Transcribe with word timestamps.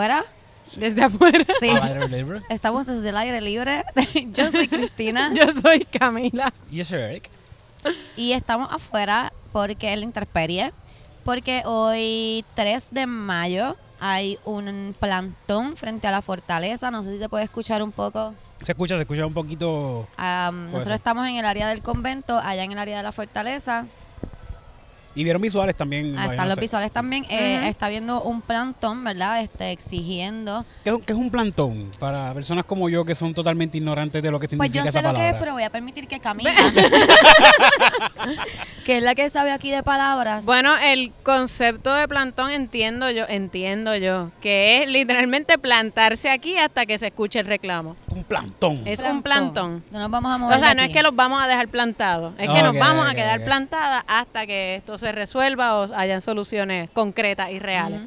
afuera. 0.00 0.24
Desde 0.76 1.02
afuera. 1.02 1.44
Sí. 1.60 1.68
Al 1.68 1.82
aire 1.82 2.08
libre. 2.08 2.42
Estamos 2.48 2.86
desde 2.86 3.08
el 3.08 3.16
aire 3.16 3.40
libre. 3.40 3.84
Yo 4.32 4.50
soy 4.50 4.68
Cristina 4.68 5.32
Yo 5.34 5.52
soy 5.52 5.84
Camila. 5.84 6.52
Y 6.70 6.76
yo 6.78 6.84
soy 6.84 7.00
Eric. 7.00 7.28
y 8.16 8.32
estamos 8.32 8.72
afuera 8.72 9.32
porque 9.52 9.92
es 9.92 9.98
la 9.98 10.04
interperie. 10.04 10.72
Porque 11.24 11.62
hoy, 11.66 12.44
3 12.54 12.88
de 12.92 13.06
mayo, 13.06 13.76
hay 14.00 14.38
un 14.44 14.94
plantón 14.98 15.76
frente 15.76 16.06
a 16.06 16.10
la 16.10 16.22
fortaleza. 16.22 16.90
No 16.90 17.02
sé 17.02 17.12
si 17.12 17.18
se 17.18 17.28
puede 17.28 17.44
escuchar 17.44 17.82
un 17.82 17.92
poco. 17.92 18.34
Se 18.62 18.72
escucha, 18.72 18.96
se 18.96 19.02
escucha 19.02 19.26
un 19.26 19.34
poquito. 19.34 20.06
Am, 20.16 20.66
nosotros 20.66 20.84
ser. 20.84 20.94
estamos 20.94 21.28
en 21.28 21.36
el 21.36 21.44
área 21.44 21.68
del 21.68 21.82
convento, 21.82 22.38
allá 22.38 22.62
en 22.64 22.72
el 22.72 22.78
área 22.78 22.96
de 22.96 23.02
la 23.02 23.12
fortaleza. 23.12 23.86
Y 25.20 25.24
vieron 25.24 25.42
visuales 25.42 25.76
también. 25.76 26.18
Ah, 26.18 26.28
están 26.30 26.48
los 26.48 26.58
visuales 26.58 26.90
también. 26.92 27.26
Eh. 27.28 27.68
Está 27.68 27.90
viendo 27.90 28.22
un 28.22 28.40
plantón, 28.40 29.04
¿verdad? 29.04 29.42
Este, 29.42 29.70
exigiendo. 29.70 30.64
¿Qué 30.82 30.88
es, 30.88 30.94
un- 30.96 31.02
qué 31.02 31.12
es 31.12 31.18
un 31.18 31.28
plantón? 31.30 31.90
Para 31.98 32.32
personas 32.32 32.64
como 32.64 32.88
yo 32.88 33.04
que 33.04 33.14
son 33.14 33.34
totalmente 33.34 33.76
ignorantes 33.76 34.22
de 34.22 34.30
lo 34.30 34.40
que 34.40 34.48
Pues 34.48 34.52
significa 34.52 34.78
yo 34.86 34.90
sé 34.90 34.98
esa 34.98 35.02
lo 35.02 35.08
que 35.14 35.20
es, 35.20 35.24
palabra. 35.26 35.40
pero 35.40 35.52
voy 35.52 35.62
a 35.64 35.68
permitir 35.70 36.08
que 36.08 36.20
Camila, 36.20 36.54
que 38.86 38.96
es 38.98 39.02
la 39.02 39.14
que 39.14 39.28
sabe 39.30 39.52
aquí 39.52 39.70
de 39.70 39.82
palabras. 39.82 40.44
Bueno, 40.46 40.74
el 40.78 41.12
concepto 41.22 41.94
de 41.94 42.08
plantón 42.08 42.50
entiendo 42.50 43.10
yo, 43.10 43.24
entiendo 43.28 43.94
yo, 43.96 44.30
que 44.40 44.82
es 44.82 44.88
literalmente 44.88 45.58
plantarse 45.58 46.30
aquí 46.30 46.56
hasta 46.56 46.86
que 46.86 46.96
se 46.98 47.08
escuche 47.08 47.40
el 47.40 47.46
reclamo. 47.46 47.96
Un 48.08 48.24
plantón. 48.24 48.82
Es 48.86 49.00
un 49.00 49.22
plantón. 49.22 49.84
No 49.90 49.98
nos 49.98 50.10
vamos 50.10 50.32
a 50.32 50.36
O 50.36 50.38
mover. 50.38 50.58
sea, 50.60 50.68
de 50.70 50.74
no 50.76 50.82
es 50.82 50.90
que 50.90 51.02
los 51.02 51.14
vamos 51.14 51.42
a 51.42 51.46
dejar 51.46 51.68
plantados, 51.68 52.32
es 52.38 52.48
que 52.48 52.62
nos 52.62 52.76
vamos 52.78 53.06
a 53.06 53.14
quedar 53.14 53.40
ok. 53.40 53.44
plantadas 53.44 54.04
hasta 54.06 54.46
que 54.46 54.76
esto 54.76 54.96
se 54.98 55.09
resuelva 55.12 55.76
o 55.80 55.94
hayan 55.94 56.20
soluciones 56.20 56.90
concretas 56.90 57.50
y 57.50 57.58
reales. 57.58 58.02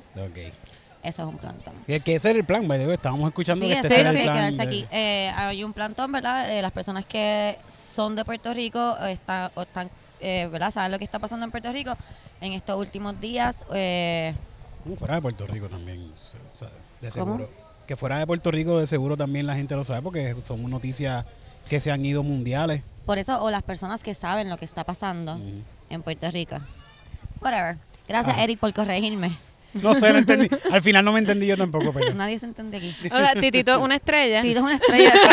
Eso 1.04 1.24
es 1.24 1.28
un 1.28 1.38
plantón. 1.38 1.74
Y 1.86 2.00
que 2.00 2.16
ese 2.16 2.30
era 2.30 2.40
el 2.40 2.46
plan, 2.46 2.66
by 2.66 2.80
the 2.80 2.86
way, 2.86 2.94
Estábamos 2.96 3.28
escuchando 3.28 3.66
Sí, 3.66 3.72
que 3.74 3.80
este 3.80 4.00
era 4.00 4.12
sí, 4.14 4.18
el 4.20 4.24
plan. 4.24 4.38
quedarse 4.38 4.58
de- 4.58 4.64
aquí. 4.64 4.86
Eh, 4.90 5.32
hay 5.36 5.64
un 5.66 5.74
plantón, 5.74 6.12
¿verdad? 6.14 6.50
Eh, 6.50 6.62
las 6.62 6.72
personas 6.72 7.04
que 7.06 7.58
son 7.68 8.16
de 8.16 8.24
Puerto 8.24 8.54
Rico 8.54 8.96
eh, 9.02 9.12
está- 9.12 9.52
o 9.56 9.64
están, 9.64 9.90
eh, 10.22 10.48
¿verdad? 10.50 10.72
Saben 10.72 10.94
lo 10.94 10.98
que 11.00 11.04
está 11.04 11.20
pasando 11.20 11.44
en 11.44 11.52
Puerto 11.52 11.70
Rico 11.74 11.98
en 12.40 12.54
estos 12.54 12.78
últimos 12.80 13.20
días. 13.20 13.66
eh, 13.74 14.34
Uh, 14.86 14.96
fuera 14.98 15.16
de 15.16 15.22
Puerto 15.22 15.46
Rico 15.48 15.68
también, 15.70 16.10
o 16.54 16.58
sea, 16.58 16.70
de 17.02 17.10
¿Cómo? 17.10 17.38
seguro. 17.38 17.50
Que 17.88 17.96
fuera 17.98 18.20
de 18.20 18.28
Puerto 18.28 18.52
Rico 18.52 18.80
de 18.80 18.88
seguro 18.88 19.16
también 19.18 19.46
la 19.48 19.56
gente 19.56 19.76
lo 19.76 19.84
sabe 19.86 20.02
porque 20.02 20.36
son 20.44 20.70
noticias 20.70 21.26
que 21.70 21.80
se 21.82 21.92
han 21.92 22.04
ido 22.06 22.24
mundiales. 22.24 22.82
por 23.06 23.18
eso, 23.18 23.42
o 23.44 23.50
las 23.50 23.64
personas 23.64 24.04
que 24.04 24.14
saben 24.14 24.50
lo 24.50 24.56
que 24.58 24.64
está 24.66 24.86
pasando 24.86 25.38
en 25.90 26.02
Puerto 26.02 26.30
Rico. 26.32 26.58
Whatever. 27.44 27.78
Gracias, 28.08 28.36
Ah. 28.38 28.44
Eric, 28.44 28.60
por 28.60 28.74
corregirme. 28.74 29.32
No 29.74 29.96
sé, 29.96 30.12
no 30.14 30.20
entendí. 30.20 30.48
Al 30.72 30.84
final 30.84 31.04
no 31.04 31.12
me 31.14 31.20
entendí 31.20 31.48
yo 31.48 31.58
tampoco, 31.58 31.92
pero... 31.94 32.14
Nadie 32.14 32.38
se 32.38 32.46
entiende 32.46 32.78
aquí. 32.78 32.96
O 33.12 33.18
sea, 33.18 33.34
Titito 33.34 33.72
es 33.72 33.78
una 33.80 33.96
estrella. 33.96 34.42
Tito 34.44 34.60
es 34.60 34.64
una 34.66 34.76
estrella. 34.76 35.14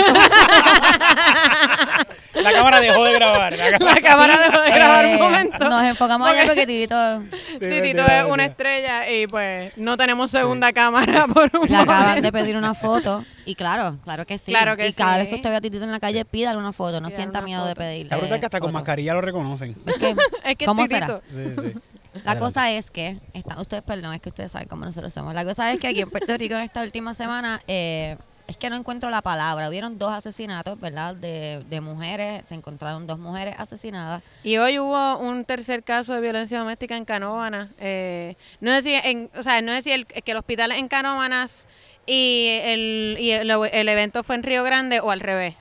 La 2.34 2.52
cámara 2.52 2.80
dejó 2.80 3.04
de 3.04 3.12
grabar. 3.12 3.52
La 3.56 3.70
cámara- 3.78 3.94
La 3.94 4.00
cámara 4.00 4.36
Sí, 4.36 4.42
dejó 4.50 4.60
de 4.62 4.70
grabar 4.70 5.04
eh, 5.04 5.14
un 5.16 5.20
momento. 5.22 5.68
Nos 5.68 5.82
enfocamos 5.84 6.28
allá 6.28 6.46
porque 6.46 6.66
Titito 6.66 7.22
Titito 7.58 8.06
es 8.06 8.24
una 8.28 8.44
estrella 8.46 9.10
y 9.10 9.26
pues 9.26 9.76
no 9.76 9.96
tenemos 9.96 10.30
segunda 10.30 10.72
cámara 10.72 11.26
por 11.34 11.50
un 11.60 11.68
le 11.68 11.76
acaban 11.76 12.22
de 12.22 12.32
pedir 12.32 12.56
una 12.56 12.72
foto. 12.74 13.24
Y 13.44 13.56
claro, 13.56 13.98
claro 14.04 14.24
que 14.26 14.38
sí. 14.38 14.52
Claro 14.52 14.76
que 14.76 14.88
y 14.88 14.92
cada 14.92 15.14
sí. 15.14 15.18
vez 15.20 15.28
que 15.28 15.34
usted 15.34 15.50
vea 15.50 15.58
a 15.58 15.60
Titito 15.60 15.84
en 15.84 15.90
la 15.92 16.00
calle, 16.00 16.24
pídale 16.24 16.58
una 16.58 16.72
foto. 16.72 17.00
No 17.00 17.08
Pídale 17.08 17.22
sienta 17.24 17.42
miedo 17.42 17.66
de 17.66 17.74
pedirle. 17.74 18.10
La 18.10 18.16
verdad 18.16 18.34
es 18.34 18.40
que 18.40 18.46
hasta 18.46 18.60
con 18.60 18.72
mascarilla 18.72 19.12
lo 19.14 19.20
reconocen. 19.20 19.76
Es 19.86 19.98
que, 19.98 20.16
Es 20.44 20.56
que 20.56 20.64
¿Cómo 20.66 20.86
Titito. 20.86 21.20
Sí, 21.28 21.54
sí. 21.60 21.78
La 22.12 22.20
Adelante. 22.32 22.40
cosa 22.40 22.70
es 22.72 22.90
que, 22.90 23.18
está, 23.34 23.60
ustedes, 23.60 23.82
perdón, 23.82 24.14
es 24.14 24.20
que 24.20 24.30
ustedes 24.30 24.52
saben 24.52 24.68
cómo 24.68 24.84
nosotros 24.84 25.12
somos. 25.12 25.32
La 25.34 25.44
cosa 25.44 25.72
es 25.72 25.78
que 25.78 25.88
aquí 25.88 26.00
en 26.00 26.10
Puerto 26.10 26.36
Rico 26.36 26.54
en 26.56 26.62
esta 26.62 26.82
última 26.82 27.14
semana, 27.14 27.60
eh, 27.68 28.16
es 28.48 28.56
que 28.56 28.68
no 28.68 28.74
encuentro 28.74 29.10
la 29.10 29.22
palabra. 29.22 29.68
Hubieron 29.68 29.96
dos 29.96 30.10
asesinatos, 30.10 30.80
¿verdad? 30.80 31.14
De, 31.14 31.64
de 31.70 31.80
mujeres, 31.80 32.44
se 32.46 32.56
encontraron 32.56 33.06
dos 33.06 33.16
mujeres 33.16 33.54
asesinadas. 33.58 34.24
Y 34.42 34.56
hoy 34.56 34.80
hubo 34.80 35.18
un 35.18 35.44
tercer 35.44 35.84
caso 35.84 36.14
de 36.14 36.20
violencia 36.20 36.58
doméstica 36.58 36.96
en 36.96 37.04
Canóvanas. 37.04 37.68
Eh, 37.78 38.34
no 38.60 38.72
sé 38.72 38.82
si, 38.82 38.94
en, 38.94 39.30
o 39.36 39.42
sea, 39.44 39.62
no 39.62 39.70
sé 39.72 39.82
si 39.82 39.92
el, 39.92 40.04
que 40.06 40.32
el 40.32 40.36
hospital 40.36 40.72
es 40.72 40.78
en 40.78 40.88
Canóvanas 40.88 41.68
y 42.06 42.48
el, 42.62 43.18
y 43.20 43.30
el, 43.30 43.48
el 43.50 43.88
evento 43.88 44.24
fue 44.24 44.34
en 44.34 44.42
Río 44.42 44.64
Grande 44.64 44.98
o 44.98 45.12
al 45.12 45.20
revés. 45.20 45.54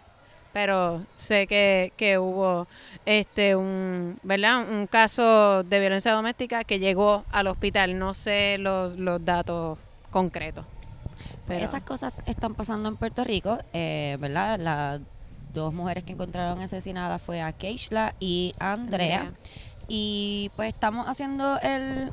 Pero 0.61 1.05
sé 1.15 1.47
que, 1.47 1.93
que 1.95 2.17
hubo 2.17 2.67
este 3.05 3.55
un, 3.55 4.17
¿verdad? 4.23 4.69
un 4.69 4.87
caso 4.87 5.63
de 5.63 5.79
violencia 5.79 6.11
doméstica 6.11 6.65
que 6.65 6.79
llegó 6.79 7.23
al 7.31 7.47
hospital. 7.47 7.97
No 7.97 8.13
sé 8.13 8.57
los, 8.57 8.97
los 8.99 9.23
datos 9.23 9.77
concretos. 10.11 10.65
Pero- 11.47 11.63
Esas 11.63 11.81
cosas 11.83 12.21
están 12.25 12.55
pasando 12.55 12.89
en 12.89 12.97
Puerto 12.97 13.23
Rico, 13.23 13.57
eh, 13.71 14.17
¿verdad? 14.19 14.59
Las 14.59 14.99
dos 15.53 15.73
mujeres 15.73 16.03
que 16.03 16.11
encontraron 16.11 16.59
asesinadas 16.59 17.21
fue 17.21 17.41
a 17.41 17.53
Keishla 17.53 18.13
y 18.19 18.53
a 18.59 18.73
Andrea. 18.73 19.19
Andrea. 19.21 19.39
Y 19.87 20.51
pues 20.57 20.73
estamos 20.73 21.07
haciendo 21.07 21.57
el... 21.61 22.11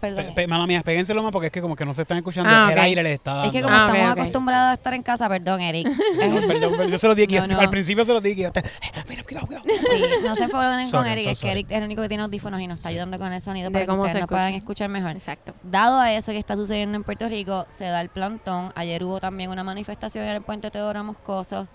Perdón. 0.00 0.26
Pe- 0.26 0.32
pe- 0.32 0.46
Mala 0.46 0.66
mía, 0.66 0.82
péguenselo 0.84 1.22
más 1.22 1.32
porque 1.32 1.46
es 1.46 1.52
que 1.52 1.60
como 1.60 1.74
que 1.74 1.84
no 1.84 1.92
se 1.92 2.02
están 2.02 2.18
escuchando. 2.18 2.48
Ah, 2.52 2.68
El 2.72 2.78
ok. 2.78 2.84
aire 2.84 3.02
les 3.02 3.14
está 3.14 3.32
dando. 3.34 3.46
es 3.46 3.52
que 3.52 3.62
como 3.62 3.74
Ah, 3.74 3.86
estamos 3.92 4.18
acostumbrados 4.18 4.70
a 4.70 4.74
estar 4.74 4.94
en 4.94 5.02
casa, 5.02 5.28
perdón, 5.28 5.60
Eric. 5.60 5.88
Perdón, 6.18 6.44
perdón, 6.46 6.70
perdón, 6.72 6.88
yo 6.90 6.98
se 6.98 7.06
lo 7.08 7.14
dije. 7.14 7.40
No, 7.40 7.46
no. 7.48 7.60
Al 7.60 7.70
principio 7.70 8.04
se 8.04 8.12
lo 8.12 8.20
dije. 8.20 8.42
y 8.42 8.46
usted, 8.46 8.64
Mira, 9.08 9.22
cuidado, 9.24 9.46
cuidado. 9.46 9.64
Sí, 9.66 10.04
no 10.24 10.36
se 10.36 10.42
enfoquen 10.44 10.90
con 10.90 11.06
Eric, 11.06 11.24
so 11.24 11.30
es 11.30 11.40
que. 11.40 11.50
Eric 11.50 11.66
es 11.70 11.78
el 11.78 11.84
único 11.84 12.02
que 12.02 12.08
tiene 12.08 12.22
audífonos 12.22 12.60
y 12.60 12.66
nos 12.66 12.78
está 12.78 12.90
ayudando 12.90 13.18
con 13.18 13.32
el 13.32 13.42
sonido 13.42 13.70
para 13.72 13.84
que 13.86 13.90
ustedes 13.92 14.12
se 14.12 14.20
nos 14.20 14.28
puedan 14.28 14.46
escucha. 14.54 14.58
escuchar 14.84 14.88
mejor. 14.90 15.10
Exacto. 15.12 15.54
Dado 15.62 15.98
a 16.00 16.12
eso 16.12 16.32
que 16.32 16.38
está 16.38 16.54
sucediendo 16.54 16.96
en 16.96 17.04
Puerto 17.04 17.28
Rico, 17.28 17.66
se 17.70 17.84
da 17.86 18.00
el 18.00 18.08
plantón. 18.08 18.72
Ayer 18.76 19.02
hubo 19.02 19.20
también 19.20 19.50
una 19.50 19.64
manifestación 19.64 20.24
en 20.24 20.36
el 20.36 20.42
puente 20.42 20.70
Teodoro 20.70 21.02
Moscoso 21.04 21.66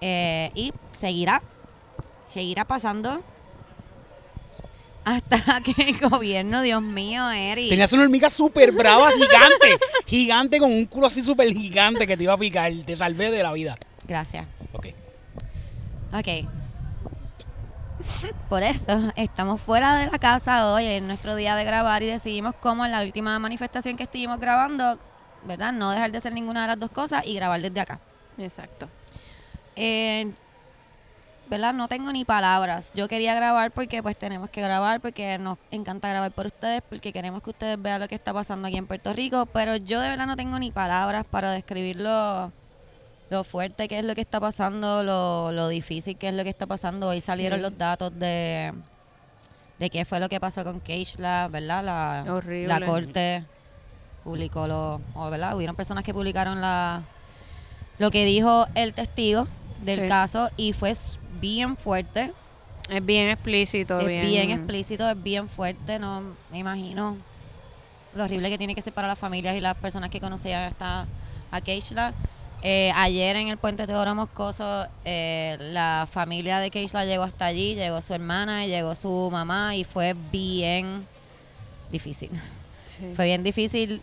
eh, 0.00 0.50
y 0.54 0.72
seguirá, 0.96 1.42
seguirá 2.26 2.64
pasando 2.64 3.22
hasta 5.06 5.60
que 5.64 5.90
el 5.90 5.98
gobierno, 6.10 6.62
Dios 6.62 6.82
mío, 6.82 7.30
Eric. 7.30 7.70
Tenías 7.70 7.92
una 7.92 8.02
hormiga 8.02 8.28
súper 8.28 8.72
brava, 8.72 9.12
gigante. 9.12 9.78
gigante 10.04 10.58
con 10.58 10.72
un 10.72 10.84
culo 10.86 11.06
así 11.06 11.22
súper 11.22 11.46
gigante 11.54 12.08
que 12.08 12.16
te 12.16 12.24
iba 12.24 12.32
a 12.32 12.38
picar. 12.38 12.72
Te 12.84 12.96
salvé 12.96 13.30
de 13.30 13.42
la 13.42 13.52
vida. 13.52 13.78
Gracias. 14.04 14.44
Ok. 14.72 14.88
Ok. 16.12 16.48
Por 18.48 18.64
eso 18.64 19.12
estamos 19.14 19.60
fuera 19.60 19.96
de 19.96 20.10
la 20.10 20.18
casa 20.18 20.72
hoy, 20.72 20.84
en 20.86 21.06
nuestro 21.06 21.36
día 21.36 21.54
de 21.54 21.62
grabar, 21.62 22.02
y 22.02 22.06
decidimos 22.06 22.56
como 22.56 22.84
en 22.84 22.90
la 22.90 23.02
última 23.02 23.38
manifestación 23.38 23.96
que 23.96 24.04
estuvimos 24.04 24.40
grabando, 24.40 24.98
¿verdad? 25.44 25.72
No 25.72 25.92
dejar 25.92 26.10
de 26.10 26.18
hacer 26.18 26.32
ninguna 26.32 26.62
de 26.62 26.68
las 26.68 26.80
dos 26.80 26.90
cosas 26.90 27.24
y 27.24 27.34
grabar 27.34 27.60
desde 27.62 27.78
acá. 27.80 28.00
Exacto. 28.38 28.88
Eh, 29.76 30.32
¿Verdad? 31.48 31.74
No 31.74 31.86
tengo 31.86 32.10
ni 32.12 32.24
palabras. 32.24 32.90
Yo 32.94 33.06
quería 33.06 33.34
grabar 33.34 33.70
porque 33.70 34.02
pues 34.02 34.16
tenemos 34.18 34.50
que 34.50 34.60
grabar, 34.60 35.00
porque 35.00 35.38
nos 35.38 35.58
encanta 35.70 36.08
grabar 36.08 36.32
por 36.32 36.46
ustedes, 36.46 36.82
porque 36.88 37.12
queremos 37.12 37.40
que 37.42 37.50
ustedes 37.50 37.80
vean 37.80 38.00
lo 38.00 38.08
que 38.08 38.16
está 38.16 38.32
pasando 38.32 38.66
aquí 38.66 38.76
en 38.76 38.86
Puerto 38.88 39.12
Rico, 39.12 39.46
pero 39.46 39.76
yo 39.76 40.00
de 40.00 40.08
verdad 40.08 40.26
no 40.26 40.34
tengo 40.36 40.58
ni 40.58 40.72
palabras 40.72 41.24
para 41.24 41.52
describir 41.52 42.00
lo, 42.00 42.50
lo 43.30 43.44
fuerte 43.44 43.86
que 43.86 44.00
es 44.00 44.04
lo 44.04 44.16
que 44.16 44.22
está 44.22 44.40
pasando, 44.40 45.04
lo, 45.04 45.52
lo 45.52 45.68
difícil 45.68 46.16
que 46.16 46.28
es 46.30 46.34
lo 46.34 46.42
que 46.42 46.50
está 46.50 46.66
pasando. 46.66 47.06
Hoy 47.08 47.20
salieron 47.20 47.60
Sí. 47.60 47.62
los 47.62 47.78
datos 47.78 48.12
de, 48.18 48.72
de 49.78 49.90
qué 49.90 50.04
fue 50.04 50.18
lo 50.18 50.28
que 50.28 50.40
pasó 50.40 50.64
con 50.64 50.80
Keishla, 50.80 51.46
¿verdad? 51.46 51.84
La, 51.84 52.24
Horrible. 52.34 52.66
la 52.66 52.84
corte 52.84 53.44
publicó 54.24 54.66
lo, 54.66 55.00
o, 55.14 55.30
¿verdad? 55.30 55.54
Hubieron 55.54 55.76
personas 55.76 56.02
que 56.02 56.12
publicaron 56.12 56.60
la 56.60 57.02
lo 57.98 58.10
que 58.10 58.24
dijo 58.24 58.66
el 58.74 58.94
testigo 58.94 59.46
del 59.82 60.00
Sí. 60.00 60.08
caso 60.08 60.50
y 60.56 60.72
fue 60.72 60.94
bien 61.40 61.76
fuerte, 61.76 62.32
Es 62.88 63.04
bien 63.04 63.28
explícito. 63.28 63.98
es 64.00 64.08
bien, 64.08 64.20
bien 64.22 64.50
explícito, 64.50 65.08
es 65.08 65.22
bien 65.22 65.48
fuerte, 65.48 65.98
no 65.98 66.22
me 66.50 66.58
imagino 66.58 67.16
lo 68.14 68.24
horrible 68.24 68.48
que 68.48 68.58
tiene 68.58 68.74
que 68.74 68.82
ser 68.82 68.92
para 68.92 69.08
las 69.08 69.18
familias 69.18 69.56
y 69.56 69.60
las 69.60 69.76
personas 69.76 70.10
que 70.10 70.20
conocían 70.20 70.64
hasta 70.64 71.06
a 71.50 71.60
Keishla. 71.60 72.14
Eh, 72.62 72.90
ayer 72.94 73.36
en 73.36 73.48
el 73.48 73.58
puente 73.58 73.86
Teodoro 73.86 74.14
Moscoso, 74.14 74.86
eh, 75.04 75.56
la 75.60 76.08
familia 76.10 76.58
de 76.58 76.70
Keishla 76.70 77.04
llegó 77.04 77.24
hasta 77.24 77.46
allí, 77.46 77.74
llegó 77.74 78.00
su 78.00 78.14
hermana, 78.14 78.66
llegó 78.66 78.96
su 78.96 79.28
mamá 79.30 79.76
y 79.76 79.84
fue 79.84 80.14
bien 80.32 81.06
difícil. 81.92 82.30
Sí. 82.86 83.12
Fue 83.14 83.26
bien 83.26 83.42
difícil. 83.42 84.00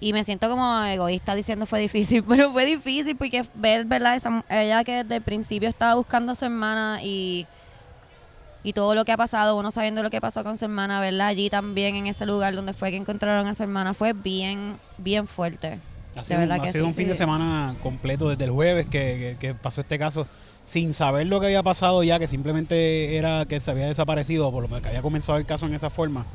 Y 0.00 0.12
me 0.12 0.22
siento 0.22 0.48
como 0.48 0.80
egoísta 0.84 1.34
diciendo 1.34 1.66
fue 1.66 1.80
difícil, 1.80 2.22
pero 2.28 2.52
fue 2.52 2.64
difícil 2.66 3.16
porque 3.16 3.44
ver, 3.54 3.84
¿verdad? 3.84 4.14
Esa, 4.16 4.44
ella 4.48 4.84
que 4.84 5.02
desde 5.02 5.16
el 5.16 5.22
principio 5.22 5.68
estaba 5.68 5.94
buscando 5.94 6.32
a 6.32 6.36
su 6.36 6.44
hermana 6.44 7.00
y, 7.02 7.46
y 8.62 8.72
todo 8.72 8.94
lo 8.94 9.04
que 9.04 9.12
ha 9.12 9.16
pasado, 9.16 9.56
uno 9.56 9.70
sabiendo 9.70 10.02
lo 10.02 10.10
que 10.10 10.20
pasó 10.20 10.44
con 10.44 10.56
su 10.58 10.64
hermana, 10.66 11.00
¿verdad? 11.00 11.28
Allí 11.28 11.50
también 11.50 11.96
en 11.96 12.06
ese 12.06 12.26
lugar 12.26 12.54
donde 12.54 12.74
fue 12.74 12.90
que 12.90 12.96
encontraron 12.96 13.46
a 13.46 13.54
su 13.54 13.62
hermana, 13.62 13.94
fue 13.94 14.12
bien, 14.12 14.76
bien 14.98 15.26
fuerte. 15.26 15.78
Ha 16.16 16.20
De 16.20 16.26
sido, 16.26 16.40
un- 16.42 16.52
ha 16.52 16.58
sido 16.72 16.84
sí. 16.84 16.88
un 16.88 16.94
fin 16.94 17.08
de 17.08 17.14
semana 17.16 17.74
completo 17.82 18.28
desde 18.28 18.44
el 18.44 18.50
jueves 18.50 18.86
que, 18.86 19.36
que- 19.40 19.48
que 19.48 19.54
pasó 19.54 19.80
este 19.80 19.98
caso 19.98 20.26
sin 20.64 20.92
saber 20.92 21.26
lo 21.26 21.40
que 21.40 21.46
había 21.46 21.62
pasado 21.62 22.02
ya, 22.02 22.18
que 22.18 22.26
simplemente 22.28 23.16
era 23.16 23.46
que 23.46 23.58
se 23.60 23.70
había 23.70 23.86
desaparecido, 23.86 24.48
o 24.48 24.52
por 24.52 24.62
lo 24.62 24.68
menos 24.68 24.82
que 24.82 24.88
había 24.88 25.02
comenzado 25.02 25.38
el 25.38 25.46
caso 25.46 25.66
en 25.66 25.74
esa 25.74 25.90
forma. 25.90 26.26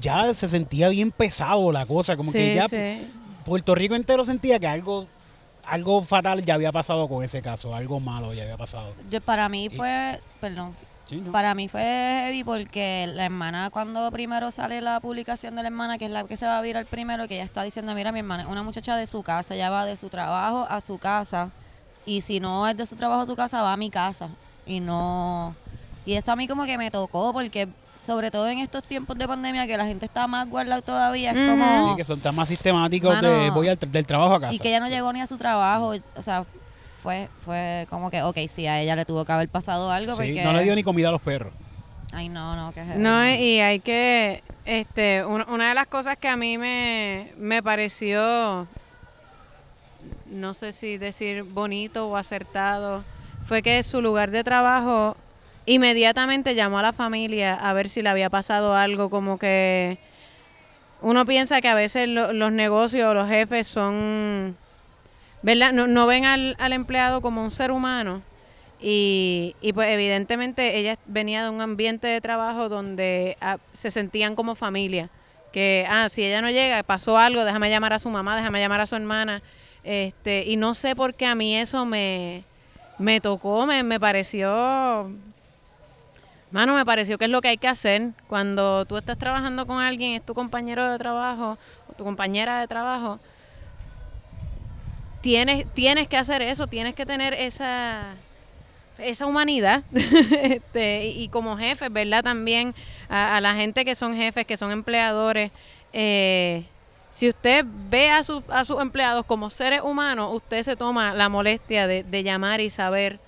Ya 0.00 0.32
se 0.34 0.48
sentía 0.48 0.88
bien 0.88 1.10
pesado 1.10 1.72
la 1.72 1.86
cosa, 1.86 2.16
como 2.16 2.32
que 2.32 2.54
ya 2.54 2.68
sí. 2.68 3.10
Puerto 3.44 3.74
Rico 3.74 3.94
entero 3.94 4.24
sentía 4.24 4.58
que 4.58 4.66
algo, 4.66 5.06
algo 5.64 6.02
fatal 6.02 6.44
ya 6.44 6.54
había 6.54 6.72
pasado 6.72 7.08
con 7.08 7.22
ese 7.22 7.42
caso, 7.42 7.74
algo 7.74 8.00
malo 8.00 8.32
ya 8.32 8.42
había 8.42 8.56
pasado. 8.56 8.94
Yo, 9.10 9.20
para 9.20 9.48
mí 9.48 9.68
fue, 9.68 10.20
perdón, 10.40 10.74
Sí, 11.04 11.16
¿no? 11.16 11.32
para 11.32 11.54
mí 11.54 11.68
fue 11.68 11.82
heavy 11.82 12.44
porque 12.44 13.06
la 13.12 13.26
hermana, 13.26 13.68
cuando 13.70 14.10
primero 14.10 14.50
sale 14.50 14.80
la 14.80 15.00
publicación 15.00 15.54
de 15.54 15.62
la 15.62 15.68
hermana, 15.68 15.98
que 15.98 16.06
es 16.06 16.10
la 16.10 16.24
que 16.24 16.38
se 16.38 16.46
va 16.46 16.58
a 16.58 16.62
virar 16.62 16.86
primero, 16.86 17.28
que 17.28 17.34
ella 17.34 17.44
está 17.44 17.62
diciendo, 17.62 17.94
mira, 17.94 18.10
mi 18.10 18.20
hermana 18.20 18.44
es 18.44 18.48
una 18.48 18.62
muchacha 18.62 18.96
de 18.96 19.06
su 19.06 19.22
casa, 19.22 19.54
ella 19.54 19.68
va 19.68 19.84
de 19.84 19.98
su 19.98 20.08
trabajo 20.08 20.66
a 20.68 20.80
su 20.80 20.96
casa, 20.98 21.50
y 22.06 22.22
si 22.22 22.40
no 22.40 22.66
es 22.66 22.76
de 22.76 22.86
su 22.86 22.96
trabajo 22.96 23.22
a 23.22 23.26
su 23.26 23.36
casa, 23.36 23.62
va 23.62 23.74
a 23.74 23.76
mi 23.76 23.90
casa, 23.90 24.30
y 24.64 24.80
no... 24.80 25.54
Y 26.06 26.14
eso 26.14 26.32
a 26.32 26.36
mí 26.36 26.48
como 26.48 26.64
que 26.64 26.76
me 26.78 26.90
tocó, 26.90 27.32
porque 27.34 27.68
sobre 28.06 28.30
todo 28.30 28.48
en 28.48 28.58
estos 28.58 28.82
tiempos 28.84 29.16
de 29.16 29.26
pandemia, 29.26 29.66
que 29.66 29.76
la 29.76 29.86
gente 29.86 30.04
está 30.06 30.26
más 30.26 30.48
guardada 30.48 30.82
todavía, 30.82 31.30
es 31.32 31.50
como... 31.50 31.90
Sí, 31.90 31.96
que 31.96 32.04
son 32.04 32.20
tan 32.20 32.34
más 32.34 32.48
sistemáticos 32.48 33.14
Mano, 33.14 33.28
de 33.30 33.50
voy 33.50 33.68
al 33.68 33.78
tra- 33.78 33.88
del 33.90 34.04
trabajo 34.06 34.34
a 34.34 34.40
casa. 34.40 34.52
Y 34.54 34.58
que 34.58 34.68
ella 34.68 34.80
no 34.80 34.88
llegó 34.88 35.12
ni 35.12 35.20
a 35.20 35.26
su 35.26 35.36
trabajo, 35.38 35.94
o 36.16 36.22
sea, 36.22 36.44
fue 37.02 37.28
fue 37.44 37.86
como 37.90 38.10
que, 38.10 38.22
ok, 38.22 38.36
sí, 38.48 38.66
a 38.66 38.80
ella 38.80 38.94
le 38.96 39.04
tuvo 39.04 39.24
que 39.24 39.32
haber 39.32 39.48
pasado 39.48 39.90
algo, 39.90 40.12
Sí, 40.12 40.16
porque... 40.18 40.44
no 40.44 40.52
le 40.52 40.64
dio 40.64 40.74
ni 40.74 40.82
comida 40.82 41.08
a 41.08 41.12
los 41.12 41.22
perros. 41.22 41.52
Ay, 42.12 42.28
no, 42.28 42.54
no, 42.56 42.72
que 42.72 42.84
heavy. 42.84 43.02
No, 43.02 43.28
y 43.28 43.60
hay 43.60 43.80
que, 43.80 44.42
este, 44.64 45.24
un- 45.24 45.44
una 45.48 45.70
de 45.70 45.74
las 45.74 45.86
cosas 45.86 46.16
que 46.16 46.28
a 46.28 46.36
mí 46.36 46.58
me, 46.58 47.32
me 47.36 47.62
pareció, 47.62 48.66
no 50.26 50.54
sé 50.54 50.72
si 50.72 50.96
decir 50.98 51.42
bonito 51.42 52.08
o 52.08 52.16
acertado, 52.16 53.02
fue 53.46 53.62
que 53.62 53.82
su 53.82 54.00
lugar 54.00 54.30
de 54.30 54.44
trabajo 54.44 55.16
inmediatamente 55.66 56.54
llamó 56.54 56.78
a 56.78 56.82
la 56.82 56.92
familia 56.92 57.54
a 57.54 57.72
ver 57.72 57.88
si 57.88 58.02
le 58.02 58.08
había 58.10 58.30
pasado 58.30 58.74
algo, 58.74 59.10
como 59.10 59.38
que 59.38 59.98
uno 61.00 61.24
piensa 61.26 61.60
que 61.60 61.68
a 61.68 61.74
veces 61.74 62.08
lo- 62.08 62.32
los 62.32 62.52
negocios 62.52 63.08
o 63.10 63.14
los 63.14 63.28
jefes 63.28 63.66
son, 63.66 64.56
¿verdad? 65.42 65.72
No, 65.72 65.86
no 65.86 66.06
ven 66.06 66.24
al, 66.24 66.56
al 66.58 66.72
empleado 66.72 67.20
como 67.20 67.42
un 67.42 67.50
ser 67.50 67.70
humano. 67.70 68.22
Y, 68.80 69.54
y 69.62 69.72
pues 69.72 69.88
evidentemente 69.90 70.76
ella 70.76 70.98
venía 71.06 71.42
de 71.44 71.50
un 71.50 71.60
ambiente 71.62 72.06
de 72.06 72.20
trabajo 72.20 72.68
donde 72.68 73.36
ah, 73.40 73.58
se 73.72 73.90
sentían 73.90 74.34
como 74.34 74.54
familia. 74.54 75.08
Que, 75.52 75.86
ah, 75.88 76.08
si 76.10 76.24
ella 76.24 76.42
no 76.42 76.50
llega, 76.50 76.82
pasó 76.82 77.16
algo, 77.16 77.44
déjame 77.44 77.70
llamar 77.70 77.92
a 77.94 77.98
su 77.98 78.10
mamá, 78.10 78.36
déjame 78.36 78.60
llamar 78.60 78.80
a 78.80 78.86
su 78.86 78.96
hermana. 78.96 79.42
Este, 79.84 80.44
y 80.46 80.56
no 80.56 80.74
sé 80.74 80.96
por 80.96 81.14
qué 81.14 81.26
a 81.26 81.34
mí 81.34 81.56
eso 81.56 81.86
me, 81.86 82.44
me 82.98 83.20
tocó, 83.20 83.64
me, 83.66 83.82
me 83.82 84.00
pareció... 84.00 85.10
Mano, 86.50 86.74
me 86.76 86.84
pareció 86.84 87.18
que 87.18 87.24
es 87.24 87.30
lo 87.30 87.40
que 87.40 87.48
hay 87.48 87.56
que 87.58 87.68
hacer. 87.68 88.12
Cuando 88.28 88.84
tú 88.86 88.96
estás 88.96 89.18
trabajando 89.18 89.66
con 89.66 89.80
alguien, 89.80 90.12
es 90.14 90.24
tu 90.24 90.34
compañero 90.34 90.90
de 90.90 90.98
trabajo 90.98 91.58
o 91.88 91.92
tu 91.94 92.04
compañera 92.04 92.60
de 92.60 92.68
trabajo, 92.68 93.18
tienes, 95.20 95.66
tienes 95.74 96.08
que 96.08 96.16
hacer 96.16 96.42
eso, 96.42 96.66
tienes 96.66 96.94
que 96.94 97.06
tener 97.06 97.34
esa, 97.34 98.14
esa 98.98 99.26
humanidad. 99.26 99.84
este, 100.42 101.06
y, 101.08 101.28
como 101.28 101.56
jefes, 101.58 101.92
¿verdad? 101.92 102.24
También 102.24 102.74
a, 103.08 103.36
a 103.36 103.40
la 103.40 103.54
gente 103.54 103.84
que 103.84 103.94
son 103.94 104.16
jefes, 104.16 104.46
que 104.46 104.56
son 104.56 104.72
empleadores. 104.72 105.52
eh, 105.92 106.64
si 107.10 107.28
usted 107.28 107.64
ve 107.90 108.10
a, 108.10 108.22
su- 108.24 108.44
a 108.48 108.64
sus 108.64 108.80
empleados 108.82 109.24
como 109.26 109.50
seres 109.50 109.82
humanos, 109.82 110.30
usted 110.34 110.62
se 110.64 110.76
toma 110.76 111.14
la 111.14 111.28
molestia 111.28 111.86
de, 111.86 112.02
de 112.04 112.22
llamar 112.24 112.60
y 112.60 112.70
saber 112.70 113.20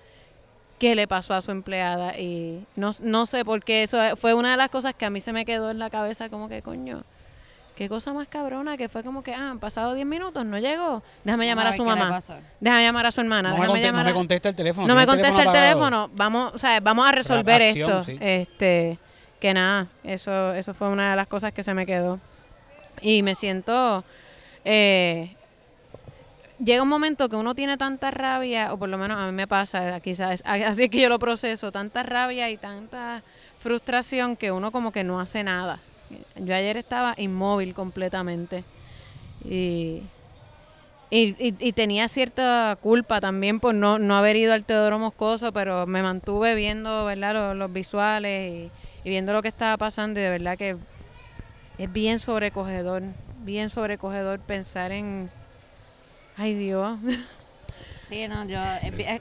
qué 0.78 0.94
le 0.94 1.06
pasó 1.06 1.34
a 1.34 1.42
su 1.42 1.50
empleada. 1.50 2.18
Y 2.18 2.64
no, 2.76 2.92
no 3.00 3.26
sé 3.26 3.44
por 3.44 3.62
qué 3.64 3.82
eso 3.82 3.98
fue 4.16 4.34
una 4.34 4.50
de 4.52 4.56
las 4.56 4.68
cosas 4.70 4.94
que 4.94 5.04
a 5.06 5.10
mí 5.10 5.20
se 5.20 5.32
me 5.32 5.44
quedó 5.44 5.70
en 5.70 5.78
la 5.78 5.90
cabeza 5.90 6.28
como 6.28 6.48
que, 6.48 6.62
coño, 6.62 7.04
qué 7.76 7.88
cosa 7.88 8.12
más 8.12 8.26
cabrona, 8.28 8.76
que 8.76 8.88
fue 8.88 9.02
como 9.02 9.22
que, 9.22 9.34
ah, 9.34 9.50
han 9.50 9.58
pasado 9.58 9.94
10 9.94 10.06
minutos, 10.06 10.44
no 10.46 10.58
llegó. 10.58 11.02
Déjame 11.24 11.46
llamar 11.46 11.66
a 11.68 11.72
su 11.74 11.84
ver 11.84 11.94
qué 11.94 11.98
le 12.00 12.06
mamá. 12.06 12.20
Déjame 12.60 12.82
llamar 12.84 13.06
a 13.06 13.12
su 13.12 13.20
hermana. 13.20 13.50
No 13.50 13.72
me, 13.72 13.92
no 13.92 13.98
a- 14.00 14.12
contesta 14.14 14.48
el 14.48 14.56
teléfono. 14.56 14.86
no 14.88 14.94
me 14.94 15.06
contesta 15.06 15.42
el 15.42 15.52
teléfono. 15.52 16.10
Vamos, 16.14 16.52
o 16.54 16.58
sea, 16.58 16.80
vamos 16.80 17.06
a 17.06 17.12
resolver 17.12 17.62
acción, 17.62 17.90
esto. 17.90 18.02
sí. 18.02 18.16
Este, 18.20 18.98
que 19.40 19.52
nada, 19.52 19.88
eso, 20.04 20.52
eso 20.54 20.72
fue 20.72 20.88
una 20.88 21.10
de 21.10 21.16
las 21.16 21.26
cosas 21.26 21.52
que 21.52 21.62
se 21.62 21.74
me 21.74 21.84
quedó. 21.84 22.18
Y 23.02 23.22
me 23.22 23.34
siento, 23.34 24.04
eh, 24.64 25.35
llega 26.58 26.82
un 26.82 26.88
momento 26.88 27.28
que 27.28 27.36
uno 27.36 27.54
tiene 27.54 27.76
tanta 27.76 28.10
rabia, 28.10 28.72
o 28.72 28.78
por 28.78 28.88
lo 28.88 28.98
menos 28.98 29.18
a 29.18 29.26
mí 29.26 29.32
me 29.32 29.46
pasa, 29.46 30.00
quizás, 30.00 30.42
así 30.46 30.88
que 30.88 31.00
yo 31.00 31.08
lo 31.08 31.18
proceso, 31.18 31.72
tanta 31.72 32.02
rabia 32.02 32.50
y 32.50 32.56
tanta 32.56 33.22
frustración 33.58 34.36
que 34.36 34.52
uno 34.52 34.72
como 34.72 34.92
que 34.92 35.04
no 35.04 35.20
hace 35.20 35.42
nada. 35.42 35.80
Yo 36.36 36.54
ayer 36.54 36.76
estaba 36.76 37.14
inmóvil 37.18 37.74
completamente. 37.74 38.64
Y, 39.44 40.02
y, 41.10 41.54
y- 41.68 41.72
tenía 41.72 42.08
cierta 42.08 42.76
culpa 42.80 43.20
también 43.20 43.60
por 43.60 43.74
no, 43.74 43.98
no 43.98 44.16
haber 44.16 44.36
ido 44.36 44.52
al 44.52 44.64
Teodoro 44.64 44.98
Moscoso, 44.98 45.52
pero 45.52 45.86
me 45.86 46.02
mantuve 46.02 46.54
viendo 46.54 47.04
¿verdad? 47.04 47.34
Los, 47.34 47.56
los 47.56 47.72
visuales 47.72 48.52
y, 48.52 48.70
y 49.04 49.10
viendo 49.10 49.32
lo 49.32 49.40
que 49.42 49.48
estaba 49.48 49.76
pasando 49.76 50.18
y 50.18 50.24
de 50.24 50.30
verdad 50.30 50.58
que 50.58 50.76
es 51.78 51.92
bien 51.92 52.18
sobrecogedor, 52.18 53.02
bien 53.44 53.70
sobrecogedor 53.70 54.40
pensar 54.40 54.92
en... 54.92 55.30
Ay 56.36 56.54
Dios. 56.54 56.98
Sí, 58.08 58.28
no, 58.28 58.44
yo... 58.46 58.58
es- 58.62 59.20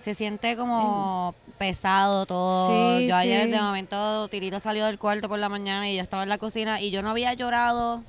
se 0.00 0.16
siente 0.16 0.56
como 0.56 1.32
pesado 1.58 2.26
todo. 2.26 2.98
Sí, 2.98 3.06
yo 3.06 3.14
ayer 3.14 3.44
sí. 3.46 3.52
de 3.52 3.60
momento 3.60 4.26
Tirito 4.26 4.58
salió 4.58 4.86
del 4.86 4.98
cuarto 4.98 5.28
por 5.28 5.38
la 5.38 5.48
mañana 5.48 5.88
y 5.88 5.94
yo 5.94 6.02
estaba 6.02 6.24
en 6.24 6.28
la 6.28 6.38
cocina 6.38 6.80
y 6.80 6.90
yo 6.90 7.02
no 7.02 7.10
había 7.10 7.32
llorado, 7.34 8.02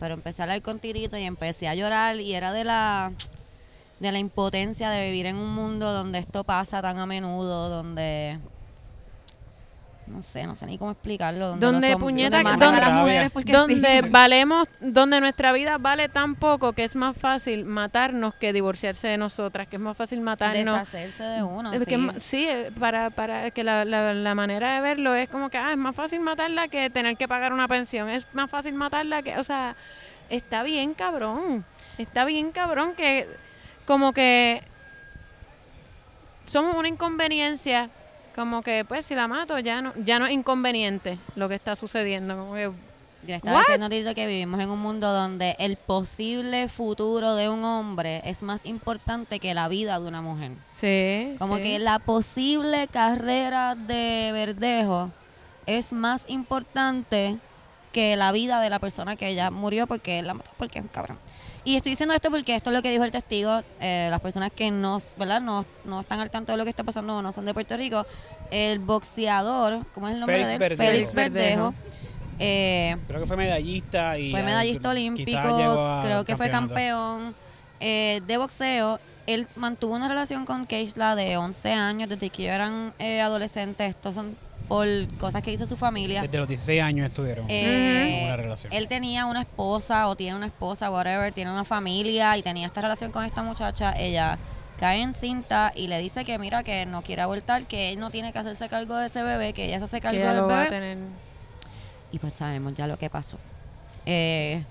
pero 0.00 0.14
empecé 0.14 0.40
a 0.40 0.44
hablar 0.44 0.62
con 0.62 0.78
Tirito 0.78 1.18
y 1.18 1.24
empecé 1.24 1.68
a 1.68 1.74
llorar 1.74 2.18
y 2.18 2.34
era 2.34 2.54
de 2.54 2.64
la 2.64 3.12
de 4.00 4.10
la 4.10 4.18
impotencia 4.18 4.88
de 4.88 5.04
vivir 5.04 5.26
en 5.26 5.36
un 5.36 5.54
mundo 5.54 5.92
donde 5.92 6.18
esto 6.18 6.44
pasa 6.44 6.80
tan 6.80 6.98
a 6.98 7.04
menudo, 7.04 7.68
donde 7.68 8.38
no 10.06 10.22
sé, 10.22 10.46
no 10.46 10.54
sé 10.54 10.66
ni 10.66 10.76
cómo 10.78 10.90
explicarlo, 10.90 11.48
donde, 11.56 11.66
Donde, 11.66 11.96
puñeta, 11.96 12.42
donde 12.42 12.64
donde- 12.64 12.80
a 12.80 12.88
las 12.88 12.92
mujeres 13.00 13.30
porque 13.32 13.52
donde 13.52 14.00
sí. 14.02 14.08
valemos, 14.10 14.68
donde 14.80 15.20
nuestra 15.20 15.52
vida 15.52 15.78
vale 15.78 16.08
tan 16.08 16.34
poco 16.34 16.72
que 16.74 16.84
es 16.84 16.94
más 16.94 17.16
fácil 17.16 17.64
matarnos 17.64 18.34
que 18.34 18.52
divorciarse 18.52 19.08
de 19.08 19.16
nosotras, 19.16 19.66
que 19.66 19.76
es 19.76 19.82
más 19.82 19.96
fácil 19.96 20.20
matarnos. 20.20 20.64
deshacerse 20.64 21.24
de 21.24 21.42
uno, 21.42 21.72
Es 21.72 21.86
que 21.86 21.98
sí. 22.20 22.46
eh, 22.48 22.70
para, 22.78 23.10
para 23.10 23.50
que 23.50 23.64
la, 23.64 23.84
la, 23.84 24.12
la 24.14 24.34
manera 24.34 24.74
de 24.74 24.80
verlo 24.80 25.14
es 25.14 25.28
como 25.30 25.48
que 25.48 25.58
ah, 25.58 25.72
es 25.72 25.78
más 25.78 25.96
fácil 25.96 26.20
matarla 26.20 26.68
que 26.68 26.90
tener 26.90 27.16
que 27.16 27.26
pagar 27.26 27.52
una 27.52 27.66
pensión. 27.68 28.08
Es 28.10 28.26
más 28.34 28.50
fácil 28.50 28.74
matarla 28.74 29.22
que, 29.22 29.38
o 29.38 29.44
sea, 29.44 29.74
está 30.28 30.62
bien 30.62 30.94
cabrón. 30.94 31.64
Está 31.96 32.24
bien 32.24 32.52
cabrón 32.52 32.94
que 32.96 33.26
como 33.86 34.12
que 34.12 34.62
somos 36.46 36.76
una 36.76 36.88
inconveniencia, 36.88 37.88
como 38.34 38.62
que 38.62 38.84
pues 38.84 39.04
si 39.06 39.14
la 39.14 39.28
mato 39.28 39.58
ya 39.58 39.80
no 39.82 39.92
ya 39.96 40.18
no 40.18 40.26
es 40.26 40.32
inconveniente 40.32 41.18
lo 41.36 41.48
que 41.48 41.54
está 41.54 41.76
sucediendo, 41.76 42.36
como 42.36 42.54
que 42.54 42.70
Yo 43.26 43.34
estaba 43.36 43.54
What? 43.56 43.60
diciendo 43.62 43.88
Tito 43.88 44.14
que 44.14 44.26
vivimos 44.26 44.60
en 44.60 44.70
un 44.70 44.78
mundo 44.80 45.12
donde 45.12 45.56
el 45.58 45.76
posible 45.76 46.68
futuro 46.68 47.34
de 47.36 47.48
un 47.48 47.64
hombre 47.64 48.20
es 48.24 48.42
más 48.42 48.64
importante 48.66 49.40
que 49.40 49.54
la 49.54 49.68
vida 49.68 49.98
de 49.98 50.06
una 50.06 50.20
mujer. 50.22 50.52
sí, 50.74 51.36
Como 51.38 51.56
sí. 51.56 51.62
que 51.62 51.78
la 51.78 51.98
posible 51.98 52.86
carrera 52.88 53.74
de 53.74 54.30
Verdejo 54.32 55.10
es 55.66 55.92
más 55.92 56.24
importante 56.28 57.38
que 57.92 58.16
la 58.16 58.32
vida 58.32 58.60
de 58.60 58.68
la 58.70 58.78
persona 58.78 59.16
que 59.16 59.34
ya 59.34 59.50
murió 59.50 59.86
porque 59.86 60.18
él 60.18 60.26
la 60.26 60.34
mató 60.34 60.50
porque 60.58 60.78
es 60.80 60.84
un 60.84 60.88
cabrón. 60.90 61.18
Y 61.64 61.76
estoy 61.76 61.90
diciendo 61.90 62.14
esto 62.14 62.30
porque 62.30 62.54
esto 62.54 62.70
es 62.70 62.76
lo 62.76 62.82
que 62.82 62.90
dijo 62.90 63.04
el 63.04 63.12
testigo, 63.12 63.62
eh, 63.80 64.08
las 64.10 64.20
personas 64.20 64.52
que 64.52 64.70
no, 64.70 64.98
¿verdad? 65.18 65.40
No, 65.40 65.64
no 65.84 66.00
están 66.00 66.20
al 66.20 66.30
tanto 66.30 66.52
de 66.52 66.58
lo 66.58 66.64
que 66.64 66.70
está 66.70 66.84
pasando 66.84 67.16
o 67.16 67.22
no 67.22 67.32
son 67.32 67.46
de 67.46 67.54
Puerto 67.54 67.76
Rico. 67.76 68.06
El 68.50 68.80
boxeador, 68.80 69.80
¿cómo 69.94 70.08
es 70.08 70.14
el 70.14 70.20
nombre 70.20 70.36
Félix 70.36 70.48
de 70.48 70.54
él? 70.54 70.58
Verdejo. 70.58 70.92
Félix 70.92 71.12
Verdejo. 71.14 71.74
Eh, 72.38 72.96
Creo 73.06 73.20
que 73.20 73.26
fue 73.26 73.36
medallista 73.36 74.18
y 74.18 74.30
fue 74.32 74.42
medallista 74.42 74.90
olímpico, 74.90 75.30
llegó 75.30 75.86
a 75.86 76.02
creo 76.02 76.24
que 76.24 76.36
fue 76.36 76.50
campeón 76.50 77.34
eh, 77.80 78.20
de 78.26 78.36
boxeo. 78.36 79.00
Él 79.26 79.48
mantuvo 79.56 79.94
una 79.94 80.08
relación 80.08 80.44
con 80.44 80.66
Keishla 80.66 81.14
de 81.16 81.38
11 81.38 81.72
años 81.72 82.08
desde 82.10 82.28
que 82.28 82.42
ellos 82.42 82.54
eran 82.54 82.92
eh, 82.98 83.22
adolescentes. 83.22 83.88
Estos 83.88 84.14
son 84.14 84.36
por 84.68 84.86
cosas 85.18 85.42
que 85.42 85.52
hizo 85.52 85.66
su 85.66 85.76
familia. 85.76 86.22
Desde 86.22 86.38
los 86.38 86.48
16 86.48 86.82
años 86.82 87.08
estuvieron 87.08 87.46
Eh, 87.50 88.18
en 88.20 88.24
una 88.24 88.36
relación. 88.36 88.72
Él 88.72 88.88
tenía 88.88 89.26
una 89.26 89.42
esposa 89.42 90.08
o 90.08 90.16
tiene 90.16 90.36
una 90.36 90.46
esposa, 90.46 90.90
whatever, 90.90 91.32
tiene 91.32 91.50
una 91.50 91.64
familia 91.64 92.36
y 92.38 92.42
tenía 92.42 92.66
esta 92.66 92.80
relación 92.80 93.12
con 93.12 93.24
esta 93.24 93.42
muchacha. 93.42 93.92
Ella 93.98 94.38
cae 94.78 95.02
en 95.02 95.14
cinta 95.14 95.72
y 95.74 95.86
le 95.88 95.98
dice 95.98 96.24
que 96.24 96.38
mira 96.38 96.62
que 96.62 96.86
no 96.86 97.02
quiere 97.02 97.22
abortar, 97.22 97.66
que 97.66 97.90
él 97.90 97.98
no 98.00 98.10
tiene 98.10 98.32
que 98.32 98.38
hacerse 98.38 98.68
cargo 98.68 98.96
de 98.96 99.06
ese 99.06 99.22
bebé, 99.22 99.52
que 99.52 99.66
ella 99.66 99.78
se 99.78 99.84
hace 99.84 100.00
cargo 100.00 100.20
del 100.26 100.40
bebé. 100.42 100.66
tener. 100.68 100.98
Y 102.10 102.18
pues 102.18 102.32
sabemos 102.34 102.74
ya 102.74 102.86
lo 102.86 102.96
que 102.98 103.10
pasó. 103.10 103.38
Eh, 104.06 104.62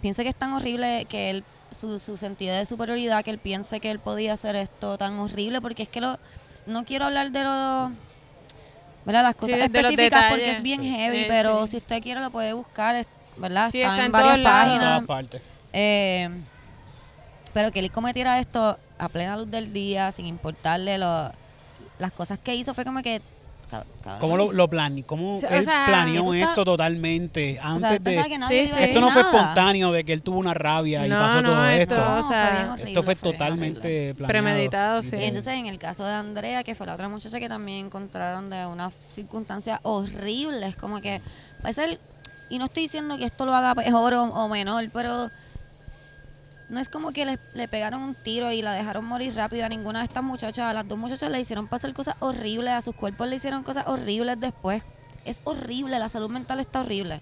pienso 0.00 0.22
que 0.22 0.28
es 0.28 0.34
tan 0.36 0.52
horrible 0.52 1.06
que 1.08 1.30
él, 1.30 1.44
su, 1.72 1.98
su 1.98 2.16
sentido 2.16 2.54
de 2.54 2.66
superioridad, 2.66 3.24
que 3.24 3.30
él 3.30 3.38
piense 3.38 3.80
que 3.80 3.90
él 3.90 3.98
podía 3.98 4.32
hacer 4.34 4.56
esto 4.56 4.98
tan 4.98 5.18
horrible, 5.18 5.60
porque 5.60 5.84
es 5.84 5.88
que 5.88 6.00
lo, 6.00 6.18
no 6.66 6.84
quiero 6.84 7.06
hablar 7.06 7.30
de 7.30 7.44
lo 7.44 7.92
¿verdad? 9.08 9.22
Las 9.24 9.34
cosas 9.34 9.56
de 9.58 9.58
los 9.82 9.90
específicas 9.90 10.24
porque 10.30 10.50
es 10.52 10.62
bien 10.62 10.82
heavy, 10.84 11.24
pero 11.26 11.64
sí. 11.64 11.70
si 11.72 11.76
usted 11.78 12.02
quiere 12.02 12.20
lo 12.20 12.30
puede 12.30 12.52
buscar, 12.52 13.04
¿verdad? 13.38 13.70
Sí, 13.70 13.80
está, 13.80 13.92
está 13.94 14.00
en 14.00 14.06
en 14.06 14.12
varias 14.12 14.38
páginas. 14.38 14.80
todas 14.80 15.02
partes. 15.06 15.42
Eh, 15.72 16.28
pero 17.54 17.72
que 17.72 17.80
él 17.80 17.90
cometiera 17.90 18.38
esto 18.38 18.78
a 18.98 19.08
plena 19.08 19.36
luz 19.36 19.50
del 19.50 19.72
día, 19.72 20.12
sin 20.12 20.26
importarle 20.26 20.98
lo- 20.98 21.32
las 21.98 22.12
cosas 22.12 22.38
que 22.38 22.54
hizo, 22.54 22.74
fue 22.74 22.84
como 22.84 23.02
que. 23.02 23.20
Ca- 23.70 23.84
cabrón. 24.02 24.20
¿Cómo 24.20 24.36
lo, 24.36 24.52
lo 24.52 24.68
planeó? 24.68 25.04
¿Cómo 25.06 25.36
o 25.36 25.40
él 25.40 25.64
sea, 25.64 25.84
planeó 25.86 26.32
esto 26.34 26.64
totalmente 26.64 27.52
O 27.58 27.62
sea, 27.62 27.70
antes 27.92 28.02
de... 28.04 28.24
que 28.28 28.38
nadie 28.38 28.48
Sí, 28.48 28.54
le 28.56 28.68
iba 28.68 28.74
a 28.74 28.78
sí. 28.78 28.84
Esto 28.84 29.00
no 29.00 29.10
fue 29.10 29.22
espontáneo 29.22 29.92
de 29.92 30.04
que 30.04 30.12
él 30.12 30.22
tuvo 30.22 30.38
una 30.38 30.54
rabia 30.54 31.06
y 31.06 31.10
No, 31.10 31.18
pasó 31.18 31.42
no, 31.42 31.50
todo 31.50 31.68
esto- 31.68 31.94
esto. 31.94 32.06
o 32.18 32.22
fue 32.22 32.28
sea, 32.34 32.50
bien 32.50 32.68
horrible, 32.70 32.90
esto 32.90 33.02
fue 33.02 33.14
fue 33.14 33.30
bien 33.32 33.42
horrible. 33.42 33.72
totalmente 33.72 34.14
planeado. 34.14 34.26
Premeditado, 34.28 35.02
sí. 35.02 35.16
Y 35.16 35.24
entonces 35.24 35.52
en 35.54 35.66
el 35.66 35.78
caso 35.78 36.04
de 36.04 36.12
Andrea, 36.12 36.64
que 36.64 36.74
fue 36.74 36.86
la 36.86 36.94
otra 36.94 37.08
muchacha 37.08 37.38
que 37.38 37.48
también 37.48 37.86
encontraron 37.86 38.50
de 38.50 38.66
una 38.66 38.90
circunstancia 39.10 39.80
horrible, 39.82 40.66
es 40.66 40.76
como 40.76 41.00
que 41.00 41.20
parece 41.62 41.84
el- 41.84 41.98
y 42.50 42.58
no 42.58 42.64
estoy 42.64 42.84
diciendo 42.84 43.18
que 43.18 43.24
esto 43.26 43.44
lo 43.44 43.54
haga 43.54 43.74
mejor 43.74 44.14
o, 44.14 44.22
o 44.24 44.48
menor, 44.48 44.88
pero 44.92 45.28
no 46.68 46.80
es 46.80 46.88
como 46.88 47.12
que 47.12 47.24
le, 47.24 47.38
le 47.54 47.66
pegaron 47.68 48.02
un 48.02 48.14
tiro 48.14 48.52
y 48.52 48.62
la 48.62 48.72
dejaron 48.72 49.04
morir 49.04 49.34
rápido 49.34 49.64
a 49.64 49.68
ninguna 49.68 50.00
de 50.00 50.04
estas 50.06 50.22
muchachas. 50.22 50.70
A 50.70 50.74
las 50.74 50.86
dos 50.86 50.98
muchachas 50.98 51.30
le 51.30 51.40
hicieron 51.40 51.66
pasar 51.68 51.92
cosas 51.94 52.16
horribles, 52.20 52.74
a 52.74 52.82
sus 52.82 52.94
cuerpos 52.94 53.26
le 53.28 53.36
hicieron 53.36 53.62
cosas 53.62 53.84
horribles 53.86 54.38
después. 54.38 54.82
Es 55.24 55.40
horrible, 55.44 55.98
la 55.98 56.08
salud 56.08 56.30
mental 56.30 56.60
está 56.60 56.80
horrible. 56.80 57.20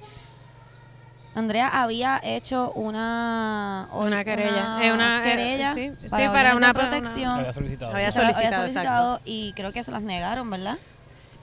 Andrea 1.35 1.69
había 1.69 2.19
hecho 2.25 2.73
una 2.73 3.88
Una 3.93 4.25
querella. 4.25 4.79
Eh, 4.83 4.93
una, 4.93 5.21
querella 5.23 5.75
sí, 5.75 5.91
sí, 6.00 6.09
para, 6.09 6.23
una- 6.25 6.29
de 6.29 6.33
para 6.45 6.57
una- 6.57 6.73
protección. 6.75 7.41
Había 7.41 7.53
solicitado. 7.53 7.95
Había 7.95 8.12
solicitado, 8.12 9.21
y 9.25 9.53
creo 9.53 9.71
que 9.73 9.85
se 9.85 9.91
las 9.91 10.00
negaron, 10.03 10.49
¿verdad? 10.49 10.79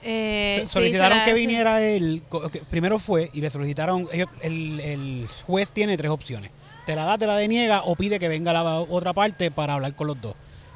Eh, 0.02 0.56
Se- 0.60 0.66
solicitaron 0.66 1.20
que 1.24 1.34
sí. 1.34 1.40
viniera 1.46 1.80
él. 1.80 2.22
Primero 2.70 2.98
fue 2.98 3.30
y 3.32 3.40
le 3.40 3.48
solicitaron. 3.50 4.08
ellos- 4.12 4.28
el, 4.42 4.80
el 4.80 5.28
juez 5.46 5.70
tiene 5.72 5.96
tres 5.96 6.10
opciones: 6.10 6.50
te 6.86 6.94
la 6.96 7.04
da, 7.04 7.18
te 7.18 7.26
la 7.26 7.36
deniega 7.36 7.82
o 7.84 7.96
pide 7.96 8.18
que 8.18 8.28
venga 8.28 8.52
la 8.52 8.80
otra 8.80 9.12
parte 9.12 9.50
para 9.50 9.74
hablar 9.74 9.94
con 9.94 10.06
los 10.06 10.20
dos. 10.20 10.34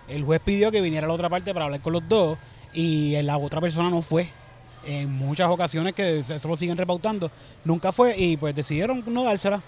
El 0.09 0.25
juez 0.25 0.41
pidió 0.45 0.71
que 0.71 0.81
viniera 0.81 1.07
la 1.07 1.13
otra 1.13 1.29
parte 1.29 1.53
para 1.53 1.67
hablar 1.67 1.81
con 1.81 1.93
los 1.93 2.09
dos 2.09 2.39
y 2.73 3.21
la 3.23 3.37
otra 3.39 3.61
persona 3.61 3.91
no 3.91 4.03
fue. 4.03 4.29
En 4.85 5.13
muchas 5.13 5.51
ocasiones 5.51 5.93
que 5.95 6.21
eso 6.21 6.49
lo 6.49 6.57
siguen 6.57 6.77
repautando, 6.77 7.31
nunca 7.65 7.93
fue 7.93 8.17
y 8.17 8.37
pues 8.37 8.55
decidieron 8.55 9.03
no 9.07 9.25
dársela. 9.25 9.61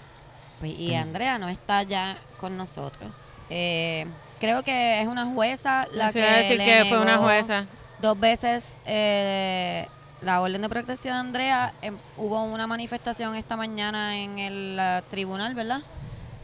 Pues, 0.59 0.77
y 0.77 0.95
Andrea 0.95 1.37
no 1.37 1.49
está 1.49 1.83
ya 1.83 2.17
con 2.39 2.57
nosotros. 2.57 3.33
Eh, 3.49 4.07
creo 4.39 4.63
que 4.63 5.01
es 5.01 5.07
una 5.07 5.25
jueza 5.25 5.87
la 5.91 6.11
Se 6.11 6.19
que 6.19 6.25
iba 6.25 6.33
a 6.33 6.37
decir 6.37 6.57
le 6.57 6.65
que 6.65 6.85
fue 6.85 6.99
una 6.99 7.17
jueza. 7.17 7.65
Dos 7.99 8.19
veces 8.19 8.79
eh, 8.85 9.87
la 10.21 10.41
orden 10.41 10.61
de 10.61 10.69
protección 10.69 11.13
de 11.15 11.19
Andrea. 11.19 11.73
Em, 11.81 11.97
hubo 12.17 12.43
una 12.43 12.67
manifestación 12.67 13.35
esta 13.35 13.57
mañana 13.57 14.17
en 14.17 14.39
el 14.39 14.77
eh, 14.79 15.01
tribunal, 15.09 15.53
¿verdad? 15.53 15.81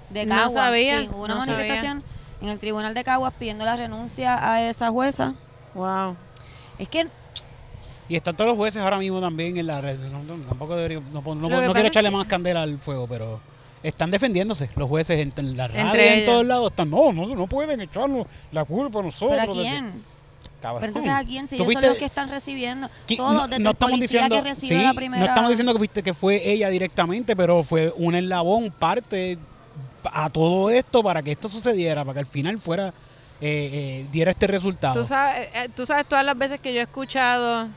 De 0.10 0.26
No 0.26 0.36
Caguas. 0.36 0.54
sabía, 0.54 1.02
Sí, 1.02 1.10
hubo 1.12 1.24
una 1.26 1.36
no 1.36 1.40
sabía. 1.42 1.56
manifestación 1.58 2.04
en 2.42 2.50
el 2.50 2.60
tribunal 2.60 2.94
de 2.94 3.04
Caguas 3.04 3.34
pidiendo 3.38 3.66
la 3.66 3.76
renuncia 3.76 4.38
a 4.54 4.62
esa 4.70 4.90
jueza. 4.92 5.34
Wow. 5.74 6.16
Es 6.80 6.88
que 6.88 7.08
Y 8.10 8.16
están 8.16 8.36
todos 8.38 8.48
los 8.50 8.58
jueces 8.58 8.82
ahora 8.82 8.98
mismo 9.00 9.20
también 9.20 9.58
en 9.58 9.68
la 9.68 9.82
red. 9.82 10.00
No, 10.00 10.24
no, 10.24 10.42
tampoco 10.46 10.76
debería- 10.78 11.02
no, 11.12 11.22
no- 11.22 11.36
no 11.36 11.74
quiero 11.74 11.88
echarle 11.90 12.10
que- 12.10 12.16
más 12.16 12.26
candela 12.26 12.62
al 12.64 12.78
fuego, 12.80 13.06
pero 13.06 13.42
están 13.84 14.12
defendiéndose 14.12 14.70
los 14.78 14.88
jueces 14.88 15.20
en, 15.20 15.34
en 15.36 15.58
la 15.58 15.68
radio 15.68 15.94
y 15.94 16.08
en 16.20 16.26
todos 16.26 16.46
lados. 16.46 16.70
Están, 16.72 16.90
no, 16.90 17.12
no, 17.12 17.26
no 17.28 17.48
pueden 17.48 17.82
echarnos 17.82 18.26
la 18.54 18.64
culpa 18.64 19.00
a 19.00 19.04
nosotros. 19.04 19.38
¿Pero 19.42 19.52
a 19.52 19.54
quién? 19.56 20.04
cabrón. 20.62 20.80
Pero 20.82 20.88
entonces 20.88 21.12
a 21.12 21.24
quién, 21.26 21.48
si 21.50 21.58
Tú 21.58 21.64
ellos 21.64 21.74
son 21.74 21.84
los 21.84 21.98
que 21.98 22.06
están 22.06 22.30
recibiendo. 22.30 22.90
Qui- 23.08 23.18
Todos, 23.18 23.50
desde 23.50 23.62
el 23.64 23.68
estamos 23.70 24.00
diciendo, 24.00 24.36
que 24.38 24.42
recibe 24.42 24.78
sí, 24.78 24.84
la 24.84 24.94
primera. 24.94 25.24
no 25.24 25.28
estamos 25.30 25.50
diciendo 25.52 25.74
que, 25.74 25.78
fuiste, 25.78 26.02
que 26.04 26.14
fue 26.14 26.50
ella 26.50 26.70
directamente, 26.70 27.36
pero 27.36 27.62
fue 27.62 27.94
un 27.98 28.16
eslabón, 28.16 28.72
parte 28.72 29.38
a 30.04 30.30
todo 30.30 30.70
esto 30.70 31.04
para 31.04 31.22
que 31.22 31.32
esto 31.32 31.50
sucediera, 31.50 32.04
para 32.04 32.16
que 32.16 32.20
al 32.20 32.26
final 32.26 32.60
fuera, 32.60 32.88
eh, 32.88 32.92
eh, 33.42 34.06
diera 34.12 34.32
este 34.32 34.48
resultado. 34.48 35.00
Tú 35.00 35.06
sabes, 35.06 35.50
eh, 35.54 35.70
tú 35.76 35.86
sabes 35.86 36.06
todas 36.08 36.26
las 36.26 36.38
veces 36.38 36.60
que 36.60 36.74
yo 36.74 36.80
he 36.80 36.84
escuchado 36.84 37.68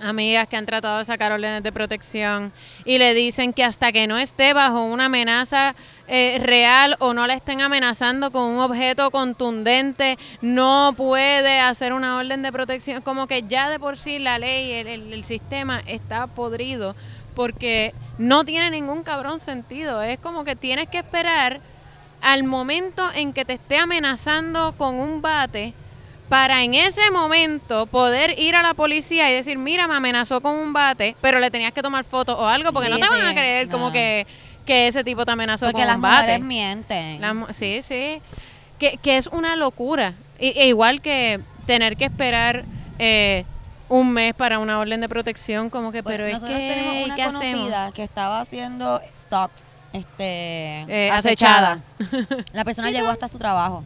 amigas 0.00 0.46
que 0.48 0.56
han 0.56 0.66
tratado 0.66 0.98
de 0.98 1.04
sacar 1.04 1.32
órdenes 1.32 1.62
de 1.62 1.72
protección 1.72 2.52
y 2.84 2.98
le 2.98 3.14
dicen 3.14 3.52
que 3.52 3.64
hasta 3.64 3.92
que 3.92 4.06
no 4.06 4.16
esté 4.16 4.52
bajo 4.52 4.84
una 4.84 5.06
amenaza 5.06 5.74
eh, 6.06 6.38
real 6.42 6.96
o 7.00 7.14
no 7.14 7.26
la 7.26 7.34
estén 7.34 7.60
amenazando 7.60 8.30
con 8.30 8.42
un 8.44 8.60
objeto 8.60 9.10
contundente, 9.10 10.18
no 10.40 10.94
puede 10.96 11.60
hacer 11.60 11.92
una 11.92 12.16
orden 12.16 12.42
de 12.42 12.52
protección. 12.52 13.02
Como 13.02 13.26
que 13.26 13.42
ya 13.42 13.68
de 13.68 13.78
por 13.78 13.98
sí 13.98 14.18
la 14.18 14.38
ley, 14.38 14.72
el 14.72 15.24
sistema 15.24 15.82
está 15.86 16.26
podrido 16.26 16.94
porque 17.34 17.94
no 18.18 18.44
tiene 18.44 18.70
ningún 18.70 19.02
cabrón 19.04 19.40
sentido. 19.40 20.02
Es 20.02 20.18
como 20.18 20.44
que 20.44 20.56
tienes 20.56 20.88
que 20.88 20.98
esperar 20.98 21.60
al 22.20 22.42
momento 22.44 23.08
en 23.14 23.32
que 23.32 23.44
te 23.44 23.54
esté 23.54 23.78
amenazando 23.78 24.74
con 24.76 24.96
un 24.96 25.22
bate 25.22 25.72
para 26.28 26.62
en 26.62 26.74
ese 26.74 27.10
momento 27.10 27.86
poder 27.86 28.38
ir 28.38 28.54
a 28.56 28.62
la 28.62 28.74
policía 28.74 29.30
y 29.30 29.34
decir, 29.34 29.56
mira, 29.56 29.86
me 29.86 29.94
amenazó 29.94 30.40
con 30.40 30.54
un 30.56 30.72
bate, 30.72 31.16
pero 31.22 31.38
le 31.40 31.50
tenías 31.50 31.72
que 31.72 31.80
tomar 31.80 32.04
fotos 32.04 32.36
o 32.38 32.46
algo, 32.46 32.72
porque 32.72 32.88
Sí, 32.88 32.94
no 32.94 32.98
te 33.00 33.08
van 33.08 33.20
sí, 33.22 33.26
a 33.28 33.32
creer 33.34 33.68
como 33.70 33.90
que, 33.92 34.26
que 34.66 34.88
ese 34.88 35.04
tipo 35.04 35.24
te 35.24 35.32
amenazó 35.32 35.66
Porque 35.66 35.78
con 35.80 35.86
las 35.86 35.96
un 35.96 36.02
bate. 36.02 36.22
mujeres 36.22 36.40
mienten. 36.44 37.20
La 37.20 37.32
mu- 37.32 37.46
sí, 37.52 37.80
sí. 37.82 38.20
Que, 38.78 38.98
que 39.02 39.16
es 39.16 39.28
una 39.28 39.56
locura. 39.56 40.12
I- 40.38 40.52
e 40.56 40.66
igual 40.68 41.00
que 41.00 41.40
tener 41.66 41.96
que 41.96 42.04
esperar 42.04 42.64
eh, 42.98 43.44
un 43.88 44.12
mes 44.12 44.34
para 44.34 44.58
una 44.58 44.78
orden 44.78 45.00
de 45.00 45.08
protección, 45.08 45.70
como 45.70 45.92
que, 45.92 46.02
pero 46.02 46.26
es 46.26 46.34
nosotros 46.34 46.58
que, 46.58 46.68
tenemos 46.68 47.04
una 47.06 47.24
conocida 47.24 47.92
que 47.92 48.02
estaba 48.04 48.40
haciendo 48.40 49.00
stock, 49.14 49.50
este, 49.92 50.80
Eh, 50.88 51.10
acechada. 51.10 51.80
acechada. 51.98 52.44
La 52.52 52.64
persona 52.64 52.90
llegó 52.90 53.08
hasta 53.08 53.28
su 53.28 53.38
trabajo. 53.38 53.82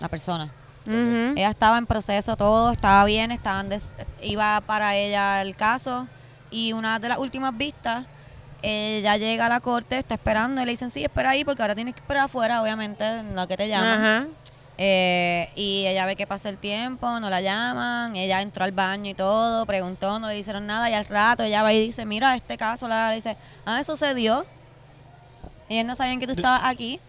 La 0.00 0.08
persona. 0.08 0.50
Ella 0.88 1.50
estaba 1.50 1.78
en 1.78 1.86
proceso, 1.86 2.36
todo 2.36 2.70
estaba 2.70 3.04
bien, 3.04 3.32
estaban 3.32 3.68
des- 3.68 3.90
iba 4.22 4.60
para 4.60 4.94
ella 4.94 5.42
el 5.42 5.56
caso 5.56 6.06
y 6.48 6.72
una 6.74 7.00
de 7.00 7.08
las 7.08 7.18
últimas 7.18 7.56
vistas, 7.56 8.04
ella 8.62 9.16
llega 9.16 9.46
a 9.46 9.48
la 9.48 9.58
corte, 9.58 9.98
está 9.98 10.14
esperando 10.14 10.62
y 10.62 10.64
le 10.64 10.70
dicen, 10.70 10.92
sí, 10.92 11.02
espera 11.02 11.30
ahí 11.30 11.44
porque 11.44 11.62
ahora 11.62 11.74
tienes 11.74 11.92
que 11.94 12.00
esperar 12.00 12.24
afuera, 12.26 12.62
obviamente, 12.62 13.04
en 13.04 13.34
lo 13.34 13.48
que 13.48 13.56
te 13.56 13.66
llaman. 13.68 14.00
Ajá. 14.04 14.26
Eh, 14.78 15.48
y 15.56 15.86
ella 15.86 16.04
ve 16.04 16.16
que 16.16 16.26
pasa 16.26 16.50
el 16.50 16.58
tiempo, 16.58 17.18
no 17.18 17.30
la 17.30 17.40
llaman, 17.40 18.14
ella 18.14 18.42
entró 18.42 18.64
al 18.64 18.72
baño 18.72 19.10
y 19.10 19.14
todo, 19.14 19.64
preguntó, 19.64 20.18
no 20.18 20.28
le 20.28 20.34
dijeron 20.34 20.66
nada 20.66 20.90
y 20.90 20.92
al 20.92 21.06
rato 21.06 21.42
ella 21.44 21.62
va 21.62 21.72
y 21.72 21.80
dice, 21.86 22.04
mira, 22.04 22.34
este 22.36 22.58
caso, 22.58 22.86
la 22.86 23.08
le 23.08 23.16
dice, 23.16 23.36
ah, 23.64 23.80
eso 23.80 23.96
se 23.96 24.14
dio. 24.14 24.44
Y 25.68 25.74
ellos 25.76 25.86
no 25.86 25.96
sabían 25.96 26.20
que 26.20 26.26
tú 26.26 26.34
estabas 26.34 26.60
aquí 26.64 27.00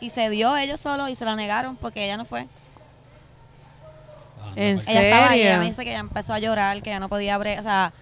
y 0.00 0.08
se 0.10 0.30
dio 0.30 0.56
ellos 0.56 0.80
solos 0.80 1.10
y 1.10 1.14
se 1.14 1.24
la 1.26 1.36
negaron 1.36 1.76
porque 1.76 2.02
ella 2.04 2.16
no 2.16 2.24
fue. 2.24 2.46
Ah, 4.42 4.52
¿En 4.56 4.76
pues, 4.76 4.88
Ella 4.88 5.02
estaba 5.02 5.30
ahí, 5.30 5.40
ella 5.40 5.48
serio? 5.50 5.60
me 5.62 5.66
dice 5.66 5.84
que 5.84 5.90
ella 5.90 6.00
empezó 6.00 6.32
a 6.32 6.38
llorar, 6.38 6.82
que 6.82 6.90
ya 6.90 7.00
no 7.00 7.08
podía 7.10 7.34
abrir, 7.34 7.58
o 7.58 7.62
sea, 7.62 7.92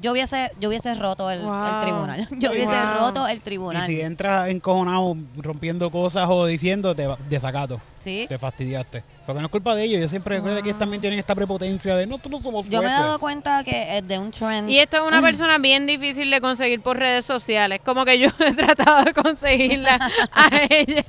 yo 0.00 0.12
hubiese, 0.12 0.50
yo 0.60 0.68
hubiese 0.68 0.92
roto 0.94 1.30
el, 1.30 1.40
tribunal. 1.80 2.26
Yo 2.38 2.50
hubiese 2.50 2.66
Wow. 2.66 2.94
roto 2.98 3.26
el 3.28 3.38
Y 3.38 3.40
tribunal. 3.40 3.86
si 3.86 4.00
entras 4.02 4.48
encojonado 4.48 5.16
rompiendo 5.36 5.90
cosas 5.90 6.26
o 6.28 6.44
diciendo, 6.46 6.94
te 6.94 7.08
desacato. 7.28 7.80
Sí. 8.04 8.26
Te 8.28 8.38
fastidiaste. 8.38 9.02
Porque 9.26 9.40
no 9.40 9.46
es 9.46 9.50
culpa 9.50 9.74
de 9.74 9.84
ellos. 9.84 10.00
Yo 10.02 10.08
siempre 10.08 10.36
recuerdo 10.36 10.62
que 10.62 10.68
ellos 10.68 10.78
también 10.78 11.00
tienen 11.00 11.18
esta 11.18 11.34
prepotencia 11.34 11.96
de 11.96 12.06
nosotros 12.06 12.32
no 12.32 12.42
somos 12.42 12.68
Yo 12.68 12.80
me 12.82 12.86
he 12.86 12.88
jueces". 12.90 13.04
dado 13.04 13.18
cuenta 13.18 13.64
que 13.64 13.96
es 13.98 14.06
de 14.06 14.18
un 14.18 14.30
trend. 14.30 14.68
Y 14.68 14.78
esto 14.78 14.98
es 14.98 15.02
una 15.02 15.22
persona 15.22 15.56
bien 15.58 15.86
difícil 15.86 16.30
de 16.30 16.40
conseguir 16.42 16.80
por 16.82 16.98
redes 16.98 17.24
sociales. 17.24 17.80
Como 17.84 18.04
que 18.04 18.18
yo 18.18 18.28
he 18.38 18.52
tratado 18.52 19.04
de 19.04 19.14
conseguirla 19.14 19.98
a 20.32 20.50
ella. 20.70 21.04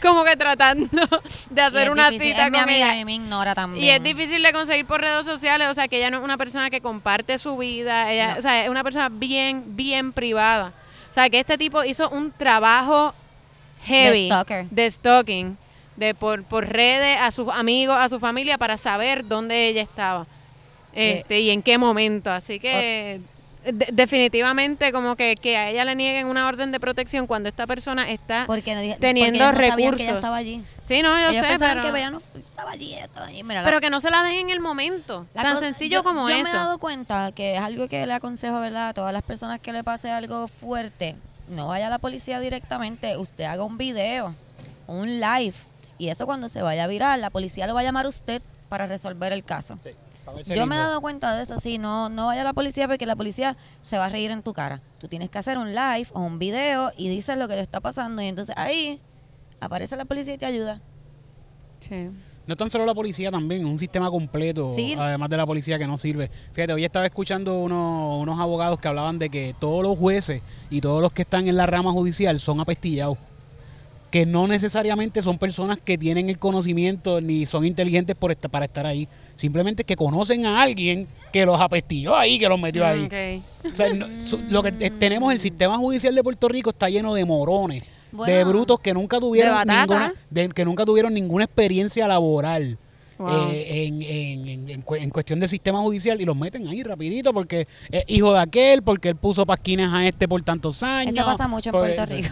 Como 0.00 0.24
que 0.24 0.34
tratando 0.36 0.88
de 1.50 1.60
hacer 1.62 1.82
es 1.82 1.88
una 1.90 2.08
difícil, 2.10 2.32
cita 2.32 2.46
es 2.46 2.50
mi 2.52 2.58
con 2.58 2.68
amiga 2.70 2.92
ella. 2.92 3.00
y 3.00 3.04
me 3.04 3.14
ignora 3.14 3.54
también. 3.54 3.84
Y 3.84 3.90
es 3.90 4.02
difícil 4.02 4.42
de 4.42 4.52
conseguir 4.52 4.86
por 4.86 5.00
redes 5.02 5.26
sociales, 5.26 5.68
o 5.68 5.74
sea, 5.74 5.86
que 5.88 5.98
ella 5.98 6.10
no 6.10 6.18
es 6.18 6.24
una 6.24 6.38
persona 6.38 6.70
que 6.70 6.80
comparte 6.80 7.36
su 7.38 7.56
vida, 7.58 8.10
ella, 8.12 8.32
No. 8.32 8.38
o 8.38 8.42
sea, 8.42 8.64
es 8.64 8.70
una 8.70 8.82
persona 8.82 9.08
bien, 9.10 9.76
bien 9.76 10.12
privada. 10.12 10.72
O 11.10 11.14
sea, 11.14 11.28
que 11.28 11.40
este 11.40 11.58
tipo 11.58 11.84
hizo 11.84 12.08
un 12.10 12.30
trabajo 12.30 13.12
heavy 13.84 14.22
De 14.22 14.26
stalker. 14.28 14.66
de 14.70 14.90
stalking, 14.90 15.58
de 16.00 16.14
por, 16.14 16.42
por 16.44 16.66
redes 16.66 17.16
a 17.20 17.30
sus 17.30 17.48
amigos, 17.52 17.96
a 17.96 18.08
su 18.08 18.18
familia, 18.18 18.58
para 18.58 18.76
saber 18.76 19.24
dónde 19.28 19.68
ella 19.68 19.82
estaba 19.82 20.26
Eh, 20.92 21.18
este, 21.20 21.38
y 21.40 21.50
en 21.50 21.62
qué 21.62 21.78
momento. 21.78 22.32
Así 22.32 22.58
que 22.58 23.20
de- 23.64 23.88
definitivamente 23.92 24.90
como 24.90 25.14
que, 25.14 25.36
que 25.36 25.56
a 25.58 25.68
ella 25.68 25.84
le 25.84 25.94
nieguen 25.94 26.26
una 26.26 26.48
orden 26.48 26.72
de 26.72 26.80
protección 26.80 27.26
cuando 27.26 27.48
esta 27.50 27.66
persona 27.66 28.10
está... 28.10 28.44
porque 28.46 28.96
teniendo 28.98 29.38
porque 29.38 29.38
no 29.38 29.68
sabían 29.68 29.76
que 29.76 29.82
recursos. 29.84 30.00
ella 30.00 30.14
estaba 30.16 30.36
allí. 30.36 30.64
Sí, 30.80 31.02
no, 31.02 31.10
yo 31.20 31.28
ellos 31.28 31.46
sé, 31.46 31.56
pero... 31.58 31.82
que 31.82 31.88
ella 31.98 32.10
no 32.10 32.22
estaba 32.34 32.70
allí, 32.72 32.94
ella 32.94 33.04
estaba 33.04 33.26
allí. 33.26 33.42
Mira, 33.44 33.60
la- 33.60 33.66
Pero 33.68 33.80
que 33.82 33.90
no 33.90 34.00
se 34.00 34.10
la 34.10 34.22
dejen 34.22 34.46
en 34.46 34.50
el 34.50 34.60
momento. 34.60 35.26
tan 35.34 35.60
sencillo 35.60 35.98
yo- 35.98 36.02
como 36.02 36.28
yo 36.28 36.34
eso. 36.34 36.44
me 36.44 36.50
he 36.50 36.54
dado 36.54 36.78
cuenta 36.78 37.30
que 37.32 37.56
es 37.56 37.60
algo 37.60 37.86
que 37.88 38.06
le 38.06 38.12
aconsejo, 38.14 38.58
¿verdad? 38.58 38.88
A 38.88 38.94
todas 38.94 39.12
las 39.12 39.22
personas 39.22 39.60
que 39.60 39.72
le 39.72 39.84
pase 39.84 40.10
algo 40.10 40.48
fuerte, 40.48 41.14
no 41.48 41.68
vaya 41.68 41.88
a 41.88 41.90
la 41.90 41.98
policía 41.98 42.40
directamente, 42.40 43.16
usted 43.18 43.44
haga 43.44 43.62
un 43.64 43.76
video, 43.76 44.34
un 44.86 45.20
live, 45.20 45.54
y 46.00 46.08
eso 46.08 46.26
cuando 46.26 46.48
se 46.48 46.62
vaya 46.62 46.84
a 46.84 46.86
virar, 46.86 47.18
la 47.18 47.30
policía 47.30 47.66
lo 47.66 47.74
va 47.74 47.80
a 47.80 47.84
llamar 47.84 48.06
a 48.06 48.08
usted 48.08 48.42
para 48.68 48.86
resolver 48.86 49.32
el 49.32 49.44
caso. 49.44 49.78
Sí. 49.84 49.90
Yo 50.54 50.66
me 50.66 50.76
he 50.76 50.78
dado 50.78 51.00
cuenta 51.00 51.36
de 51.36 51.42
eso, 51.42 51.58
sí, 51.58 51.78
no, 51.78 52.08
no 52.08 52.26
vaya 52.26 52.42
a 52.42 52.44
la 52.44 52.52
policía 52.52 52.86
porque 52.86 53.04
la 53.04 53.16
policía 53.16 53.56
se 53.82 53.98
va 53.98 54.06
a 54.06 54.08
reír 54.08 54.30
en 54.30 54.42
tu 54.42 54.52
cara. 54.52 54.80
Tú 55.00 55.08
tienes 55.08 55.28
que 55.28 55.38
hacer 55.38 55.58
un 55.58 55.70
live 55.74 56.06
o 56.12 56.20
un 56.20 56.38
video 56.38 56.92
y 56.96 57.08
dices 57.08 57.36
lo 57.36 57.48
que 57.48 57.54
te 57.54 57.60
está 57.60 57.80
pasando 57.80 58.22
y 58.22 58.26
entonces 58.26 58.54
ahí 58.56 59.00
aparece 59.60 59.96
la 59.96 60.04
policía 60.04 60.34
y 60.34 60.38
te 60.38 60.46
ayuda. 60.46 60.80
Sí. 61.80 62.10
No 62.46 62.56
tan 62.56 62.70
solo 62.70 62.84
la 62.86 62.94
policía 62.94 63.30
también, 63.30 63.64
un 63.64 63.78
sistema 63.78 64.10
completo, 64.10 64.72
Sí. 64.72 64.94
además 64.98 65.30
de 65.30 65.36
la 65.36 65.46
policía 65.46 65.78
que 65.78 65.86
no 65.86 65.96
sirve. 65.98 66.30
Fíjate, 66.52 66.72
hoy 66.72 66.84
estaba 66.84 67.06
escuchando 67.06 67.58
unos, 67.60 68.20
unos 68.22 68.40
abogados 68.40 68.78
que 68.80 68.88
hablaban 68.88 69.18
de 69.18 69.30
que 69.30 69.54
todos 69.58 69.82
los 69.82 69.96
jueces 69.98 70.42
y 70.68 70.80
todos 70.80 71.00
los 71.00 71.12
que 71.12 71.22
están 71.22 71.46
en 71.48 71.56
la 71.56 71.66
rama 71.66 71.92
judicial 71.92 72.38
son 72.40 72.60
apestillados. 72.60 73.18
Que 74.10 74.26
no 74.26 74.48
necesariamente 74.48 75.22
son 75.22 75.38
personas 75.38 75.78
que 75.78 75.96
tienen 75.96 76.28
el 76.28 76.38
conocimiento 76.38 77.20
ni 77.20 77.46
son 77.46 77.64
inteligentes 77.64 78.16
por 78.16 78.32
esta- 78.32 78.48
para 78.48 78.64
estar 78.66 78.84
ahí. 78.86 79.06
Simplemente 79.36 79.84
que 79.84 79.94
conocen 79.96 80.46
a 80.46 80.60
alguien 80.62 81.06
que 81.32 81.46
los 81.46 81.60
apestilló 81.60 82.16
ahí, 82.16 82.38
que 82.38 82.48
los 82.48 82.60
metió 82.60 82.84
ahí. 82.84 83.04
Ok. 83.04 83.70
O 83.72 83.74
sea, 83.74 83.92
no- 83.94 84.06
su- 84.26 84.40
lo 84.50 84.62
que 84.64 84.72
tenemos, 84.72 85.32
el 85.32 85.38
sistema 85.38 85.78
judicial 85.78 86.14
de 86.14 86.22
Puerto 86.24 86.48
Rico 86.48 86.70
está 86.70 86.88
lleno 86.90 87.14
de 87.14 87.24
morones, 87.24 87.84
de 88.26 88.42
brutos 88.44 88.80
que 88.80 88.92
nunca 88.92 89.20
tuvieron 89.20 89.64
De 89.66 89.72
ninguna, 89.74 90.12
de- 90.28 90.48
que 90.48 90.64
nunca 90.64 90.84
tuvieron 90.84 91.14
ninguna 91.14 91.44
experiencia 91.44 92.08
laboral. 92.08 92.78
Wow. 93.18 93.50
eh, 93.50 93.84
en, 93.86 94.00
en- 94.00 94.48
en- 94.48 94.70
en 94.70 94.80
cu- 94.80 94.94
en 94.94 95.10
cuestión 95.10 95.38
del 95.40 95.48
sistema 95.50 95.78
judicial 95.80 96.18
y 96.22 96.24
los 96.24 96.34
meten 96.34 96.66
ahí 96.66 96.82
rapidito 96.82 97.34
porque 97.34 97.68
es 97.90 98.02
hijo 98.06 98.32
de 98.32 98.40
aquel, 98.40 98.82
porque 98.82 99.10
él 99.10 99.16
puso 99.16 99.44
pasquines 99.44 99.90
a 99.92 100.06
este 100.08 100.26
por 100.26 100.40
tantos 100.40 100.82
años. 100.82 101.14
Eso 101.14 101.26
pasa 101.26 101.46
mucho 101.46 101.68
en 101.68 101.72
Pues, 101.72 101.94
Puerto 101.96 102.14
Rico. 102.14 102.28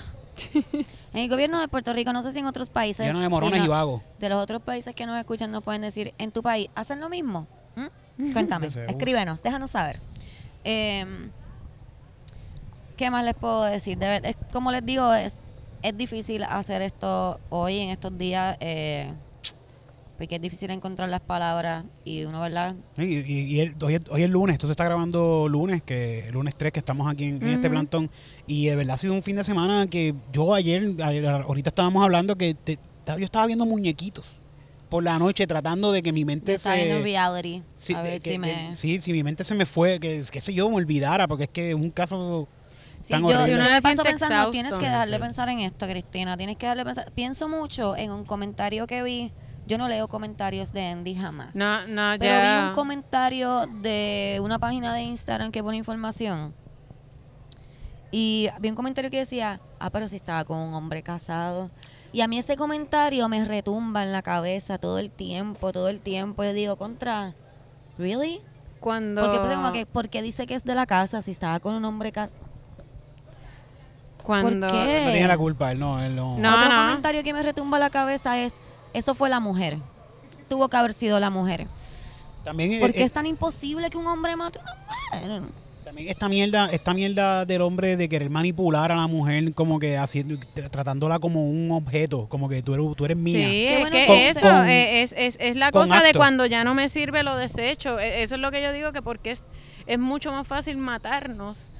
en 0.54 0.86
el 1.20 1.28
gobierno 1.28 1.60
de 1.60 1.68
Puerto 1.68 1.92
Rico, 1.92 2.12
no 2.12 2.22
sé 2.22 2.32
si 2.32 2.38
en 2.38 2.46
otros 2.46 2.70
países. 2.70 3.06
De 3.06 3.28
morones 3.28 3.54
sino 3.54 3.64
y 3.64 3.68
vagos. 3.68 4.02
De 4.18 4.28
los 4.28 4.42
otros 4.42 4.62
países 4.62 4.94
que 4.94 5.06
nos 5.06 5.18
escuchan 5.18 5.50
nos 5.50 5.62
pueden 5.62 5.82
decir, 5.82 6.14
en 6.18 6.30
tu 6.32 6.42
país, 6.42 6.68
¿hacen 6.74 7.00
lo 7.00 7.08
mismo? 7.08 7.46
¿Mm? 7.76 8.32
Cuéntame, 8.32 8.66
escríbenos, 8.88 9.42
déjanos 9.42 9.70
saber. 9.70 10.00
Eh, 10.64 11.30
¿Qué 12.96 13.10
más 13.10 13.24
les 13.24 13.34
puedo 13.34 13.62
decir? 13.64 13.96
De 13.98 14.08
ver- 14.08 14.26
es- 14.26 14.36
como 14.52 14.72
les 14.72 14.84
digo, 14.84 15.12
es, 15.14 15.36
es 15.82 15.96
difícil 15.96 16.42
hacer 16.42 16.82
esto 16.82 17.38
hoy, 17.48 17.78
en 17.78 17.90
estos 17.90 18.16
días, 18.18 18.56
eh, 18.60 19.12
porque 20.18 20.34
es 20.36 20.42
difícil 20.42 20.70
encontrar 20.70 21.08
las 21.08 21.20
palabras 21.20 21.84
y 22.04 22.24
uno, 22.24 22.40
¿verdad? 22.40 22.74
Y, 22.96 23.04
y- 23.04 23.40
y 23.44 23.60
el- 23.60 23.74
hoy, 23.82 23.94
es- 23.94 24.02
hoy 24.10 24.24
es 24.24 24.30
lunes, 24.30 24.54
esto 24.54 24.66
se 24.66 24.72
está 24.72 24.84
grabando 24.84 25.46
lunes, 25.48 25.82
que 25.82 26.26
el 26.26 26.34
lunes 26.34 26.54
3 26.56 26.72
que 26.72 26.80
estamos 26.80 27.06
aquí 27.10 27.24
en, 27.24 27.36
en 27.42 27.48
este 27.54 27.70
plantón. 27.70 28.10
Y 28.46 28.66
de 28.66 28.76
verdad 28.76 28.94
ha 28.94 28.98
sido 28.98 29.14
un 29.14 29.22
fin 29.22 29.36
de 29.36 29.44
semana 29.44 29.86
que 29.86 30.14
yo 30.32 30.52
ayer, 30.54 30.82
ayer- 31.02 31.24
ahorita 31.26 31.70
estábamos 31.70 32.02
hablando 32.02 32.36
que 32.36 32.54
te- 32.54 32.78
yo 33.06 33.24
estaba 33.24 33.46
viendo 33.46 33.64
muñequitos 33.64 34.38
por 34.90 35.02
la 35.04 35.18
noche 35.18 35.46
tratando 35.46 35.92
de 35.92 36.02
que 36.02 36.12
mi 36.12 36.24
mente 36.24 36.54
Está 36.54 36.74
viendo 36.74 36.96
se... 36.96 37.02
reality. 37.02 37.62
Sí, 37.76 37.94
a 37.94 38.02
ver 38.02 38.14
que- 38.14 38.20
si 38.20 38.30
que- 38.30 38.38
me... 38.38 38.74
sí, 38.74 39.00
si 39.00 39.12
mi 39.12 39.22
mente 39.22 39.44
se 39.44 39.54
me 39.54 39.66
fue, 39.66 40.00
que 40.00 40.22
qué 40.30 40.40
sé 40.40 40.52
yo, 40.52 40.68
me 40.68 40.76
olvidara, 40.76 41.28
porque 41.28 41.44
es 41.44 41.50
que 41.50 41.68
es 41.70 41.74
un 41.74 41.90
caso 41.90 42.48
Sí, 43.02 43.10
tan 43.12 43.22
yo, 43.22 43.28
horrible. 43.28 43.52
yo 43.52 43.58
Uno 43.60 43.70
me 43.70 43.80
paso 43.80 44.02
pensando, 44.02 44.34
exhausto. 44.34 44.50
tienes 44.50 44.74
que 44.74 44.80
Sí, 44.84 44.90
darle 44.90 45.16
sí. 45.16 45.22
pensar 45.22 45.48
en 45.50 45.60
esto, 45.60 45.86
Cristina, 45.86 46.36
tienes 46.36 46.56
que 46.56 46.66
darle 46.66 46.84
pensar. 46.84 47.12
Pienso 47.12 47.48
mucho 47.48 47.96
en 47.96 48.10
un 48.10 48.24
comentario 48.24 48.86
que 48.88 49.02
vi, 49.04 49.30
yo 49.68 49.78
no 49.78 49.86
leo 49.86 50.08
comentarios 50.08 50.72
de 50.72 50.86
Andy 50.86 51.14
jamás. 51.14 51.54
No, 51.54 51.86
no, 51.86 52.16
pero 52.18 52.40
vi 52.40 52.68
un 52.68 52.74
comentario 52.74 53.66
de 53.82 54.40
una 54.42 54.58
página 54.58 54.92
de 54.94 55.02
Instagram 55.02 55.52
que 55.52 55.62
pone 55.62 55.76
información. 55.76 56.54
Y 58.10 58.48
vi 58.58 58.70
un 58.70 58.74
comentario 58.74 59.10
que 59.10 59.18
decía, 59.18 59.60
ah, 59.78 59.90
pero 59.90 60.08
si 60.08 60.16
estaba 60.16 60.44
con 60.44 60.56
un 60.58 60.74
hombre 60.74 61.02
casado. 61.02 61.70
Y 62.10 62.22
a 62.22 62.28
mí 62.28 62.38
ese 62.38 62.56
comentario 62.56 63.28
me 63.28 63.44
retumba 63.44 64.02
en 64.02 64.12
la 64.12 64.22
cabeza 64.22 64.78
todo 64.78 64.98
el 64.98 65.10
tiempo, 65.10 65.72
todo 65.72 65.88
el 65.88 66.00
tiempo. 66.00 66.42
Yo 66.42 66.54
digo, 66.54 66.76
contra, 66.76 67.34
¿really? 67.98 68.40
Cuando. 68.80 69.20
Porque, 69.20 69.38
pues, 69.38 69.54
como 69.54 69.72
que, 69.72 69.84
¿por 69.84 70.08
qué 70.08 70.22
dice 70.22 70.46
que 70.46 70.54
es 70.54 70.64
de 70.64 70.74
la 70.74 70.86
casa 70.86 71.20
si 71.20 71.32
estaba 71.32 71.60
con 71.60 71.74
un 71.74 71.84
hombre 71.84 72.10
casado? 72.10 72.48
cuando 74.28 74.66
¿por 74.66 74.76
qué? 74.76 75.04
no 75.06 75.10
tiene 75.12 75.26
la 75.26 75.38
culpa, 75.38 75.72
él 75.72 75.78
no, 75.78 76.02
él 76.02 76.14
no. 76.14 76.36
No, 76.36 76.50
Otro 76.50 76.68
no. 76.68 76.86
comentario 76.86 77.22
que 77.22 77.32
me 77.32 77.42
retumba 77.42 77.78
la 77.78 77.88
cabeza 77.88 78.38
es, 78.38 78.60
eso 78.98 79.14
fue 79.14 79.28
la 79.30 79.40
mujer. 79.40 79.78
Tuvo 80.48 80.68
que 80.68 80.76
haber 80.76 80.92
sido 80.92 81.18
la 81.20 81.30
mujer. 81.30 81.66
También, 82.44 82.80
¿Por 82.80 82.92
qué 82.92 83.02
es 83.04 83.12
tan 83.12 83.26
imposible 83.26 83.90
que 83.90 83.98
un 83.98 84.06
hombre 84.06 84.34
mate 84.36 84.58
a 84.58 85.16
una 85.24 85.40
mujer? 85.40 85.52
también 85.84 86.08
esta 86.10 86.28
mierda, 86.28 86.68
esta 86.70 86.92
mierda 86.92 87.46
del 87.46 87.62
hombre 87.62 87.96
de 87.96 88.10
querer 88.10 88.28
manipular 88.28 88.92
a 88.92 88.94
la 88.96 89.06
mujer 89.06 89.54
como 89.54 89.78
que 89.78 89.96
haciendo, 89.96 90.34
tr- 90.34 90.68
tratándola 90.70 91.18
como 91.18 91.48
un 91.48 91.70
objeto, 91.72 92.28
como 92.28 92.46
que 92.46 92.62
tú 92.62 92.74
eres, 92.74 92.86
tú 92.94 93.06
eres 93.06 93.16
mía. 93.16 93.48
Sí, 93.48 93.66
es 93.66 93.88
que 93.90 94.28
eso 94.28 94.40
Con- 94.48 94.68
es, 94.68 95.14
es, 95.16 95.36
es 95.40 95.56
la 95.56 95.70
cosa 95.70 96.02
de 96.02 96.12
cuando 96.12 96.44
ya 96.44 96.62
no 96.62 96.74
me 96.74 96.90
sirve 96.90 97.22
lo 97.22 97.36
desecho. 97.36 97.98
E- 97.98 98.22
Eso 98.22 98.34
es 98.34 98.40
lo 98.42 98.50
que 98.50 98.62
yo 98.62 98.70
digo, 98.72 98.92
que 98.92 99.00
porque 99.00 99.30
es, 99.30 99.42
es 99.86 99.98
mucho 99.98 100.30
más 100.30 100.46
fácil 100.46 100.76
matarnos 100.76 101.70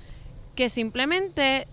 que 0.55 0.71
simplemente 0.71 1.67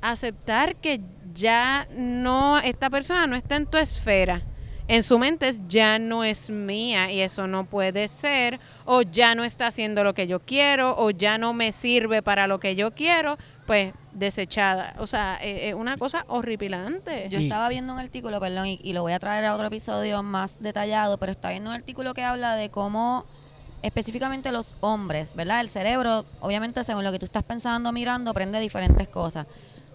aceptar 0.00 0.76
que 0.76 1.00
ya 1.36 1.86
no, 1.96 2.58
esta 2.58 2.90
persona 2.90 3.26
no 3.26 3.36
está 3.36 3.56
en 3.56 3.66
tu 3.66 3.78
esfera. 3.78 4.42
En 4.88 5.02
su 5.02 5.18
mente 5.18 5.48
es 5.48 5.60
ya 5.66 5.98
no 5.98 6.22
es 6.22 6.48
mía 6.48 7.10
y 7.10 7.20
eso 7.20 7.48
no 7.48 7.66
puede 7.66 8.06
ser, 8.06 8.60
o 8.84 9.02
ya 9.02 9.34
no 9.34 9.42
está 9.42 9.66
haciendo 9.66 10.04
lo 10.04 10.14
que 10.14 10.28
yo 10.28 10.38
quiero, 10.40 10.96
o 10.96 11.10
ya 11.10 11.38
no 11.38 11.52
me 11.54 11.72
sirve 11.72 12.22
para 12.22 12.46
lo 12.46 12.60
que 12.60 12.76
yo 12.76 12.92
quiero, 12.92 13.36
pues 13.66 13.92
desechada. 14.12 14.94
O 14.98 15.08
sea, 15.08 15.38
es 15.42 15.74
una 15.74 15.96
cosa 15.96 16.24
horripilante. 16.28 17.28
Yo 17.30 17.40
estaba 17.40 17.68
viendo 17.68 17.92
un 17.92 17.98
artículo, 17.98 18.38
perdón, 18.38 18.66
y, 18.68 18.80
y 18.80 18.92
lo 18.92 19.02
voy 19.02 19.12
a 19.12 19.18
traer 19.18 19.44
a 19.44 19.56
otro 19.56 19.66
episodio 19.66 20.22
más 20.22 20.62
detallado, 20.62 21.18
pero 21.18 21.32
estaba 21.32 21.50
viendo 21.50 21.70
un 21.70 21.76
artículo 21.76 22.14
que 22.14 22.22
habla 22.22 22.54
de 22.54 22.70
cómo 22.70 23.26
específicamente 23.82 24.52
los 24.52 24.76
hombres, 24.80 25.34
¿verdad? 25.34 25.60
El 25.60 25.68
cerebro, 25.68 26.26
obviamente 26.40 26.82
según 26.84 27.04
lo 27.04 27.12
que 27.12 27.18
tú 27.18 27.26
estás 27.26 27.42
pensando, 27.42 27.92
mirando, 27.92 28.30
aprende 28.30 28.60
diferentes 28.60 29.08
cosas. 29.08 29.46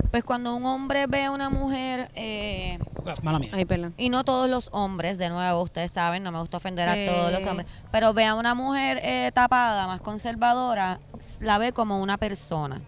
Pues 0.09 0.23
cuando 0.23 0.55
un 0.55 0.65
hombre 0.65 1.07
ve 1.07 1.25
a 1.25 1.31
una 1.31 1.49
mujer, 1.49 2.09
eh, 2.15 2.79
Ah, 3.05 3.13
Mala 3.23 3.39
mía. 3.39 3.49
Ay, 3.53 3.65
perdón. 3.65 3.93
y 3.97 4.09
no 4.09 4.23
todos 4.23 4.49
los 4.49 4.69
hombres, 4.73 5.17
de 5.17 5.29
nuevo, 5.29 5.61
ustedes 5.63 5.91
saben, 5.91 6.21
no 6.23 6.31
me 6.31 6.39
gusta 6.39 6.57
ofender 6.57 6.91
Sí. 6.93 6.99
a 7.07 7.11
todos 7.11 7.31
los 7.31 7.45
hombres, 7.45 7.67
pero 7.91 8.13
ve 8.13 8.25
a 8.25 8.35
una 8.35 8.53
mujer 8.53 8.99
eh, 9.03 9.31
tapada, 9.33 9.87
más 9.87 10.01
conservadora, 10.01 10.99
la 11.39 11.57
ve 11.57 11.71
como 11.71 11.99
una 11.99 12.17
persona, 12.17 12.81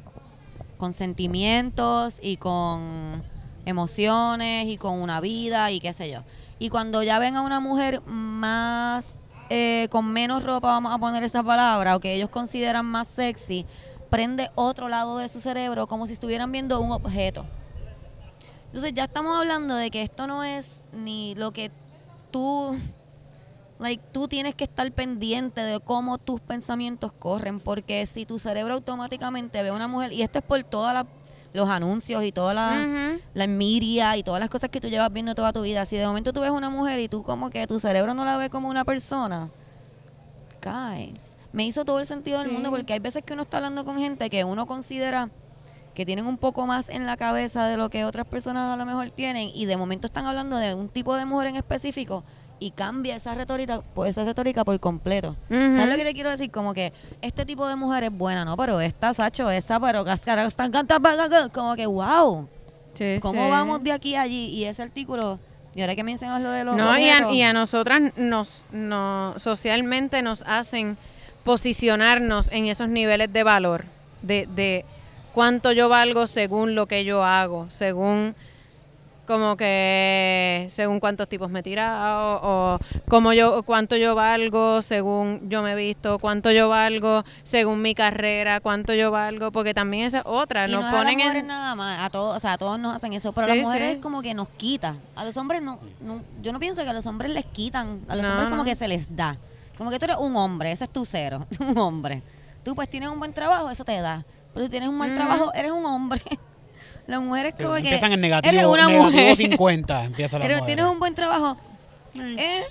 con 0.78 0.94
sentimientos 0.94 2.20
y 2.22 2.38
con 2.38 3.24
emociones 3.66 4.68
y 4.68 4.78
con 4.78 5.02
una 5.02 5.20
vida 5.22 5.72
y 5.72 5.80
qué 5.80 5.94
sé 5.94 6.12
yo. 6.12 6.20
Y 6.60 6.70
cuando 6.70 7.02
ya 7.04 7.18
ven 7.20 7.36
a 7.38 7.42
una 7.42 7.60
mujer 7.60 8.02
más, 8.06 9.16
eh, 9.50 9.88
con 9.90 10.12
menos 10.14 10.44
ropa, 10.44 10.68
vamos 10.68 10.94
a 10.94 10.98
poner 10.98 11.24
esa 11.24 11.42
palabra, 11.44 11.96
o 11.96 12.00
que 12.00 12.14
ellos 12.14 12.30
consideran 12.30 12.86
más 12.86 13.08
sexy, 13.08 13.66
prende 14.14 14.52
otro 14.54 14.90
lado 14.90 15.18
de 15.18 15.28
su 15.28 15.42
cerebro 15.42 15.88
como 15.88 16.06
si 16.06 16.14
estuvieran 16.14 16.52
viendo 16.52 16.80
un 16.80 16.92
objeto. 16.92 17.48
Entonces 18.68 18.94
ya 18.94 19.06
estamos 19.06 19.36
hablando 19.36 19.74
de 19.74 19.90
que 19.90 20.04
esto 20.04 20.28
no 20.28 20.44
es 20.44 20.84
ni 20.92 21.34
lo 21.34 21.52
que 21.52 21.72
tú, 22.30 22.78
like, 23.80 24.04
tú 24.12 24.28
tienes 24.28 24.54
que 24.54 24.66
estar 24.66 24.92
pendiente 24.92 25.62
de 25.62 25.80
cómo 25.80 26.20
tus 26.20 26.40
pensamientos 26.42 27.12
corren, 27.12 27.60
porque 27.60 28.06
si 28.06 28.28
tu 28.28 28.38
cerebro 28.38 28.76
automáticamente 28.76 29.64
ve 29.64 29.70
a 29.70 29.74
una 29.74 29.88
mujer, 29.88 30.14
y 30.14 30.22
esto 30.22 30.38
es 30.38 30.46
por 30.46 30.64
todos 30.64 30.94
los 31.52 31.70
anuncios 31.70 32.24
y 32.24 32.32
toda 32.32 32.54
la, 32.54 33.48
media 33.48 34.16
y 34.16 34.22
todas 34.22 34.40
las 34.40 34.50
cosas 34.52 34.70
que 34.70 34.80
tú 34.80 34.90
llevas 34.90 35.12
viendo 35.12 35.34
toda 35.34 35.52
tu 35.54 35.64
vida, 35.64 35.88
si 35.88 35.98
de 35.98 36.06
momento 36.06 36.34
tú 36.34 36.42
ves 36.42 36.52
una 36.52 36.70
mujer 36.70 37.00
y 37.00 37.08
tú 37.08 37.24
como 37.24 37.50
que 37.50 37.66
tu 37.66 37.80
cerebro 37.80 38.14
no 38.14 38.26
la 38.26 38.38
ve 38.38 38.52
como 38.52 38.70
una 38.70 38.86
persona, 38.86 39.50
guys, 40.62 41.33
me 41.54 41.66
hizo 41.66 41.86
todo 41.86 42.00
el 42.00 42.06
sentido 42.06 42.40
del 42.40 42.52
mundo 42.52 42.70
porque 42.70 42.94
hay 42.94 43.00
veces 43.00 43.24
que 43.24 43.34
uno 43.34 43.44
está 43.44 43.58
hablando 43.58 43.86
con 43.86 43.98
gente 43.98 44.30
que 44.30 44.44
uno 44.44 44.66
considera 44.66 45.30
que 45.94 46.06
tienen 46.06 46.26
un 46.26 46.38
poco 46.38 46.66
más 46.66 46.90
en 46.90 47.06
la 47.06 47.18
cabeza 47.18 47.68
de 47.68 47.78
lo 47.78 47.90
que 47.90 48.04
otras 48.04 48.26
personas 48.26 48.74
a 48.74 48.76
lo 48.76 48.86
mejor 48.86 49.12
tienen 49.12 49.52
y 49.54 49.66
de 49.66 49.78
momento 49.78 50.08
están 50.08 50.26
hablando 50.26 50.58
de 50.58 50.74
un 50.74 50.90
tipo 50.90 51.16
de 51.16 51.26
mujer 51.26 51.50
en 51.50 51.56
específico 51.56 52.24
y 52.60 52.72
cambia 52.72 53.16
esa 53.16 53.36
retórica, 53.36 53.82
pues 53.94 54.12
esa 54.12 54.24
retórica 54.24 54.64
por 54.64 54.80
completo. 54.80 55.36
¿Sabes 55.50 55.90
lo 55.90 55.96
que 55.96 56.06
te 56.06 56.14
quiero 56.14 56.30
decir? 56.30 56.50
Como 56.50 56.74
que 56.74 56.94
este 57.22 57.46
tipo 57.46 57.68
de 57.68 57.76
mujer 57.76 58.06
es 58.06 58.12
buena, 58.12 58.46
¿no? 58.46 58.56
Pero 58.58 58.80
esta, 58.82 59.14
Sacho, 59.14 59.52
esa, 59.52 59.80
pero 59.80 60.06
cascara, 60.06 60.46
están 60.46 60.72
cantando, 60.72 61.52
como 61.54 61.76
que 61.76 61.86
wow. 61.86 62.48
Sí, 62.94 63.18
¿Cómo 63.22 63.44
sí. 63.44 63.50
vamos 63.50 63.84
de 63.84 63.92
aquí 63.92 64.16
a 64.16 64.22
allí? 64.22 64.46
Y 64.46 64.66
ese 64.66 64.82
artículo, 64.82 65.40
y 65.76 65.82
ahora 65.82 65.96
que 65.96 66.04
me 66.04 66.12
enseñas 66.12 66.42
lo 66.42 66.52
de 66.52 66.64
los 66.64 66.78
No, 66.78 66.98
y 66.98 67.10
a, 67.10 67.14
objetos, 67.14 67.34
y 67.34 67.42
a 67.42 67.54
nosotras 67.54 68.02
nos, 68.16 68.64
no, 68.72 69.34
socialmente 69.38 70.22
nos 70.22 70.44
hacen 70.48 70.98
posicionarnos 71.44 72.50
en 72.52 72.68
esos 72.68 72.90
niveles 72.90 73.32
de 73.32 73.44
valor, 73.44 73.86
de, 74.22 74.48
de 74.56 74.86
cuánto 75.34 75.72
yo 75.72 75.90
valgo 75.90 76.28
según 76.28 76.76
lo 76.76 76.86
que 76.88 77.06
yo 77.06 77.24
hago, 77.24 77.68
según 77.70 78.36
como 79.26 79.56
que 79.56 80.68
según 80.70 81.00
cuántos 81.00 81.30
tipos 81.30 81.50
me 81.50 81.62
he 81.62 81.64
tirado 81.64 82.42
o 82.44 82.80
cómo 83.08 83.32
yo 83.32 83.64
cuánto 83.64 83.96
yo 83.96 84.16
valgo 84.16 84.82
según 84.82 85.50
yo 85.50 85.64
me 85.64 85.72
he 85.72 85.76
visto 85.76 86.20
cuánto 86.20 86.52
yo 86.52 86.68
valgo 86.68 87.24
según 87.44 87.82
mi 87.82 87.96
carrera 87.96 88.60
cuánto 88.60 88.94
yo 88.94 89.12
valgo 89.12 89.50
porque 89.54 89.74
también 89.74 90.08
esa 90.08 90.18
es 90.18 90.24
otra 90.28 90.68
y 90.68 90.72
nos 90.74 90.82
no 90.82 90.88
es 90.88 90.94
a 90.94 90.98
ponen 90.98 91.18
las 91.20 91.24
mujeres 91.28 91.42
en 91.42 91.48
nada 91.48 91.74
más, 91.74 92.02
a 92.06 92.10
todos, 92.10 92.36
o 92.36 92.40
sea, 92.42 92.52
a 92.54 92.58
todos 92.58 92.78
nos 92.78 92.98
hacen 92.98 93.14
eso, 93.14 93.32
pero 93.32 93.46
Sí, 93.48 93.52
a 93.54 93.56
las 93.56 93.64
mujeres 93.66 93.94
sí. 93.96 94.00
como 94.02 94.22
que 94.22 94.34
nos 94.34 94.50
quita. 94.50 94.98
A 95.16 95.24
los 95.24 95.38
hombres 95.38 95.62
no, 95.62 95.80
no- 96.02 96.22
yo 96.42 96.52
no 96.52 96.60
pienso 96.60 96.84
que 96.84 96.90
a 96.90 96.94
los 96.94 97.06
hombres 97.06 97.32
les 97.32 97.46
quitan, 97.46 98.02
a 98.10 98.18
los 98.18 98.26
No, 98.26 98.32
hombres 98.32 98.50
como 98.50 98.66
que 98.66 98.76
se 98.76 98.90
les 98.90 99.16
da. 99.16 99.38
Como 99.84 99.92
que 99.92 100.00
tú 100.00 100.06
eres 100.06 100.16
un 100.18 100.34
hombre, 100.38 100.72
ese 100.72 100.86
es 100.86 100.90
tu 100.90 101.04
cero, 101.04 101.46
un 101.60 101.78
hombre. 101.78 102.24
Tú 102.64 102.74
pues 102.74 102.90
tienes 102.90 103.10
un 103.10 103.20
buen 103.20 103.34
trabajo, 103.34 103.70
eso 103.70 103.84
te 103.84 104.00
da. 104.00 104.24
Pero 104.54 104.64
si 104.66 104.70
tienes 104.72 104.88
un 104.88 104.96
mal 104.98 105.14
trabajo, 105.14 105.54
eres 105.54 105.74
un 105.74 105.86
hombre. 105.86 106.22
Las 107.08 107.20
mujeres 107.22 107.54
como 107.58 107.74
que... 107.74 107.80
Empiezan 107.80 108.14
en 108.14 108.22
negativo, 108.22 108.50
eres 108.54 108.66
una 108.66 108.88
negativo 108.88 109.04
mujer. 109.04 109.36
50. 109.36 110.06
Empieza 110.06 110.40
la 110.40 110.46
Pero 110.46 110.56
mujer. 110.60 110.68
tienes 110.68 110.86
un 110.86 111.00
buen 111.00 111.14
trabajo. 111.16 111.58
Eh, 112.16 112.64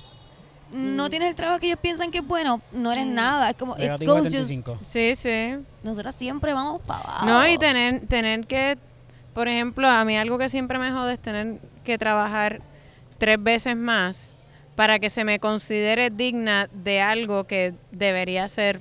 no 0.73 1.11
tienes 1.11 1.29
el 1.29 1.35
trabajo 1.35 1.61
que 1.61 1.67
ellos 1.67 1.79
piensan 1.83 2.11
que 2.11 2.19
es 2.21 2.27
bueno, 2.27 2.63
no 2.73 2.91
eres 2.93 3.05
nada. 3.05 3.51
Es 3.51 3.57
como, 3.57 3.75
it 3.75 3.81
Negativo 3.81 4.13
goes 4.15 4.25
just- 4.25 4.49
75. 4.49 4.79
Sí, 4.89 5.15
sí. 5.17 5.57
nosotras 5.83 6.15
siempre 6.15 6.55
vamos 6.55 6.81
para 6.81 7.01
abajo. 7.01 7.27
No, 7.27 7.47
y 7.47 7.59
tener, 7.59 8.07
tener 8.07 8.47
que, 8.47 8.79
por 9.35 9.49
ejemplo, 9.49 9.87
a 9.87 10.03
mí 10.07 10.17
algo 10.17 10.39
que 10.39 10.49
siempre 10.49 10.79
me 10.79 10.91
jode 10.93 11.13
es 11.13 11.21
tener 11.21 11.59
que 11.85 11.99
trabajar 11.99 12.63
tres 13.19 13.37
veces 13.43 13.77
más 13.77 14.32
para 14.77 14.99
que 14.99 15.11
se 15.11 15.25
me 15.25 15.39
considere 15.39 16.11
digna 16.11 16.69
de 16.73 17.01
algo 17.01 17.45
que 17.45 17.75
debería 17.91 18.49
ser, 18.49 18.81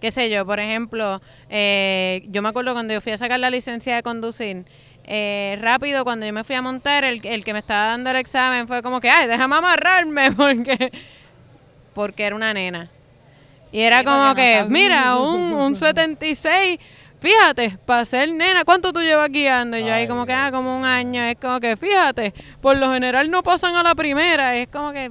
qué 0.00 0.10
sé 0.10 0.30
yo, 0.30 0.46
por 0.46 0.60
ejemplo, 0.60 1.20
eh, 1.50 2.22
yo 2.28 2.42
me 2.42 2.48
acuerdo 2.48 2.72
cuando 2.72 2.94
yo 2.94 3.00
fui 3.00 3.12
a 3.12 3.18
sacar 3.18 3.38
la 3.40 3.50
licencia 3.50 3.96
de 3.96 4.02
conducir, 4.02 4.64
eh, 5.06 5.58
rápido 5.60 6.04
cuando 6.04 6.24
yo 6.24 6.32
me 6.32 6.44
fui 6.44 6.56
a 6.56 6.62
montar, 6.62 7.04
el, 7.04 7.20
el 7.26 7.44
que 7.44 7.52
me 7.52 7.58
estaba 7.58 7.88
dando 7.88 8.10
el 8.10 8.16
examen 8.16 8.66
fue 8.66 8.82
como 8.82 9.00
que, 9.00 9.10
ay, 9.10 9.28
déjame 9.28 9.56
amarrarme 9.56 10.32
porque, 10.36 10.90
porque 11.94 12.24
era 12.24 12.34
una 12.36 12.54
nena. 12.54 12.90
Y 13.70 13.80
era 13.80 13.98
Sí, 14.00 14.04
como 14.04 14.24
no 14.24 14.34
que, 14.34 14.64
mira, 14.68 15.16
un, 15.18 15.52
un 15.52 15.76
76, 15.76 16.78
fíjate, 17.24 17.78
para 17.86 18.04
ser 18.04 18.30
nena, 18.30 18.66
¿cuánto 18.66 18.92
tú 18.92 19.00
llevas 19.00 19.30
guiando? 19.30 19.78
Y 19.78 19.84
yo 19.84 19.94
ahí 19.94 20.06
como 20.06 20.26
que, 20.26 20.34
ah, 20.34 20.50
como 20.52 20.76
un 20.76 20.84
año, 20.84 21.22
es 21.22 21.36
como 21.38 21.58
que, 21.58 21.74
fíjate, 21.74 22.34
por 22.60 22.76
lo 22.76 22.92
general 22.92 23.30
no 23.30 23.42
pasan 23.42 23.74
a 23.76 23.82
la 23.82 23.94
primera, 23.94 24.54
es 24.56 24.68
como 24.68 24.92
que... 24.92 25.10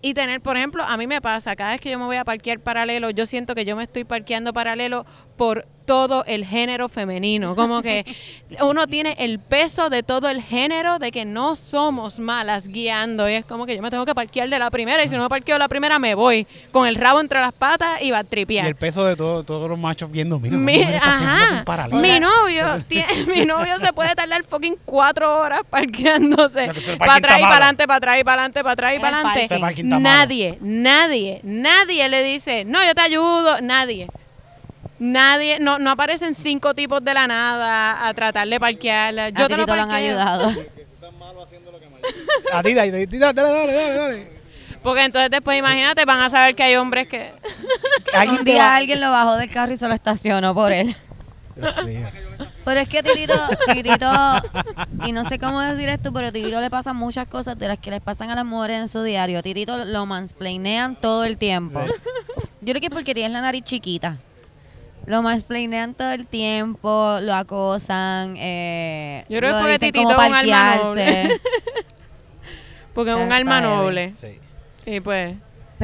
Y 0.00 0.14
tener, 0.14 0.40
por 0.40 0.56
ejemplo, 0.56 0.84
a 0.84 0.96
mí 0.96 1.08
me 1.08 1.20
pasa, 1.20 1.56
cada 1.56 1.72
vez 1.72 1.80
que 1.80 1.90
yo 1.90 1.98
me 1.98 2.04
voy 2.04 2.18
a 2.18 2.24
parquear 2.24 2.60
paralelo, 2.60 3.10
yo 3.10 3.26
siento 3.26 3.56
que 3.56 3.64
yo 3.64 3.74
me 3.74 3.82
estoy 3.82 4.04
parqueando 4.04 4.52
paralelo 4.52 5.06
por 5.36 5.66
todo 5.84 6.24
el 6.26 6.44
género 6.44 6.88
femenino. 6.88 7.54
Como 7.56 7.82
que 7.82 8.04
uno 8.60 8.86
tiene 8.86 9.16
el 9.18 9.38
peso 9.38 9.90
de 9.90 10.02
todo 10.02 10.28
el 10.28 10.42
género 10.42 10.98
de 10.98 11.10
que 11.12 11.24
no 11.24 11.56
somos 11.56 12.18
malas 12.18 12.68
guiando. 12.68 13.28
Y 13.28 13.34
es 13.34 13.44
como 13.44 13.66
que 13.66 13.76
yo 13.76 13.82
me 13.82 13.90
tengo 13.90 14.04
que 14.06 14.14
parquear 14.14 14.48
de 14.48 14.58
la 14.58 14.70
primera 14.70 15.02
y 15.04 15.08
si 15.08 15.16
no 15.16 15.22
me 15.22 15.28
parqueo 15.28 15.56
de 15.56 15.58
la 15.60 15.68
primera 15.68 15.98
me 15.98 16.14
voy 16.14 16.46
con 16.72 16.86
el 16.86 16.94
rabo 16.96 17.20
entre 17.20 17.40
las 17.40 17.52
patas 17.52 18.00
y 18.02 18.10
va 18.10 18.18
a 18.18 18.22
Y 18.22 18.24
tripear. 18.24 18.66
el 18.66 18.76
peso 18.76 19.04
de 19.04 19.16
todo- 19.16 19.44
todos 19.44 19.68
los 19.68 19.78
machos 19.78 20.10
viendo, 20.10 20.38
mira, 20.38 20.56
Mi, 20.56 20.82
ajá, 20.82 21.64
mi 21.92 22.20
novio, 22.20 22.82
tiene- 22.88 23.24
mi 23.26 23.44
novio 23.44 23.78
se 23.78 23.92
puede 23.92 24.14
tardar 24.14 24.44
fucking 24.44 24.76
cuatro 24.84 25.38
horas 25.38 25.60
parqueándose 25.68 26.66
para 26.98 27.14
atrás 27.16 27.38
y 27.38 27.42
para 27.42 27.56
adelante, 27.56 27.86
para 27.86 27.96
atrás 27.96 28.18
y 28.20 28.24
para 28.24 28.34
adelante, 28.36 28.62
para 28.62 28.72
atrás 28.72 28.94
y 28.96 28.98
para 29.00 29.20
adelante. 29.20 29.48
Nadie, 30.00 30.58
nadie, 30.60 31.40
nadie 31.42 32.08
le 32.08 32.22
dice, 32.22 32.64
no, 32.64 32.84
yo 32.84 32.94
te 32.94 33.02
ayudo, 33.02 33.60
nadie. 33.62 34.08
Nadie, 35.04 35.58
no, 35.60 35.78
no 35.78 35.90
aparecen 35.90 36.34
cinco 36.34 36.74
tipos 36.74 37.04
de 37.04 37.12
la 37.12 37.26
nada 37.26 38.08
a 38.08 38.14
tratar 38.14 38.48
de 38.48 38.58
parquearla. 38.58 39.26
A 39.26 39.28
Yo 39.28 39.48
te 39.48 39.56
lo 39.58 39.64
Titito 39.66 39.76
lo 39.76 39.82
han 39.82 39.90
ayudado. 39.90 40.48
A 42.50 42.62
ti, 42.62 42.72
dale, 42.72 43.06
dale, 43.06 43.32
dale, 43.42 43.94
dale. 43.94 44.32
Porque 44.82 45.04
entonces 45.04 45.30
después, 45.30 45.58
imagínate, 45.58 46.06
van 46.06 46.22
a 46.22 46.30
saber 46.30 46.54
que 46.54 46.62
hay 46.62 46.76
hombres 46.76 47.06
que... 47.06 47.32
Un 48.30 48.44
día 48.44 48.76
alguien 48.76 48.98
lo 48.98 49.10
bajó 49.10 49.36
del 49.36 49.50
carro 49.50 49.72
y 49.72 49.76
se 49.76 49.86
lo 49.86 49.92
estacionó 49.92 50.54
por 50.54 50.72
él. 50.72 50.96
Dios 51.54 51.84
mío. 51.84 52.08
Pero 52.64 52.80
es 52.80 52.88
que 52.88 53.02
Titito, 53.02 53.34
Titito, 53.74 54.10
y 55.04 55.12
no 55.12 55.28
sé 55.28 55.38
cómo 55.38 55.60
decir 55.60 55.90
esto, 55.90 56.14
pero 56.14 56.28
a 56.28 56.32
Titito 56.32 56.62
le 56.62 56.70
pasan 56.70 56.96
muchas 56.96 57.26
cosas 57.26 57.58
de 57.58 57.68
las 57.68 57.78
que 57.78 57.90
les 57.90 58.00
pasan 58.00 58.30
a 58.30 58.34
las 58.36 58.46
mujeres 58.46 58.78
en 58.78 58.88
su 58.88 59.02
diario. 59.02 59.40
A 59.40 59.42
Titito 59.42 59.84
lo 59.84 60.06
mansplainean 60.06 60.96
todo 60.96 61.24
el 61.24 61.36
tiempo. 61.36 61.82
Yo 62.62 62.72
creo 62.72 62.80
que 62.80 62.86
es 62.86 62.92
porque 62.92 63.12
tienes 63.12 63.32
la 63.32 63.42
nariz 63.42 63.64
chiquita. 63.64 64.16
Lo 65.06 65.22
mansplainean 65.22 65.94
todo 65.94 66.12
el 66.12 66.26
tiempo, 66.26 67.18
lo 67.20 67.34
acosan, 67.34 68.36
eh, 68.38 69.24
Yo 69.28 69.38
creo 69.38 69.54
que 69.54 69.60
porque 69.60 69.78
Titito 69.78 70.10
es 70.10 70.16
un 70.16 70.34
alma 70.34 70.76
noble. 70.76 71.40
Porque 72.94 73.10
es 73.10 73.16
un 73.16 73.32
alma 73.32 73.60
noble. 73.60 74.12
Sí. 74.14 74.38
Y 74.86 75.00
pues... 75.00 75.34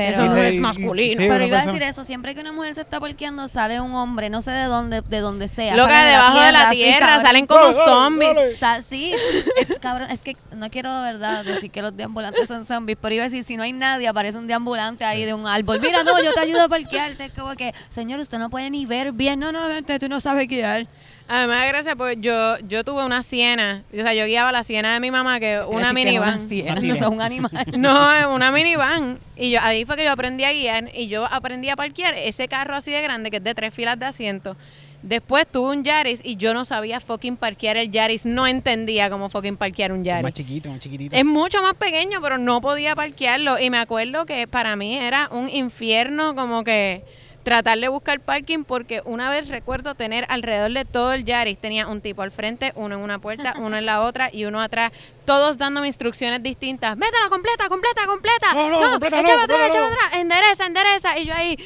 Pero, 0.01 0.25
Eso 0.25 0.35
no 0.35 0.41
Sí, 0.41 0.47
es 0.49 0.57
masculino. 0.57 1.21
sí, 1.21 1.29
pero 1.29 1.45
iba 1.45 1.59
a 1.61 1.67
decir 1.67 1.83
eso, 1.83 2.05
siempre 2.05 2.35
que 2.35 2.41
una 2.41 2.53
mujer 2.53 2.75
se 2.75 2.81
está 2.81 2.99
parqueando 3.01 3.49
sale 3.49 3.81
un 3.83 3.95
hombre, 3.95 4.31
no 4.31 4.41
sé 4.41 4.51
de 4.51 4.65
dónde, 4.65 5.03
de 5.03 5.21
dónde 5.21 5.47
sea. 5.49 5.77
Loca, 5.77 6.03
debajo 6.05 6.41
de 6.41 6.53
la 6.53 6.71
tierra, 6.71 7.21
salen 7.21 7.47
como 7.47 7.71
zombies. 7.75 8.35
dale. 8.35 8.55
O 8.55 8.57
sea, 8.57 8.81
sí, 8.81 9.13
es, 9.59 9.79
cabrón, 9.79 10.11
es 10.11 10.23
que 10.23 10.39
no 10.57 10.71
quiero 10.71 10.95
de 11.03 11.13
verdad 11.13 11.45
decir 11.45 11.71
que 11.71 11.83
los 11.83 11.95
deambulantes 11.95 12.49
son 12.49 12.65
zombies, 12.65 12.97
pero 13.01 13.15
iba 13.15 13.25
a 13.25 13.29
decir, 13.29 13.45
si 13.45 13.59
no 13.59 13.63
hay 13.63 13.75
nadie, 13.75 14.09
aparece 14.09 14.39
un 14.39 14.47
deambulante 14.47 15.05
ahí 15.05 15.25
de 15.27 15.35
un 15.35 15.47
árbol. 15.47 15.81
Mira, 15.81 16.03
no, 16.03 16.23
yo 16.23 16.33
te 16.33 16.41
ayudo 16.41 16.63
a 16.63 16.69
parquearte. 16.69 17.27
Es 17.27 17.33
como 17.33 17.55
que, 17.57 17.75
señor, 17.91 18.21
usted 18.21 18.39
no 18.39 18.49
puede 18.49 18.71
ni 18.71 18.87
ver 18.87 19.13
bien. 19.13 19.39
No, 19.39 19.53
no, 19.53 19.69
vente, 19.69 19.99
tú 19.99 20.09
no 20.09 20.19
sabes 20.21 20.49
guiar. 20.49 20.87
A 21.33 21.43
mí 21.43 21.47
me 21.47 21.55
da 21.55 21.65
gracia 21.67 21.95
porque 21.95 22.17
yo, 22.21 22.59
yo 22.67 22.83
tuve 22.83 23.05
una 23.05 23.23
siena, 23.23 23.85
o 23.93 23.97
sea, 23.97 24.13
yo 24.15 24.27
guiaba 24.27 24.51
la 24.51 24.65
siena 24.65 24.95
de 24.95 24.99
mi 25.01 25.13
mamá, 25.13 25.39
que 25.39 25.61
una 25.61 25.89
que 25.89 25.95
minivan. 25.95 26.29
Una 26.35 26.41
siena, 26.41 26.73
Una 26.73 26.75
no 26.75 26.81
siena. 26.81 26.99
son 26.99 27.15
un 27.15 27.21
animal. 27.21 27.51
No, 27.79 28.13
es 28.17 28.27
una 28.27 28.51
minivan. 28.51 29.19
Y 29.37 29.53
yo 29.53 29.61
ahí 29.63 29.85
fue 29.85 29.97
que 29.97 30.03
yo 30.05 30.11
aprendí 30.11 30.43
a 30.43 30.53
guiar 30.53 30.91
y 30.93 31.07
yo 31.07 31.25
aprendí 31.25 31.69
a 31.69 31.77
parquear 31.77 32.15
ese 32.15 32.49
carro 32.49 32.75
así 32.75 32.91
de 32.91 33.01
grande 33.01 33.31
que 33.31 33.37
es 33.37 33.45
de 33.45 33.55
tres 33.55 33.73
filas 33.73 33.97
de 33.99 34.07
asiento. 34.07 34.57
Después 35.03 35.47
tuve 35.47 35.71
un 35.77 35.85
Yaris 35.85 36.21
y 36.23 36.35
yo 36.37 36.53
no 36.53 36.65
sabía 36.67 36.99
fucking 37.01 37.37
parquear 37.37 37.77
el 37.79 37.91
Yaris, 37.91 38.27
no 38.27 38.47
entendía 38.47 39.09
cómo 39.09 39.31
fucking 39.31 39.57
parquear 39.57 39.93
un 39.93 40.01
Más 40.01 40.07
Yaris. 40.07 40.35
chiquito, 40.35 40.69
más 40.69 40.81
chiquitito. 40.81 41.15
Es 41.17 41.25
mucho 41.25 41.63
más 41.63 41.75
pequeño, 41.75 42.21
pero 42.21 42.37
no 42.39 42.61
podía 42.61 42.95
parquearlo. 42.97 43.59
Y 43.59 43.71
me 43.71 43.79
acuerdo 43.79 44.27
que 44.27 44.47
para 44.49 44.75
mí 44.77 44.97
era 44.99 45.29
un 45.31 45.49
infierno 45.49 46.35
como 46.35 46.65
que 46.65 47.03
tratar 47.43 47.79
de 47.79 47.89
buscar 47.89 48.21
parking 48.21 48.65
porque 48.65 49.03
una 49.05 49.31
vez 49.31 49.49
recuerdo 49.49 49.95
tener 49.95 50.27
alrededor 50.29 50.73
de 50.73 50.85
todo 50.85 51.13
el 51.13 51.25
Yaris, 51.25 51.59
tenía 51.59 51.87
un 51.87 52.01
tipo 52.01 52.23
al 52.23 52.31
frente, 52.31 52.73
uno 52.75 52.97
en 52.97 53.01
una 53.01 53.19
puerta, 53.19 53.55
uno 53.59 53.77
en 53.77 53.87
la 53.87 54.01
otra 54.03 54.31
y 54.33 54.45
uno 54.45 54.61
atrás, 54.61 54.93
todos 55.25 55.59
dándome 55.59 55.87
instrucciones 55.87 56.43
distintas. 56.43 56.97
Métela 56.97 57.29
completa, 57.29 57.69
completa, 57.69 58.07
completa. 58.07 58.55
No, 58.55 58.69
no, 58.69 58.91
completa 58.93 59.21
echa 59.21 59.33
no, 59.37 59.39
para 59.39 59.45
atrás, 59.45 59.59
completa 59.59 59.67
echa 59.69 59.81
no. 59.81 59.89
para 59.89 60.07
atrás, 60.07 60.21
endereza, 60.21 60.67
endereza. 60.67 61.19
Y 61.19 61.27
yo 61.27 61.35
ahí 61.35 61.57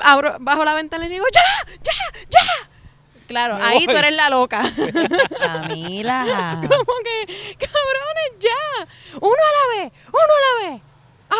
abro, 0.00 0.36
bajo 0.40 0.64
la 0.64 0.74
ventana 0.74 1.06
y 1.06 1.08
le 1.08 1.14
digo, 1.14 1.26
ya, 1.32 1.72
ya, 1.82 2.20
ya. 2.28 2.70
Claro, 3.26 3.56
Me 3.56 3.64
ahí 3.64 3.86
tú 3.86 3.96
eres 3.96 4.14
la 4.14 4.30
loca. 4.30 4.62
Camila. 5.40 6.60
Como 6.60 6.92
que, 7.02 7.56
cabrones, 7.58 8.32
ya. 8.38 8.86
Uno 9.20 9.34
a 9.34 9.76
la 9.76 9.82
vez, 9.82 9.92
uno 10.08 10.20
a 10.20 10.64
la 10.64 10.70
vez. 10.70 10.82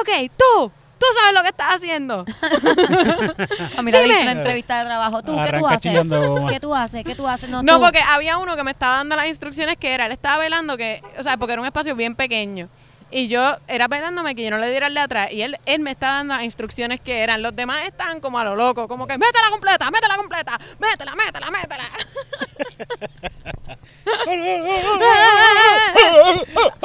Ok, 0.01 0.33
tú, 0.37 0.73
tú 0.99 1.07
sabes 1.21 1.35
lo 1.35 1.43
que 1.43 1.49
estás 1.49 1.75
haciendo. 1.77 2.25
Camila 3.77 3.99
le 3.99 4.05
Dime. 4.05 4.15
hizo 4.15 4.23
una 4.23 4.33
entrevista 4.33 4.79
de 4.81 4.85
trabajo. 4.87 5.23
¿Tú 5.23 5.37
qué 5.43 5.59
tú 5.59 5.67
haces? 5.67 5.93
¿Qué 6.51 6.61
tú 6.61 6.75
haces? 6.75 7.05
¿Qué 7.05 7.15
tú 7.15 7.29
haces? 7.29 7.49
No, 7.49 7.63
No, 7.63 7.77
tú. 7.77 7.83
porque 7.85 8.01
había 8.01 8.39
uno 8.39 8.57
que 8.57 8.65
me 8.65 8.71
estaba 8.71 8.97
dando 8.97 9.17
las 9.17 9.27
instrucciones 9.27 9.77
que 9.77 9.93
era, 9.95 10.07
él 10.07 10.13
estaba 10.13 10.39
velando 10.39 10.77
que, 10.77 11.03
o 11.19 11.23
sea, 11.23 11.37
porque 11.37 11.53
era 11.53 11.61
un 11.63 11.67
espacio 11.67 11.95
bien 11.95 12.15
pequeño. 12.15 12.69
Y 13.11 13.29
yo 13.29 13.57
era 13.69 13.87
velándome 13.87 14.35
que 14.35 14.43
yo 14.43 14.51
no 14.51 14.59
le 14.59 14.69
diera 14.69 14.89
el 14.89 14.95
de 14.95 15.01
atrás. 15.01 15.33
Y 15.33 15.43
él, 15.43 15.59
él 15.65 15.81
me 15.81 15.93
estaba 15.93 16.17
dando 16.17 16.35
las 16.35 16.45
instrucciones 16.45 17.01
que 17.01 17.21
eran. 17.21 17.41
Los 17.41 17.55
demás 17.55 17.87
estaban 17.87 18.21
como 18.21 18.39
a 18.39 18.45
lo 18.45 18.57
loco, 18.57 18.89
como 18.89 19.07
que 19.07 19.17
métela 19.17 19.51
completa, 19.51 19.91
métela 19.91 20.17
completa, 20.17 20.59
métela, 20.81 21.15
métela, 21.15 21.51
métela. 21.51 21.85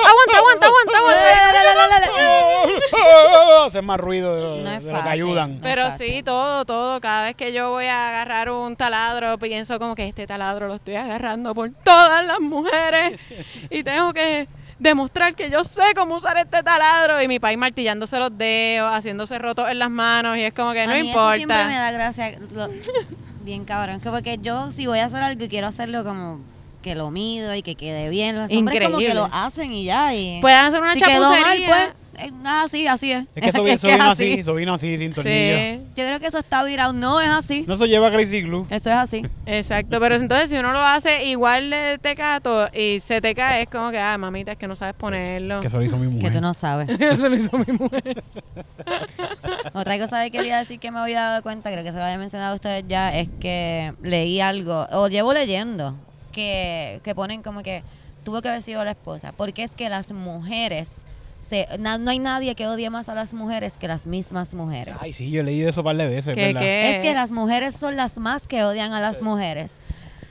aguanta, 0.02 0.38
aguanta, 0.38 0.68
aguanta, 0.68 0.98
aguanta. 0.98 1.22
Dale, 1.24 1.54
dale, 1.54 1.76
dale, 1.76 2.08
dale. 2.08 3.66
Hacer 3.66 3.84
más 3.84 4.00
ruido 4.00 4.36
de, 4.36 4.64
No 4.64 4.80
de 4.80 4.92
lo 4.92 5.04
que 5.04 5.10
ayudan. 5.10 5.60
Pero 5.62 5.90
sí, 5.92 6.22
todo, 6.24 6.66
todo. 6.66 7.02
Cada 7.02 7.24
vez 7.24 7.36
que 7.36 7.52
yo 7.54 7.72
voy 7.72 7.86
a 7.86 8.10
agarrar 8.10 8.52
un 8.52 8.76
taladro, 8.76 9.38
pienso 9.38 9.80
como 9.80 9.96
que 9.96 10.08
este 10.08 10.28
taladro 10.28 10.68
lo 10.68 10.76
estoy 10.76 10.96
agarrando 10.96 11.56
por 11.56 11.72
todas 11.84 12.26
las 12.26 12.40
mujeres 12.40 13.20
y 13.70 13.84
tengo 13.84 14.14
que 14.14 14.48
demostrar 14.82 15.36
que 15.36 15.50
yo 15.50 15.64
sé 15.64 15.84
cómo 15.96 16.16
usar 16.18 16.38
este 16.38 16.64
taladro. 16.64 17.22
Y 17.22 17.28
mi 17.28 17.40
país 17.40 17.58
martillándose 17.58 18.18
los 18.18 18.36
dedos, 18.38 18.92
haciéndose 18.94 19.38
rotos 19.40 19.70
en 19.70 19.80
las 19.80 19.90
manos 19.90 20.38
y 20.38 20.42
es 20.42 20.54
como 20.54 20.74
que 20.74 20.82
A 20.82 20.88
no 20.88 20.94
mí 20.94 21.10
Eso 21.12 21.34
siempre 21.36 21.58
me 21.58 21.64
importa. 21.64 21.82
da 21.82 21.92
gracia. 21.92 22.40
lo- 22.54 22.70
bien 23.44 23.64
cabrón. 23.66 24.00
Que 24.02 24.10
porque 24.10 24.38
yo, 24.42 24.72
si 24.72 24.88
voy 24.88 25.00
a 25.00 25.06
hacer 25.06 25.22
algo 25.24 25.44
y 25.44 25.48
quiero 25.50 25.68
hacerlo 25.68 26.04
como 26.04 26.40
que 26.82 26.96
lo 26.96 27.12
mido 27.12 27.54
y 27.54 27.62
que 27.62 27.76
quede 27.76 28.10
bien, 28.10 28.38
los 28.40 28.52
hombres 28.52 28.84
como 28.84 28.98
que 28.98 29.14
lo 29.14 29.30
hacen 29.32 29.72
y 29.72 29.84
ya. 29.86 30.14
Y 30.16 30.42
Pueden 30.42 30.58
hacer 30.60 30.82
una 30.82 30.94
si 30.94 31.02
quedó 31.02 31.30
mal, 31.30 31.58
pues, 31.68 31.90
ah, 32.46 32.66
sí, 32.70 32.88
así 32.88 33.12
es. 33.12 33.26
Es 33.36 33.42
que 33.44 33.50
eso, 33.50 33.66
Es 33.68 33.74
eso 33.76 33.88
que 33.88 33.94
es 33.94 34.00
vino 34.00 34.12
así. 34.12 34.24
así, 34.32 34.40
eso 34.40 34.54
vino 34.56 34.74
así, 34.74 34.98
sin 34.98 35.14
tornillo. 35.14 35.58
Sí, 35.58 35.80
Yo 35.96 36.06
creo 36.06 36.20
que 36.20 36.28
eso 36.28 36.40
está 36.40 36.64
virado. 36.64 36.94
No, 36.94 37.20
es 37.22 37.30
así. 37.30 37.66
No 37.68 37.76
se 37.76 37.88
lleva 37.88 38.12
Crazy 38.12 38.42
Glue. 38.42 38.66
Eso 38.70 38.90
es 38.90 38.96
así. 38.96 39.26
exacto. 39.46 40.00
Pero 40.00 40.16
entonces 40.16 40.50
si 40.50 40.58
uno 40.58 40.72
lo 40.74 40.80
hace 40.80 41.26
igual 41.26 41.70
de 41.70 41.98
tecato 42.02 42.68
y 42.74 43.00
se 43.02 43.22
te 43.22 43.34
cae, 43.36 43.64
es 43.64 43.70
como 43.70 43.92
que, 43.92 44.00
ah, 44.00 44.18
mamita, 44.18 44.54
es 44.54 44.58
que 44.58 44.68
no 44.68 44.76
sabes 44.76 44.94
ponerlo. 44.96 45.60
Que 45.62 45.68
eso 45.68 45.78
lo 45.78 45.84
hizo 45.84 45.98
mi 45.98 46.08
Que 46.10 46.16
mujer. 46.16 46.34
tú 46.34 46.42
no 46.42 46.54
sabes. 46.54 46.90
Eso 47.00 47.30
lo 47.30 47.36
hizo 47.36 47.58
mi 47.58 47.74
mujer. 47.74 48.24
Otra 49.74 49.98
cosa 50.00 50.24
que 50.24 50.32
quería 50.32 50.58
decir 50.58 50.80
que 50.80 50.92
me 50.92 51.00
había 51.00 51.22
dado 51.22 51.44
cuenta, 51.44 51.72
creo 51.72 51.84
que 51.84 51.92
se 51.92 51.98
lo 51.98 52.04
había 52.04 52.18
mencionado 52.18 52.54
a 52.54 52.56
ustedes 52.56 52.84
ya, 52.88 53.16
es 53.16 53.30
que 53.40 53.94
leí 54.02 54.42
algo, 54.42 54.88
o 54.92 55.08
llevo 55.08 55.34
leyendo, 55.34 55.96
que, 56.32 57.00
que 57.04 57.16
ponen 57.16 57.42
como 57.44 57.64
que 57.64 57.84
tuvo 58.24 58.42
que 58.42 58.50
haber 58.50 58.62
sido 58.62 58.84
la 58.84 58.92
esposa, 58.92 59.34
porque 59.36 59.64
es 59.64 59.72
que 59.72 59.90
las 59.90 60.12
mujeres 60.12 61.04
se, 61.42 61.68
na- 61.80 61.98
no 61.98 62.12
hay 62.12 62.20
nadie 62.20 62.56
que 62.56 62.68
odie 62.68 62.90
más 62.90 63.10
a 63.10 63.16
las 63.16 63.34
mujeres 63.34 63.78
que 63.78 63.88
las 63.90 64.08
mismas 64.08 64.54
mujeres. 64.54 64.96
Ay, 65.02 65.12
sí, 65.12 65.30
yo 65.32 65.42
he 65.42 65.44
leído 65.44 65.68
eso 65.70 65.82
un 65.82 65.86
par 65.86 65.98
de 65.98 66.08
veces, 66.08 66.34
¿Qué, 66.36 66.46
¿verdad? 66.48 66.62
qué? 66.62 66.92
Es 66.96 67.00
que 67.00 67.14
las 67.14 67.32
mujeres 67.32 67.76
son 67.76 67.96
las 67.98 68.18
más 68.20 68.48
que 68.48 68.64
odian 68.64 68.94
a 68.94 69.02
las 69.02 69.22
mujeres. 69.22 69.80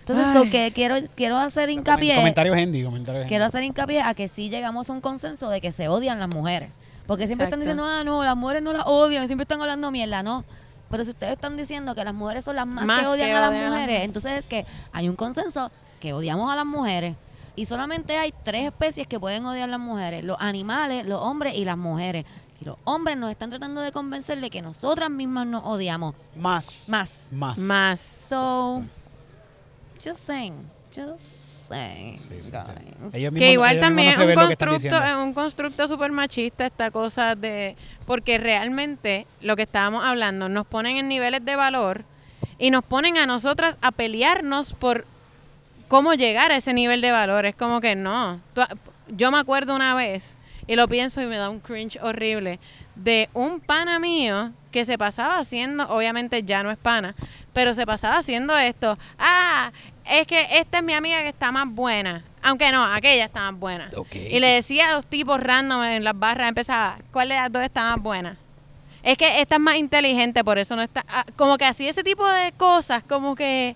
Entonces, 0.00 0.34
lo 0.34 0.50
que 0.50 0.72
quiero, 0.74 0.96
quiero 1.14 1.36
hacer 1.38 1.68
hincapié, 1.70 2.16
Comentario 2.16 2.54
Hendy, 2.54 2.82
comentario 2.82 3.26
quiero 3.28 3.44
hacer 3.44 3.62
hincapié 3.62 4.00
a 4.02 4.14
que 4.14 4.26
sí 4.28 4.48
llegamos 4.48 4.88
a 4.88 4.92
un 4.92 5.00
consenso 5.00 5.50
de 5.50 5.60
que 5.60 5.70
se 5.72 5.88
odian 5.88 6.18
las 6.18 6.28
mujeres. 6.30 6.70
Porque 7.06 7.26
siempre 7.26 7.44
están 7.46 7.60
diciendo, 7.60 7.84
ah, 7.84 8.02
no, 8.04 8.24
las 8.24 8.36
mujeres 8.36 8.62
no 8.62 8.72
las 8.72 8.84
odian, 8.86 9.26
siempre 9.26 9.42
están 9.42 9.60
hablando 9.60 9.90
mierda, 9.90 10.22
no. 10.22 10.44
Pero 10.90 11.04
si 11.04 11.10
ustedes 11.10 11.34
están 11.34 11.56
diciendo 11.56 11.94
que 11.94 12.04
las 12.04 12.14
mujeres 12.14 12.44
son 12.44 12.56
las 12.56 12.66
más, 12.66 12.84
Más 12.84 13.00
que 13.02 13.06
odian 13.08 13.28
que 13.28 13.34
a 13.34 13.40
las 13.40 13.50
odian 13.50 13.62
a 13.62 13.64
las 13.64 13.70
mujeres, 13.72 13.86
mujeres. 13.88 14.04
entonces 14.06 14.32
es 14.38 14.46
que 14.46 14.66
hay 14.92 15.08
un 15.08 15.16
consenso 15.16 15.70
que 16.00 16.12
odiamos 16.12 16.52
a 16.52 16.56
las 16.56 16.66
mujeres. 16.66 17.14
Y 17.56 17.66
solamente 17.66 18.16
hay 18.16 18.32
tres 18.44 18.66
especies 18.66 19.06
que 19.06 19.18
pueden 19.20 19.44
odiar 19.46 19.68
a 19.68 19.72
las 19.72 19.80
mujeres, 19.80 20.24
los 20.24 20.36
animales, 20.40 21.06
los 21.06 21.20
hombres 21.20 21.54
y 21.54 21.64
las 21.64 21.76
mujeres. 21.76 22.24
Y 22.60 22.64
los 22.64 22.76
hombres 22.84 23.16
nos 23.16 23.30
están 23.30 23.50
tratando 23.50 23.80
de 23.80 23.90
convencer 23.92 24.40
de 24.40 24.50
que 24.50 24.62
nosotras 24.62 25.10
mismas 25.10 25.46
nos 25.46 25.64
odiamos 25.64 26.14
Más. 26.36 26.88
más. 26.88 27.28
Más. 27.32 27.58
Más. 27.58 28.00
So, 28.00 28.82
just 30.02 30.20
saying, 30.20 30.54
just 30.94 31.68
saying, 31.68 32.18
Sí, 32.20 32.26
sí, 32.40 32.50
mismos- 32.50 33.38
Que 33.38 33.52
igual 33.52 33.80
también 33.80 34.14
no 34.16 34.22
es 34.22 34.28
un 34.28 34.34
constructo, 34.34 35.04
es 35.04 35.14
un 35.14 35.32
constructo 35.32 35.88
súper 35.88 36.10
machista 36.12 36.66
esta 36.66 36.90
cosa 36.90 37.34
de... 37.34 37.76
Porque 38.06 38.38
realmente 38.38 39.26
lo 39.40 39.56
que 39.56 39.62
estábamos 39.62 40.04
hablando, 40.04 40.48
nos 40.48 40.66
ponen 40.66 40.96
en 40.96 41.08
niveles 41.08 41.44
de 41.44 41.56
valor 41.56 42.04
y 42.58 42.70
nos 42.70 42.84
ponen 42.84 43.16
a 43.18 43.26
nosotras 43.26 43.76
a 43.80 43.92
pelearnos 43.92 44.74
por 44.74 45.06
cómo 45.90 46.14
llegar 46.14 46.52
a 46.52 46.56
ese 46.56 46.72
nivel 46.72 47.00
de 47.00 47.10
valor. 47.10 47.44
Es 47.44 47.56
como 47.56 47.80
que 47.80 47.96
no. 47.96 48.40
Yo 49.08 49.32
me 49.32 49.38
acuerdo 49.38 49.74
una 49.74 49.94
vez, 49.94 50.38
y 50.68 50.76
lo 50.76 50.88
pienso 50.88 51.20
y 51.20 51.26
me 51.26 51.36
da 51.36 51.50
un 51.50 51.58
cringe 51.58 51.98
horrible, 52.00 52.60
de 52.94 53.28
un 53.34 53.60
pana 53.60 53.98
mío 53.98 54.52
que 54.70 54.84
se 54.84 54.96
pasaba 54.96 55.38
haciendo, 55.38 55.88
obviamente 55.88 56.44
ya 56.44 56.62
no 56.62 56.70
es 56.70 56.78
pana, 56.78 57.16
pero 57.52 57.74
se 57.74 57.86
pasaba 57.86 58.18
haciendo 58.18 58.56
esto. 58.56 58.96
Ah, 59.18 59.72
es 60.08 60.28
que 60.28 60.58
esta 60.58 60.78
es 60.78 60.84
mi 60.84 60.92
amiga 60.92 61.22
que 61.22 61.30
está 61.30 61.50
más 61.50 61.66
buena. 61.68 62.22
Aunque 62.40 62.70
no, 62.70 62.84
aquella 62.84 63.24
está 63.24 63.50
más 63.50 63.58
buena. 63.58 63.90
Y 64.14 64.38
le 64.38 64.46
decía 64.46 64.90
a 64.90 64.92
los 64.92 65.06
tipos 65.06 65.40
random 65.40 65.82
en 65.82 66.04
las 66.04 66.16
barras, 66.16 66.48
empezaba, 66.48 66.98
¿cuál 67.10 67.30
de 67.30 67.34
las 67.34 67.50
dos 67.50 67.62
está 67.62 67.82
más 67.90 68.00
buena? 68.00 68.36
Es 69.02 69.18
que 69.18 69.40
esta 69.40 69.56
es 69.56 69.60
más 69.60 69.74
inteligente, 69.74 70.44
por 70.44 70.56
eso 70.56 70.76
no 70.76 70.82
está... 70.82 71.04
ah, 71.08 71.24
como 71.34 71.58
que 71.58 71.64
así 71.64 71.88
ese 71.88 72.04
tipo 72.04 72.28
de 72.28 72.52
cosas, 72.52 73.02
como 73.02 73.34
que... 73.34 73.74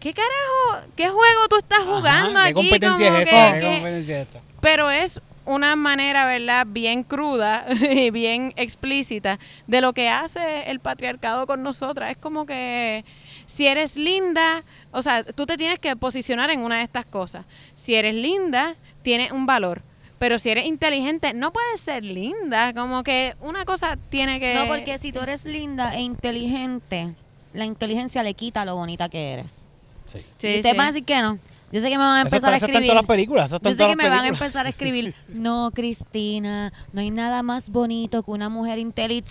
¿Qué, 0.00 0.12
qué 0.14 0.20
carajo? 0.22 0.86
¿Qué 0.96 1.08
juego 1.08 1.48
tú 1.48 1.56
estás 1.56 1.80
Ajá, 1.80 1.86
jugando 1.96 2.40
¿Qué 2.40 2.46
aquí? 2.46 2.52
competencia 2.54 3.08
es 3.08 3.14
que- 3.14 3.22
esta? 3.22 3.52
¿Qué 3.54 3.58
que- 3.60 3.74
competencia 3.74 4.20
es 4.20 4.26
esta? 4.28 4.40
pero 4.60 4.90
es 4.90 5.20
una 5.44 5.76
manera, 5.76 6.26
¿verdad?, 6.26 6.66
bien 6.68 7.02
cruda 7.04 7.64
y 7.90 8.10
bien 8.10 8.52
explícita 8.56 9.38
de 9.66 9.80
lo 9.80 9.92
que 9.94 10.08
hace 10.10 10.70
el 10.70 10.78
patriarcado 10.80 11.46
con 11.46 11.62
nosotras. 11.62 12.10
Es 12.10 12.16
como 12.18 12.44
que 12.44 13.04
si 13.46 13.66
eres 13.66 13.96
linda, 13.96 14.62
o 14.92 15.00
sea, 15.02 15.24
tú 15.24 15.46
te 15.46 15.56
tienes 15.56 15.78
que 15.78 15.96
posicionar 15.96 16.50
en 16.50 16.60
una 16.60 16.76
de 16.78 16.82
estas 16.82 17.06
cosas. 17.06 17.46
Si 17.74 17.94
eres 17.94 18.14
linda, 18.14 18.76
tienes 19.02 19.32
un 19.32 19.46
valor. 19.46 19.80
Pero 20.18 20.38
si 20.38 20.50
eres 20.50 20.66
inteligente, 20.66 21.32
no 21.32 21.52
puedes 21.52 21.80
ser 21.80 22.04
linda. 22.04 22.74
Como 22.74 23.02
que 23.04 23.34
una 23.40 23.64
cosa 23.64 23.96
tiene 24.10 24.40
que... 24.40 24.52
No, 24.52 24.66
porque 24.66 24.98
si 24.98 25.12
tú 25.12 25.20
eres 25.20 25.44
linda 25.44 25.94
e 25.94 26.00
inteligente, 26.00 27.14
la 27.54 27.64
inteligencia 27.64 28.22
le 28.24 28.34
quita 28.34 28.64
lo 28.66 28.74
bonita 28.74 29.08
que 29.08 29.32
eres. 29.34 29.64
Sí. 30.08 30.18
Sí, 30.38 30.46
y 30.48 30.56
ustedes 30.56 30.72
sí. 30.72 30.76
van 30.76 30.80
a 30.86 30.90
decir 30.90 31.04
que 31.04 31.20
no. 31.22 31.38
Yo 31.70 31.82
sé 31.82 31.90
que 31.90 31.98
me 31.98 32.04
van 32.04 32.16
a 32.16 32.20
Eso, 32.28 32.36
empezar 32.36 32.54
a 32.54 32.56
eso 32.56 32.64
está 32.66 32.78
en 32.78 32.84
escribir. 32.84 32.88
todas 32.90 33.02
las 33.02 33.08
películas. 33.08 33.46
Eso 33.46 33.56
está 33.56 33.68
Yo 33.68 33.72
en 33.72 33.76
sé 33.76 33.82
todas 33.84 33.96
que 33.96 34.02
me 34.02 34.08
van 34.08 34.24
a 34.24 34.28
empezar 34.28 34.66
a 34.66 34.68
escribir. 34.70 35.14
No, 35.28 35.70
Cristina, 35.74 36.72
no 36.94 37.00
hay 37.02 37.10
nada 37.10 37.42
más 37.42 37.68
bonito 37.70 38.22
que 38.22 38.30
una 38.30 38.48
mujer 38.48 38.78
inteligente. 38.78 39.30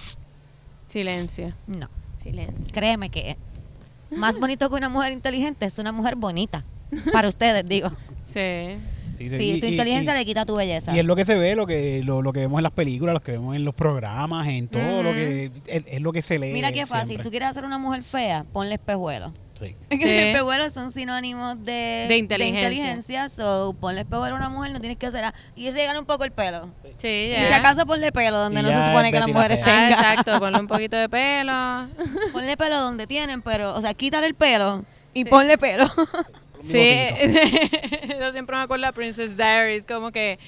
Silencio, 0.87 1.53
No, 1.67 1.89
silencio. 2.21 2.73
créeme 2.73 3.09
que 3.09 3.37
más 4.11 4.39
bonito 4.39 4.69
que 4.69 4.75
una 4.75 4.87
mujer 4.89 5.11
inteligente 5.11 5.65
es 5.65 5.77
una 5.79 5.91
mujer 5.91 6.15
bonita. 6.15 6.63
Para 7.11 7.27
ustedes, 7.27 7.67
digo. 7.67 7.89
Sí. 8.25 8.77
Sí, 9.17 9.29
Sí, 9.31 9.53
y- 9.55 9.59
tu 9.59 9.65
y- 9.65 9.69
inteligencia 9.71 10.13
y- 10.13 10.19
le 10.19 10.25
quita 10.25 10.45
tu 10.45 10.55
belleza. 10.55 10.95
Y 10.95 10.99
es 10.99 11.05
lo 11.05 11.15
que 11.15 11.25
se 11.25 11.35
ve, 11.35 11.55
lo 11.55 11.65
que 11.65 12.03
lo, 12.03 12.21
lo 12.21 12.31
que 12.31 12.41
vemos 12.41 12.59
en 12.59 12.63
las 12.63 12.71
películas, 12.71 13.13
lo 13.13 13.21
que 13.21 13.31
vemos 13.31 13.55
en 13.55 13.65
los 13.65 13.73
programas, 13.73 14.47
en 14.47 14.67
todo 14.67 15.01
lo 15.01 15.11
que 15.11 15.51
es, 15.65 15.83
es 15.87 16.01
lo 16.01 16.13
que 16.13 16.21
se 16.21 16.37
lee. 16.37 16.53
Mira 16.53 16.71
qué 16.71 16.85
fácil. 16.85 17.07
siempre. 17.07 17.23
Tú 17.23 17.31
quieres 17.31 17.49
hacer 17.49 17.65
una 17.65 17.79
mujer 17.79 18.03
fea, 18.03 18.45
ponle 18.53 18.75
espejuelos. 18.75 19.31
Sí. 19.57 19.75
Los 19.89 19.99
Sí. 20.01 20.09
espejuelos 20.09 20.73
son 20.73 20.91
sinónimos 20.91 21.63
de, 21.65 22.05
De 22.07 22.17
inteligencia. 22.17 22.61
inteligencia, 22.69 23.29
so 23.29 23.75
ponle 23.79 24.01
espejuelo 24.01 24.35
a 24.35 24.37
una 24.37 24.49
mujer, 24.49 24.71
no 24.71 24.79
tienes 24.79 24.97
que 24.97 25.07
hacer 25.07 25.21
nada. 25.21 25.33
Y 25.55 25.69
regala 25.71 25.99
un 25.99 26.05
poco 26.05 26.23
el 26.23 26.31
pelo. 26.31 26.69
Sí, 26.99 27.07
Y 27.07 27.31
ya. 27.31 27.47
si 27.47 27.53
acaso 27.53 27.85
ponle 27.85 28.11
pelo 28.11 28.37
donde 28.39 28.59
Y 28.59 28.63
no 28.63 28.69
se 28.69 28.85
supone 28.87 29.11
que 29.11 29.19
las 29.19 29.27
mujeres 29.27 29.63
fea. 29.63 29.73
Ah, 29.73 29.87
tengan. 29.89 30.11
exacto, 30.11 30.39
ponle 30.39 30.59
un 30.59 30.67
poquito 30.67 30.95
de 30.97 31.09
pelo. 31.09 31.53
Ponle 32.33 32.55
pelo 32.57 32.79
donde 32.79 33.07
tienen, 33.07 33.41
pero, 33.41 33.73
o 33.75 33.81
sea, 33.81 33.93
quítale 33.93 34.27
el 34.27 34.35
pelo 34.35 34.85
y 35.13 35.23
Sí. 35.23 35.29
ponle 35.29 35.57
pelo. 35.57 35.87
Sí, 36.63 37.07
yo 38.19 38.31
siempre 38.31 38.55
me 38.57 38.63
acuerdo 38.63 38.85
de 38.87 38.93
Princess 38.93 39.37
Diaries, 39.37 39.85
como 39.85 40.11
que 40.11 40.39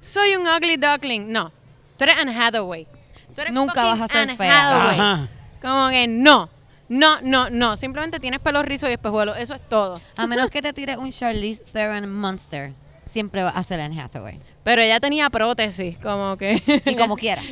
soy 0.00 0.34
un 0.36 0.46
ugly 0.46 0.76
duckling. 0.76 1.30
No, 1.30 1.52
tú 1.96 2.04
eres 2.04 2.16
Anne 2.18 2.34
Hathaway. 2.36 2.86
Tú 3.34 3.42
eres 3.42 3.52
Nunca 3.52 3.84
vas 3.84 4.00
a 4.00 4.08
ser 4.08 4.16
Anne 4.18 4.36
fea. 4.36 4.68
Hathaway. 4.68 4.98
Ajá. 4.98 5.28
Como 5.62 5.88
que 5.90 6.06
no, 6.08 6.48
no, 6.88 7.20
no, 7.22 7.50
no. 7.50 7.76
Simplemente 7.76 8.18
tienes 8.20 8.40
pelo 8.40 8.62
rizo 8.62 8.88
y 8.88 8.92
espejuelos. 8.92 9.36
Eso 9.38 9.54
es 9.54 9.60
todo. 9.68 10.00
A 10.16 10.26
menos 10.26 10.50
que 10.50 10.62
te 10.62 10.72
tires 10.72 10.96
un 10.96 11.10
Charlize 11.10 11.62
Theron 11.72 12.10
Monster, 12.12 12.72
siempre 13.04 13.42
va 13.42 13.50
a 13.50 13.62
ser 13.62 13.80
Anne 13.80 14.00
Hathaway. 14.00 14.40
Pero 14.64 14.82
ella 14.82 15.00
tenía 15.00 15.30
prótesis, 15.30 15.96
como 15.98 16.36
que. 16.36 16.62
Y 16.86 16.96
como 16.96 17.16
quiera. 17.18 17.42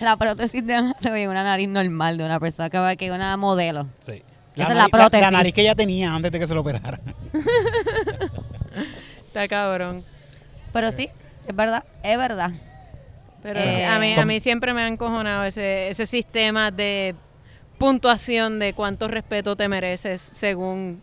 La 0.00 0.16
prótesis 0.16 0.64
de 0.66 0.74
Anne 0.74 0.92
Hathaway 0.98 1.22
es 1.24 1.28
una 1.28 1.42
nariz 1.44 1.68
normal 1.68 2.18
de 2.18 2.24
una 2.24 2.38
persona 2.40 2.68
que 2.70 2.78
va 2.78 2.96
que 2.96 3.06
es 3.06 3.12
una 3.12 3.36
modelo. 3.36 3.86
Sí. 4.00 4.22
Esa 4.56 4.68
es 4.68 4.74
la 4.74 4.84
nariz- 4.86 4.90
prótesis. 4.90 5.20
La, 5.22 5.30
nariz 5.30 5.52
que 5.54 5.60
ella 5.62 5.74
tenía 5.74 6.14
antes 6.14 6.32
de 6.32 6.38
que 6.40 6.46
se 6.46 6.54
lo 6.54 6.60
operara. 6.62 6.98
Está 9.26 9.48
cabrón. 9.48 10.02
Pero 10.72 10.92
sí, 10.92 11.08
es 11.46 11.54
verdad, 11.56 11.84
es 12.02 12.16
verdad. 12.18 12.50
Pero 13.42 13.60
Eh, 13.60 13.84
a, 13.86 13.98
mí, 13.98 14.14
a 14.14 14.24
mí 14.24 14.40
siempre 14.40 14.72
me 14.74 14.82
ha 14.82 14.88
encojonado 14.88 15.44
ese, 15.44 15.88
ese 15.90 16.06
sistema 16.06 16.70
de 16.70 17.14
puntuación 17.78 18.58
de 18.58 18.72
cuánto 18.72 19.08
respeto 19.08 19.56
te 19.56 19.68
mereces 19.68 20.30
según 20.32 21.02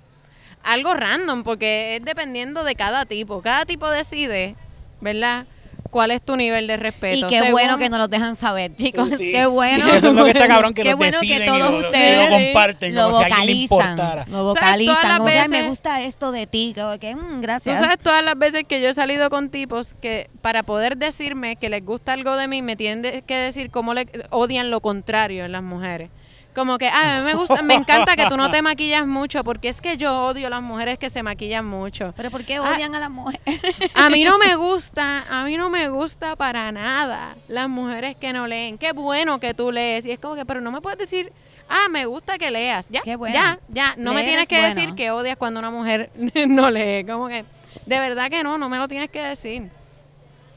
algo 0.64 0.94
random, 0.94 1.44
porque 1.44 1.98
es 1.98 2.06
dependiendo 2.06 2.64
de 2.64 2.76
cada 2.76 3.06
tipo. 3.06 3.42
Cada 3.42 3.66
tipo 3.66 3.90
decide, 3.90 4.56
¿verdad? 5.02 5.46
¿Cuál 5.92 6.10
es 6.10 6.24
tu 6.24 6.36
nivel 6.36 6.66
de 6.66 6.76
respeto? 6.78 7.18
Y 7.28 7.30
qué 7.30 7.38
Según- 7.38 7.52
bueno 7.52 7.78
que 7.78 7.88
nos 7.88 8.00
lo 8.00 8.08
dejan 8.08 8.36
saber, 8.36 8.76
chicos. 8.76 9.10
Sí, 9.10 9.16
sí. 9.18 9.32
Qué 9.32 9.46
bueno. 9.46 9.88
Eso 9.94 10.08
es 10.08 10.14
lo 10.16 10.24
que 10.24 10.32
está 10.32 10.48
cabrón, 10.48 10.74
que 10.74 10.82
Qué 10.82 10.96
bueno 10.96 11.20
deciden 11.20 11.38
que 11.38 11.44
y 11.44 11.48
todos 11.48 11.60
lo- 11.60 11.68
y 11.78 11.82
lo 11.82 11.88
ustedes 11.88 12.30
comparten 12.30 12.96
lo 12.96 13.04
como 13.12 13.18
si 13.18 13.24
a 13.24 13.26
alguien 13.28 13.46
le 13.46 13.68
vocalizan. 13.68 13.92
importara. 13.92 14.26
Lo 14.28 14.44
vocalizan. 14.46 14.96
Todas 14.96 15.20
las 15.20 15.22
"Ay, 15.44 15.50
me 15.50 15.58
veces- 15.58 15.70
gusta 15.70 16.02
esto 16.02 16.32
de 16.32 16.48
ti. 16.48 16.74
Que, 17.00 17.16
"Mm, 17.16 17.20
Tú 17.36 17.42
gracias. 17.42 17.80
sabes 17.80 18.00
todas 18.00 18.24
las 18.24 18.36
veces 18.40 18.64
que 18.68 18.82
yo 18.82 18.90
he 18.90 18.94
salido 18.96 19.30
con 19.30 19.50
tipos 19.50 19.94
que 19.96 20.32
para 20.42 20.64
poder 20.64 20.98
decirme 20.98 21.58
que 21.58 21.70
les 21.70 21.86
gusta 21.86 22.14
algo 22.14 22.38
de 22.38 22.48
mí 22.48 22.64
me 22.64 22.76
tienen 22.76 23.22
que 23.22 23.36
decir 23.36 23.70
cómo 23.70 23.94
le 23.94 24.08
odian 24.32 24.72
lo 24.72 24.80
contrario 24.82 25.46
en 25.46 25.52
las 25.52 25.62
mujeres. 25.62 26.10
Como 26.54 26.78
que, 26.78 26.88
ah, 26.88 27.18
a 27.18 27.20
mí 27.22 27.26
me 27.26 27.34
gusta, 27.34 27.62
me 27.62 27.74
encanta 27.74 28.16
que 28.16 28.26
tú 28.28 28.38
no 28.38 28.52
te 28.52 28.62
maquillas 28.62 29.08
mucho 29.08 29.44
porque 29.44 29.70
es 29.70 29.82
que 29.82 29.98
yo 29.98 30.26
odio 30.28 30.50
las 30.50 30.62
mujeres 30.62 30.98
que 31.00 31.10
se 31.10 31.24
maquillan 31.24 31.66
mucho. 31.66 32.14
Pero 32.16 32.30
¿por 32.32 32.44
qué 32.46 32.58
Ah. 32.58 32.74
odian 32.76 32.94
a 32.96 33.00
las 33.00 33.10
mujeres? 33.10 33.42
A 33.96 34.10
mí 34.10 34.24
no 34.24 34.38
me 34.38 34.56
gusta, 34.56 35.24
a 35.30 35.44
mí 35.46 35.58
no 35.58 35.70
me 35.70 35.90
gusta 35.90 36.36
para 36.36 36.72
nada 36.72 37.36
las 37.48 37.68
mujeres 37.70 38.16
que 38.16 38.34
no 38.34 38.46
leen. 38.48 38.78
Qué 38.78 38.92
bueno 38.94 39.40
que 39.40 39.54
tú 39.54 39.72
lees. 39.72 40.06
Y 40.06 40.12
es 40.12 40.20
como 40.20 40.36
que, 40.36 40.46
pero 40.46 40.62
no 40.62 40.72
me 40.72 40.82
puedes 40.82 41.00
decir, 41.00 41.32
ah, 41.70 41.88
me 41.90 42.06
gusta 42.06 42.38
que 42.38 42.52
leas. 42.52 42.88
Ya, 42.90 43.02
Qué 43.02 43.16
bueno. 43.16 43.34
ya, 43.34 43.60
ya. 43.70 43.96
No 43.98 44.14
me 44.14 44.24
tienes 44.24 44.44
es 44.44 44.48
que 44.50 44.60
bueno. 44.60 44.76
decir 44.76 44.96
que 44.96 45.12
odias 45.12 45.38
cuando 45.38 45.60
una 45.60 45.72
mujer 45.72 46.12
no 46.48 46.70
lee. 46.70 47.04
Como 47.06 47.28
que, 47.28 47.46
de 47.86 48.00
verdad 48.00 48.30
que 48.30 48.44
no, 48.44 48.58
no 48.58 48.70
me 48.70 48.78
lo 48.78 48.88
tienes 48.88 49.10
que 49.10 49.22
decir. 49.22 49.70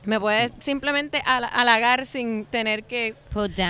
Me 0.07 0.21
puedes 0.21 0.53
simplemente 0.61 1.21
hala- 1.27 1.49
halagar 1.49 2.07
sin 2.07 2.45
tener 2.45 2.85
que 2.85 3.14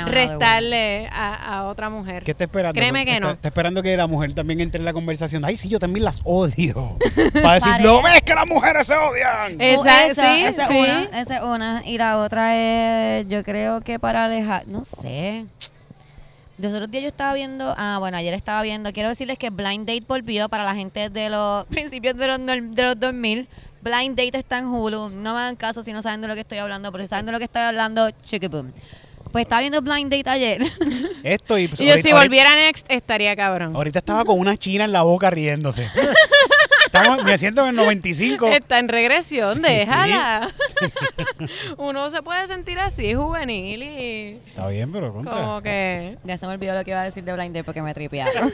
restarle 0.06 1.08
a, 1.10 1.58
a 1.58 1.64
otra 1.66 1.88
mujer. 1.90 2.22
¿Qué 2.24 2.32
está 2.32 2.44
esperando? 2.44 2.74
Créeme 2.74 3.04
que 3.04 3.14
está, 3.14 3.26
no. 3.26 3.32
Está 3.32 3.48
esperando 3.48 3.82
que 3.82 3.96
la 3.96 4.06
mujer 4.06 4.34
también 4.34 4.60
entre 4.60 4.78
en 4.78 4.84
la 4.84 4.92
conversación. 4.92 5.44
Ay, 5.44 5.56
sí, 5.56 5.68
yo 5.68 5.78
también 5.78 6.04
las 6.04 6.20
odio. 6.24 6.96
Para 7.32 7.54
decir, 7.54 7.72
no 7.80 8.02
ves 8.02 8.22
que 8.22 8.34
las 8.34 8.46
mujeres 8.46 8.86
se 8.86 8.94
odian. 8.94 9.60
Esa- 9.60 10.06
esa, 10.06 10.34
sí, 10.34 10.42
es 10.44 10.56
sí. 10.56 10.62
una, 10.78 11.02
esa 11.20 11.36
es 11.38 11.42
una. 11.42 11.82
Y 11.86 11.98
la 11.98 12.18
otra 12.18 12.56
es, 12.56 13.26
yo 13.28 13.42
creo 13.44 13.80
que 13.80 13.98
para 13.98 14.24
alejar, 14.26 14.66
no 14.68 14.84
sé. 14.84 15.46
Los 16.58 16.72
otros 16.72 16.90
días 16.90 17.02
yo 17.02 17.08
estaba 17.08 17.34
viendo, 17.34 17.74
ah, 17.76 17.96
bueno, 17.98 18.16
ayer 18.16 18.32
estaba 18.32 18.62
viendo, 18.62 18.90
quiero 18.94 19.10
decirles 19.10 19.36
que 19.36 19.50
Blind 19.50 19.86
Date 19.86 20.04
volvió 20.08 20.48
para 20.48 20.64
la 20.64 20.74
gente 20.74 21.10
de 21.10 21.28
los 21.28 21.66
principios 21.70 22.16
de 22.16 22.26
los, 22.28 22.38
de 22.46 22.82
los 22.82 22.98
2000. 22.98 23.46
Blind 23.86 24.18
Date 24.18 24.36
está 24.38 24.58
en 24.58 24.66
Hulu. 24.66 25.10
No 25.10 25.34
me 25.34 25.40
hagan 25.40 25.54
caso 25.56 25.84
si 25.84 25.92
no 25.92 26.02
saben 26.02 26.20
de 26.20 26.26
lo 26.28 26.34
que 26.34 26.40
estoy 26.40 26.58
hablando, 26.58 26.90
pero 26.90 27.04
si 27.04 27.08
saben 27.08 27.24
de 27.26 27.32
lo 27.32 27.38
que 27.38 27.44
estoy 27.44 27.62
hablando, 27.62 28.10
chiquiboom. 28.10 28.72
Pues 29.30 29.42
estaba 29.44 29.60
viendo 29.60 29.80
Blind 29.80 30.12
Date 30.12 30.28
ayer. 30.30 30.62
Esto 31.22 31.56
y, 31.58 31.68
pues, 31.68 31.80
Y 31.80 31.84
yo 31.84 31.90
ahorita- 31.92 32.02
si 32.02 32.10
ahorita- 32.12 32.24
volviera 32.26 32.54
Next 32.54 32.86
estaría 32.90 33.36
cabrón. 33.36 33.76
Ahorita 33.76 33.98
estaba 34.00 34.24
con 34.24 34.38
una 34.40 34.56
china 34.56 34.84
en 34.84 34.92
la 34.92 35.02
boca 35.02 35.30
riéndose. 35.30 35.88
Estamos, 36.86 37.24
me 37.24 37.36
siento 37.36 37.62
en 37.62 37.70
el 37.70 37.76
95. 37.76 38.46
Está 38.48 38.78
en 38.78 38.88
regresión, 38.88 39.54
Sí. 39.56 39.60
déjala. 39.62 40.48
Uno 41.76 42.10
se 42.10 42.22
puede 42.22 42.46
sentir 42.46 42.78
así, 42.78 43.12
juvenil 43.12 43.82
y 43.82 44.40
Está 44.48 44.68
bien, 44.68 44.90
pero 44.92 45.12
contra. 45.12 45.34
como 45.34 45.60
que... 45.62 46.16
Ya 46.24 46.38
se 46.38 46.46
me 46.46 46.54
olvidó 46.54 46.74
lo 46.74 46.84
que 46.84 46.92
iba 46.92 47.00
a 47.00 47.04
decir 47.04 47.22
de 47.24 47.32
Blind 47.34 47.54
Date 47.54 47.64
porque 47.64 47.82
me 47.82 47.92
tripearon. 47.92 48.50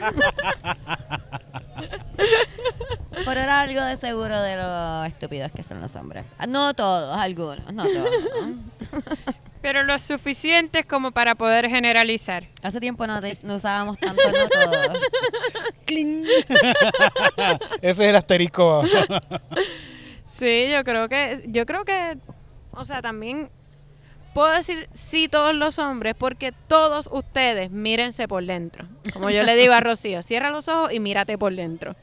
Pero 3.25 3.39
era 3.41 3.61
algo 3.61 3.81
de 3.83 3.97
seguro 3.97 4.39
de 4.41 4.55
lo 4.57 5.03
estúpidos 5.05 5.51
que 5.51 5.63
son 5.63 5.79
los 5.81 5.95
hombres. 5.95 6.25
No 6.47 6.73
todos, 6.73 7.15
algunos, 7.17 7.71
no 7.73 7.83
todos. 7.83 8.09
Pero 9.61 9.83
lo 9.83 9.97
suficiente 9.97 10.83
como 10.83 11.11
para 11.11 11.35
poder 11.35 11.69
generalizar. 11.69 12.47
Hace 12.61 12.81
tiempo 12.81 13.07
no, 13.07 13.21
te- 13.21 13.37
no 13.43 13.55
usábamos 13.55 13.97
tanto 13.97 14.21
no 14.29 14.49
todos. 14.49 14.97
Cling. 15.85 16.25
Ese 17.81 17.89
es 17.91 17.99
el 17.99 18.15
asterisco. 18.17 18.83
Sí, 20.27 20.67
yo 20.69 20.83
creo 20.83 21.07
que, 21.07 21.43
yo 21.47 21.65
creo 21.65 21.85
que, 21.85 22.17
o 22.71 22.83
sea, 22.83 23.01
también 23.01 23.49
puedo 24.33 24.51
decir 24.51 24.89
sí 24.93 25.27
todos 25.29 25.53
los 25.55 25.79
hombres 25.79 26.15
porque 26.17 26.51
todos 26.67 27.07
ustedes 27.11 27.69
mírense 27.71 28.27
por 28.27 28.43
dentro. 28.43 28.85
Como 29.13 29.29
yo 29.29 29.43
le 29.43 29.55
digo 29.55 29.73
a 29.73 29.79
Rocío, 29.79 30.21
cierra 30.23 30.49
los 30.49 30.67
ojos 30.67 30.91
y 30.91 30.99
mírate 30.99 31.37
por 31.37 31.55
dentro. 31.55 31.95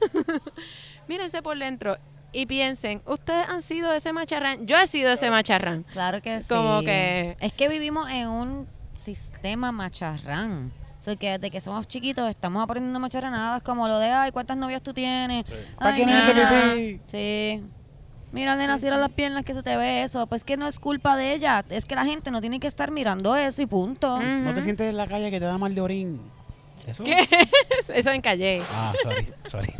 Mírense 1.10 1.42
por 1.42 1.58
dentro 1.58 1.96
y 2.32 2.46
piensen, 2.46 3.02
ustedes 3.04 3.48
han 3.48 3.62
sido 3.62 3.92
ese 3.92 4.12
macharrán, 4.12 4.64
yo 4.64 4.78
he 4.78 4.86
sido 4.86 5.10
ese 5.10 5.28
macharrán. 5.28 5.82
Claro 5.92 6.22
que 6.22 6.40
sí. 6.40 6.48
Como 6.48 6.82
que- 6.82 7.36
Es 7.40 7.52
que 7.52 7.68
vivimos 7.68 8.08
en 8.10 8.28
un 8.28 8.68
sistema 8.94 9.72
macharrán. 9.72 10.70
O 11.00 11.02
sea, 11.02 11.16
que 11.16 11.30
desde 11.32 11.50
que 11.50 11.60
somos 11.60 11.88
chiquitos 11.88 12.30
estamos 12.30 12.62
aprendiendo 12.62 13.00
macharranadas 13.00 13.60
como 13.62 13.88
lo 13.88 13.98
de, 13.98 14.06
ay, 14.10 14.30
¿cuántas 14.30 14.56
novias 14.56 14.82
tú 14.82 14.92
tienes? 14.94 15.44
¿Para 15.78 15.90
Ay, 15.94 15.96
quién 16.04 16.08
es 16.10 16.28
ese 16.28 16.34
pipí? 16.34 17.00
Sí. 17.06 17.64
Mira, 18.32 18.54
nena, 18.54 18.78
cierra 18.78 18.98
las 18.98 19.08
piernas 19.10 19.44
que 19.44 19.54
se 19.54 19.64
te 19.64 19.76
ve 19.76 20.04
eso. 20.04 20.28
Pues 20.28 20.44
que 20.44 20.56
no 20.56 20.68
es 20.68 20.78
culpa 20.78 21.16
de 21.16 21.32
ella. 21.34 21.64
Es 21.70 21.84
que 21.86 21.96
la 21.96 22.04
gente 22.04 22.30
no 22.30 22.40
tiene 22.40 22.60
que 22.60 22.68
estar 22.68 22.92
mirando 22.92 23.34
eso 23.34 23.60
y 23.62 23.66
punto. 23.66 24.20
¿No 24.22 24.54
te 24.54 24.62
sientes 24.62 24.88
en 24.88 24.96
la 24.96 25.08
calle 25.08 25.32
que 25.32 25.40
te 25.40 25.46
da 25.46 25.58
mal 25.58 25.74
de 25.74 25.80
orín? 25.80 26.20
¿Eso? 26.86 27.02
¿Qué 27.02 27.18
es? 27.28 27.88
Eso 27.90 28.10
en 28.12 28.20
calle. 28.20 28.62
Ah, 28.72 28.92
sorry, 29.02 29.26
sorry. 29.50 29.72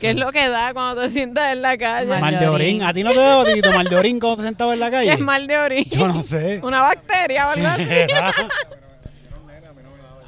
¿Qué 0.00 0.10
es 0.10 0.16
lo 0.16 0.28
que 0.30 0.48
da 0.48 0.72
cuando 0.74 1.00
te 1.02 1.08
sientas 1.08 1.52
en 1.52 1.62
la 1.62 1.78
calle? 1.78 2.08
Mal 2.08 2.20
Mal 2.20 2.34
de 2.34 2.40
de 2.40 2.48
orín. 2.48 2.82
¿A 2.82 2.92
ti 2.92 3.02
no 3.02 3.12
te 3.12 3.18
da 3.18 3.44
Tito, 3.44 3.72
mal 3.72 3.88
de 3.88 3.96
orín 3.96 4.20
cuando 4.20 4.36
te 4.38 4.42
sentabas 4.42 4.74
en 4.74 4.80
la 4.80 4.86
¿Qué 4.90 4.96
calle? 4.96 5.12
es 5.12 5.20
mal 5.20 5.46
de 5.46 5.58
orín? 5.58 5.84
Yo 5.90 6.08
no 6.08 6.22
sé. 6.22 6.60
Una 6.62 6.82
bacteria, 6.82 7.46
¿verdad? 7.46 7.78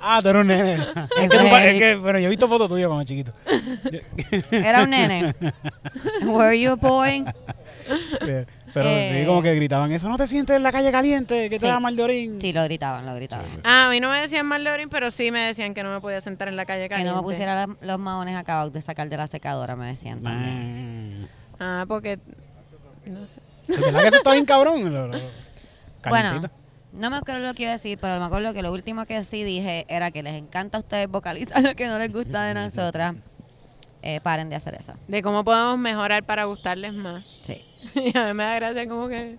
ah, 0.01 0.21
tú 0.23 0.29
eres 0.31 0.41
un 0.41 0.47
nene. 0.47 0.75
Es 1.19 1.31
que, 1.31 1.69
es 1.71 1.79
que, 1.79 1.95
bueno, 1.97 2.19
yo 2.19 2.27
he 2.27 2.31
visto 2.31 2.49
fotos 2.49 2.69
tuyas 2.69 2.87
cuando 2.89 3.05
chiquito. 3.05 3.33
Era 4.53 4.85
un 4.85 4.91
nene. 4.91 5.35
Were 6.23 6.59
you 6.59 6.73
a 6.73 6.77
boy? 6.77 7.25
Pero 8.75 8.89
Eh. 8.89 9.19
sí, 9.21 9.27
como 9.27 9.43
que 9.43 9.55
gritaban, 9.55 9.91
eso 9.93 10.09
no 10.09 10.17
te 10.17 10.27
sientes 10.27 10.57
en 10.57 10.63
la 10.63 10.73
calle 10.73 10.91
caliente, 10.93 11.49
que 11.51 11.59
te 11.59 11.67
Sí. 11.67 11.73
da 11.73 11.81
mal 11.81 11.97
de 11.97 12.03
orín. 12.03 12.41
Sí, 12.41 12.53
lo 12.53 12.63
gritaban, 12.65 13.07
lo 13.07 13.15
gritaban. 13.15 13.47
Ah, 13.65 13.87
a 13.87 13.91
mí 13.91 14.01
no 14.01 14.11
me 14.11 14.21
decían 14.21 14.47
mal 14.47 14.63
de 14.65 14.71
orín, 14.71 14.89
pero 14.89 15.11
sí 15.11 15.31
me 15.31 15.41
decían 15.41 15.75
que 15.75 15.83
no 15.83 15.93
me 15.93 16.01
podía 16.01 16.21
sentar 16.21 16.49
en 16.49 16.57
la 16.57 16.65
calle 16.67 16.83
Que 16.85 16.89
caliente. 16.91 17.11
no 17.13 17.17
me 17.19 17.23
pusiera 17.23 17.67
la- 17.67 17.77
los 17.81 17.99
maones 17.99 18.37
acabados 18.37 18.73
de 18.73 18.81
sacar 18.81 19.09
de 19.09 19.17
la 19.17 19.27
secadora, 19.27 19.77
me 19.77 19.87
decían 19.87 20.23
también. 20.23 21.29
Ah, 21.59 21.85
porque... 21.89 22.19
No 23.07 23.25
sé. 23.27 23.41
¿Es 23.73 23.81
verdad 23.81 24.01
que 24.03 24.09
eso 24.09 24.17
está 24.19 24.33
bien 24.33 24.45
cabrón? 24.45 24.93
Lo- 24.93 25.09
lo- 25.09 25.19
Bueno, 26.09 26.43
no 26.93 27.11
me 27.11 27.17
acuerdo 27.17 27.47
lo 27.47 27.55
que 27.55 27.63
iba 27.65 27.71
a 27.71 27.75
decir, 27.75 27.99
pero 28.01 28.19
me 28.19 28.25
acuerdo 28.27 28.53
que 28.55 28.63
lo 28.63 28.73
último 28.73 29.05
que 29.07 29.23
sí 29.25 29.45
dije 29.45 29.85
era 29.89 30.11
que 30.11 30.23
les 30.23 30.35
encanta 30.35 30.79
a 30.79 30.81
ustedes 30.81 31.09
vocalizar 31.09 31.63
lo 31.63 31.75
que 31.75 31.87
no 31.87 31.99
les 31.99 32.13
gusta 32.13 32.45
de 32.45 32.55
nosotras. 32.55 33.15
Eh, 34.03 34.21
paren 34.21 34.49
de 34.49 34.57
hacer 34.57 34.75
eso. 34.75 34.95
De 35.09 35.23
cómo 35.23 35.45
podemos 35.45 35.79
mejorar 35.79 36.25
para 36.25 36.45
gustarles 36.45 36.95
más. 36.95 37.25
Sí. 37.43 37.65
Y 37.95 38.17
a 38.17 38.27
mí 38.27 38.35
me 38.35 38.45
da 38.45 38.55
gracia 38.55 38.89
como 38.89 39.09
que... 39.09 39.39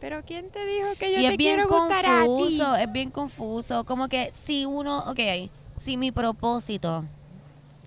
Pero 0.00 0.22
¿quién 0.24 0.50
te 0.50 0.64
dijo 0.66 0.88
que 0.98 1.12
yo 1.12 1.18
y 1.18 1.26
te 1.26 1.32
es 1.32 1.36
bien 1.38 1.54
quiero 1.54 1.68
gustar 1.68 2.04
a 2.04 2.22
ti? 2.22 2.26
confuso, 2.26 2.76
es 2.76 2.92
bien 2.92 3.10
confuso. 3.10 3.84
Como 3.84 4.08
que 4.08 4.30
si 4.34 4.66
uno, 4.66 4.98
ok, 5.06 5.50
si 5.78 5.96
mi 5.96 6.12
propósito, 6.12 7.04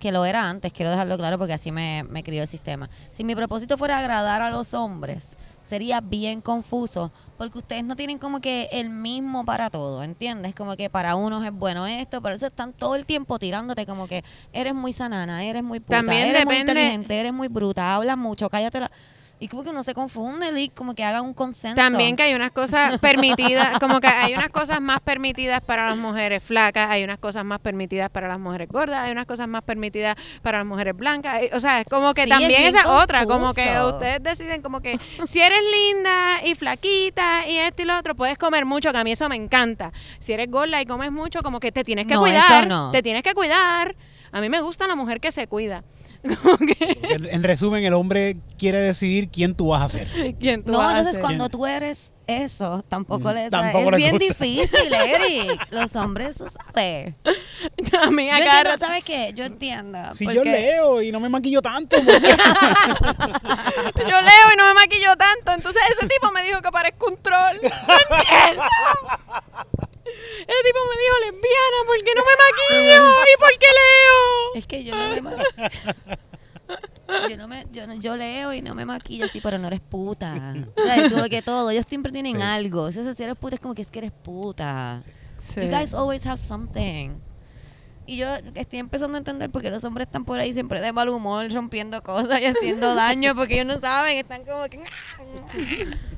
que 0.00 0.10
lo 0.10 0.24
era 0.24 0.48
antes, 0.50 0.72
quiero 0.72 0.90
dejarlo 0.90 1.16
claro 1.16 1.38
porque 1.38 1.52
así 1.52 1.70
me, 1.70 2.02
me 2.02 2.24
crió 2.24 2.42
el 2.42 2.48
sistema. 2.48 2.90
Si 3.12 3.22
mi 3.22 3.36
propósito 3.36 3.78
fuera 3.78 3.98
agradar 3.98 4.42
a 4.42 4.50
los 4.50 4.74
hombres, 4.74 5.36
sería 5.62 6.00
bien 6.00 6.40
confuso 6.40 7.12
porque 7.40 7.56
ustedes 7.56 7.84
no 7.84 7.96
tienen 7.96 8.18
como 8.18 8.42
que 8.42 8.68
el 8.70 8.90
mismo 8.90 9.46
para 9.46 9.70
todo, 9.70 10.02
¿entiendes? 10.02 10.54
Como 10.54 10.76
que 10.76 10.90
para 10.90 11.14
unos 11.14 11.42
es 11.42 11.52
bueno 11.52 11.86
esto, 11.86 12.20
pero 12.20 12.34
eso 12.36 12.48
están 12.48 12.74
todo 12.74 12.96
el 12.96 13.06
tiempo 13.06 13.38
tirándote 13.38 13.86
como 13.86 14.06
que 14.06 14.22
eres 14.52 14.74
muy 14.74 14.92
sanana, 14.92 15.42
eres 15.42 15.62
muy 15.62 15.80
puta, 15.80 15.96
También 15.96 16.26
eres 16.26 16.44
muy 16.44 16.56
inteligente, 16.56 17.18
eres 17.18 17.32
muy 17.32 17.48
bruta, 17.48 17.94
hablas 17.94 18.18
mucho, 18.18 18.50
cállate 18.50 18.80
la... 18.80 18.90
Y 19.42 19.48
como 19.48 19.64
que 19.64 19.70
uno 19.70 19.82
se 19.82 19.94
confunde, 19.94 20.52
Lick, 20.52 20.74
como 20.74 20.94
que 20.94 21.02
haga 21.02 21.22
un 21.22 21.32
consenso. 21.32 21.74
También 21.76 22.14
que 22.14 22.24
hay 22.24 22.34
unas 22.34 22.50
cosas 22.52 22.98
permitidas, 23.00 23.78
como 23.78 23.98
que 23.98 24.06
hay 24.06 24.34
unas 24.34 24.50
cosas 24.50 24.82
más 24.82 25.00
permitidas 25.00 25.62
para 25.62 25.86
las 25.88 25.96
mujeres 25.96 26.42
flacas, 26.42 26.90
hay 26.90 27.04
unas 27.04 27.18
cosas 27.18 27.42
más 27.44 27.58
permitidas 27.58 28.10
para 28.10 28.28
las 28.28 28.38
mujeres 28.38 28.68
gordas, 28.68 28.98
hay 28.98 29.12
unas 29.12 29.24
cosas 29.24 29.48
más 29.48 29.62
permitidas 29.62 30.14
para 30.42 30.58
las 30.58 30.66
mujeres 30.66 30.94
blancas. 30.94 31.40
O 31.54 31.60
sea, 31.60 31.80
es 31.80 31.86
como 31.88 32.12
que 32.12 32.24
Sí, 32.24 32.28
también 32.28 32.64
esa 32.64 32.80
es 32.80 32.86
otra, 32.86 33.24
como 33.24 33.54
que 33.54 33.64
confuso. 33.64 33.94
ustedes 33.96 34.22
deciden 34.22 34.60
como 34.60 34.80
que 34.80 34.98
si 35.26 35.40
eres 35.40 35.60
linda 35.94 36.44
y 36.44 36.54
flaquita 36.54 37.48
y 37.48 37.56
esto 37.56 37.80
y 37.80 37.86
lo 37.86 37.98
otro, 37.98 38.14
puedes 38.14 38.36
comer 38.36 38.66
mucho, 38.66 38.92
que 38.92 38.98
a 38.98 39.04
mí 39.04 39.12
eso 39.12 39.26
me 39.30 39.36
encanta. 39.36 39.90
Si 40.18 40.34
eres 40.34 40.50
gorda 40.50 40.82
y 40.82 40.84
comes 40.84 41.10
mucho, 41.12 41.40
como 41.42 41.60
que 41.60 41.72
te 41.72 41.82
tienes 41.82 42.06
que 42.06 42.12
No, 42.14 42.20
cuidar, 42.20 42.68
no. 42.68 42.90
te 42.90 43.02
tienes 43.02 43.22
que 43.22 43.32
cuidar. 43.32 43.96
A 44.32 44.40
mí 44.42 44.50
me 44.50 44.60
gusta 44.60 44.86
la 44.86 44.96
mujer 44.96 45.18
que 45.18 45.32
se 45.32 45.46
cuida. 45.46 45.82
Que, 46.66 46.98
En, 47.14 47.26
en 47.26 47.42
resumen, 47.42 47.84
el 47.84 47.94
hombre 47.94 48.36
quiere 48.58 48.80
decidir 48.80 49.28
quién 49.30 49.54
tú 49.54 49.68
vas 49.68 49.82
a 49.82 49.88
ser. 49.88 50.08
¿quién 50.40 50.62
tú 50.64 50.72
No, 50.72 50.78
vas 50.78 50.88
a 50.88 50.90
entonces 50.98 51.14
ser? 51.14 51.22
cuando 51.22 51.48
tú 51.48 51.66
eres 51.66 52.12
eso, 52.26 52.84
tampoco 52.88 53.30
Mm, 53.30 53.34
le 53.34 53.50
tampoco 53.50 53.84
es 53.86 53.90
les 53.92 53.96
bien 53.96 54.10
gusta. 54.12 54.26
difícil, 54.44 54.92
Eric. 54.94 55.66
Los 55.72 55.96
hombres, 55.96 56.36
tú 56.38 56.44
sabes. 56.48 57.14
a 58.00 58.10
mí 58.10 58.26
Yo 58.28 58.32
entiendo, 58.36 58.70
¿sabes 58.78 59.02
qué? 59.04 59.32
Yo 59.34 59.44
entiendo. 59.44 59.98
Si 60.14 60.24
porque- 60.24 60.36
yo 60.38 60.44
leo 60.44 61.02
y 61.02 61.10
no 61.10 61.18
me 61.20 61.28
maquillo 61.28 61.60
tanto, 61.62 61.96
porque- 61.96 62.20
Yo 63.98 64.20
leo 64.20 64.52
y 64.52 64.56
no 64.56 64.68
me 64.68 64.74
maquillo 64.74 65.16
tanto. 65.16 65.52
Entonces 65.52 65.82
ese 65.96 66.06
tipo 66.06 66.30
me 66.30 66.42
dijo 66.44 66.60
que 66.62 66.70
parezco 66.70 67.06
un 67.08 67.16
troll. 67.16 67.56
No 67.62 68.16
entiendo. 68.16 68.62
Ese 70.40 70.62
tipo 70.64 70.78
me 70.88 70.96
dijo 71.02 71.18
lesbiana 71.20 71.78
porque 71.86 72.12
no 72.14 72.22
me 72.24 72.34
maquillo 72.44 73.20
y 73.34 73.38
porque 73.38 73.66
leo. 73.66 74.54
Es 74.54 74.66
que 74.66 74.84
yo 74.84 74.94
no 74.94 75.08
me 75.08 75.20
ma- 75.20 75.36
Yo 77.28 77.36
no 77.36 77.48
me, 77.48 77.66
yo, 77.72 77.86
no- 77.88 77.94
yo 77.94 78.16
leo 78.16 78.52
y 78.54 78.62
no 78.62 78.74
me 78.76 78.84
maquillo 78.84 79.24
así, 79.24 79.40
pero 79.40 79.58
no 79.58 79.66
eres 79.66 79.80
puta. 79.80 80.54
O 80.76 80.82
sea, 80.82 80.96
es 81.04 81.12
como 81.12 81.24
que 81.24 81.42
todo, 81.42 81.68
ellos 81.70 81.84
siempre 81.88 82.12
tienen 82.12 82.36
Sí. 82.36 82.42
algo. 82.42 82.82
O 82.82 82.92
sea, 82.92 83.12
si 83.14 83.22
eres 83.22 83.36
puta 83.36 83.56
es 83.56 83.60
como 83.60 83.74
que 83.74 83.82
es 83.82 83.90
que 83.90 83.98
eres 83.98 84.12
puta. 84.12 85.02
Sí. 85.52 85.60
You 85.62 85.68
guys 85.68 85.92
always 85.92 86.24
have 86.26 86.38
something. 86.38 87.10
Y 88.10 88.16
yo 88.16 88.26
estoy 88.56 88.80
empezando 88.80 89.14
a 89.14 89.18
entender 89.18 89.50
por 89.50 89.62
qué 89.62 89.70
los 89.70 89.84
hombres 89.84 90.08
están 90.08 90.24
por 90.24 90.40
ahí 90.40 90.52
siempre 90.52 90.80
de 90.80 90.92
mal 90.92 91.08
humor, 91.08 91.48
rompiendo 91.52 92.02
cosas 92.02 92.40
y 92.40 92.46
haciendo 92.46 92.92
daño, 92.96 93.36
porque 93.36 93.54
ellos 93.54 93.66
no 93.68 93.80
saben, 93.80 94.18
están 94.18 94.44
como 94.44 94.64
que... 94.64 94.78
No 94.78 94.82
sé. 94.82 94.88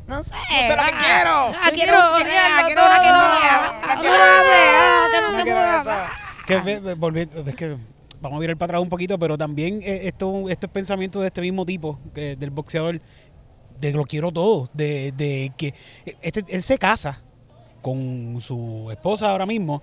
¡No 0.06 0.24
sé 0.24 0.30
lo 0.30 0.40
que 0.40 0.80
ah, 0.80 0.90
quiero! 0.98 1.30
ah, 1.30 1.70
quiero, 1.74 1.92
quiero 1.92 2.16
quiero, 2.16 2.16
odiarlo 2.16 2.66
quiero 2.66 2.82
una 2.86 2.98
que 2.98 3.10
no 3.10 3.18
ah, 3.84 3.96
que 5.44 5.50
no 5.50 5.84
se. 5.84 5.92
Que 6.46 7.50
es 7.50 7.54
que 7.56 7.76
vamos 8.22 8.38
a 8.38 8.40
virar 8.40 8.56
para 8.56 8.70
atrás 8.70 8.82
un 8.82 8.88
poquito, 8.88 9.18
pero 9.18 9.36
también 9.36 9.80
eh, 9.82 10.08
esto, 10.08 10.48
estos 10.48 10.70
pensamientos 10.70 11.20
de 11.20 11.26
este 11.28 11.42
mismo 11.42 11.66
tipo, 11.66 11.98
que- 12.14 12.36
del 12.36 12.48
boxeador, 12.48 13.02
de 13.78 13.92
lo 13.92 14.04
quiero 14.04 14.32
todo, 14.32 14.70
de, 14.72 15.12
de 15.14 15.52
que 15.58 15.74
este, 16.22 16.42
él 16.48 16.62
se 16.62 16.78
casa 16.78 17.20
con 17.82 18.40
su 18.40 18.88
esposa 18.90 19.30
ahora 19.30 19.44
mismo 19.44 19.82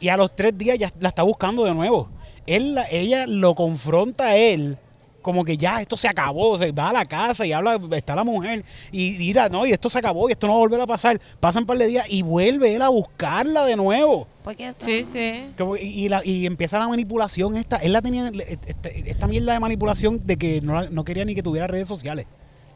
y 0.00 0.08
a 0.08 0.16
los 0.16 0.34
tres 0.34 0.56
días 0.56 0.78
ya 0.78 0.90
la 1.00 1.08
está 1.08 1.22
buscando 1.22 1.64
de 1.64 1.74
nuevo. 1.74 2.08
Él, 2.46 2.74
la- 2.74 2.88
ella 2.90 3.26
lo 3.26 3.54
confronta 3.54 4.26
a 4.28 4.36
él 4.36 4.76
como 5.22 5.44
que 5.44 5.58
ya 5.58 5.82
esto 5.82 5.98
se 5.98 6.08
acabó, 6.08 6.56
se 6.56 6.72
va 6.72 6.88
a 6.88 6.92
la 6.94 7.04
casa 7.04 7.44
y 7.44 7.52
habla, 7.52 7.78
está 7.92 8.16
la 8.16 8.24
mujer 8.24 8.64
y 8.90 9.16
dirá, 9.16 9.50
no, 9.50 9.66
y 9.66 9.70
esto 9.72 9.90
se 9.90 9.98
acabó 9.98 10.30
y 10.30 10.32
esto 10.32 10.46
no 10.46 10.54
va 10.54 10.58
a 10.60 10.60
volver 10.62 10.80
a 10.80 10.86
pasar. 10.86 11.20
Pasan 11.40 11.64
un 11.64 11.66
par 11.66 11.76
de 11.76 11.88
días 11.88 12.06
y 12.10 12.22
vuelve 12.22 12.74
él 12.74 12.80
a 12.80 12.88
buscarla 12.88 13.66
de 13.66 13.76
nuevo. 13.76 14.26
Porque 14.42 14.68
esto- 14.68 14.86
Sí, 14.86 15.04
sí. 15.04 15.50
Como- 15.58 15.76
y, 15.76 15.80
y 15.82 16.08
la- 16.08 16.24
y 16.24 16.46
empieza 16.46 16.78
la 16.78 16.88
manipulación 16.88 17.58
esta. 17.58 17.76
Él 17.76 17.92
la 17.92 18.00
tenía, 18.00 18.30
le- 18.30 18.58
este- 18.66 19.10
esta 19.10 19.26
mierda 19.26 19.52
de 19.52 19.60
manipulación 19.60 20.26
de 20.26 20.38
que 20.38 20.62
no, 20.62 20.72
la- 20.80 20.88
no 20.88 21.04
quería 21.04 21.26
ni 21.26 21.34
que 21.34 21.42
tuviera 21.42 21.66
redes 21.66 21.86
sociales. 21.86 22.24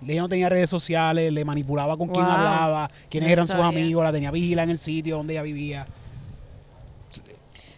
Ella 0.07 0.21
no 0.21 0.29
tenía 0.29 0.51
redes 0.51 0.69
sociales, 0.69 1.33
le 1.33 1.45
manipulaba 1.47 1.97
con 1.97 2.09
quién 2.09 2.27
hablaba, 2.27 2.91
quiénes 3.09 3.29
No 3.29 3.33
eran 3.33 3.47
sus 3.47 3.55
amigos, 3.81 4.05
la 4.05 4.13
tenía 4.13 4.31
vigila 4.31 4.63
en 4.65 4.69
el 4.69 4.79
sitio 4.79 5.17
donde 5.17 5.33
ella 5.33 5.43
vivía. 5.43 5.87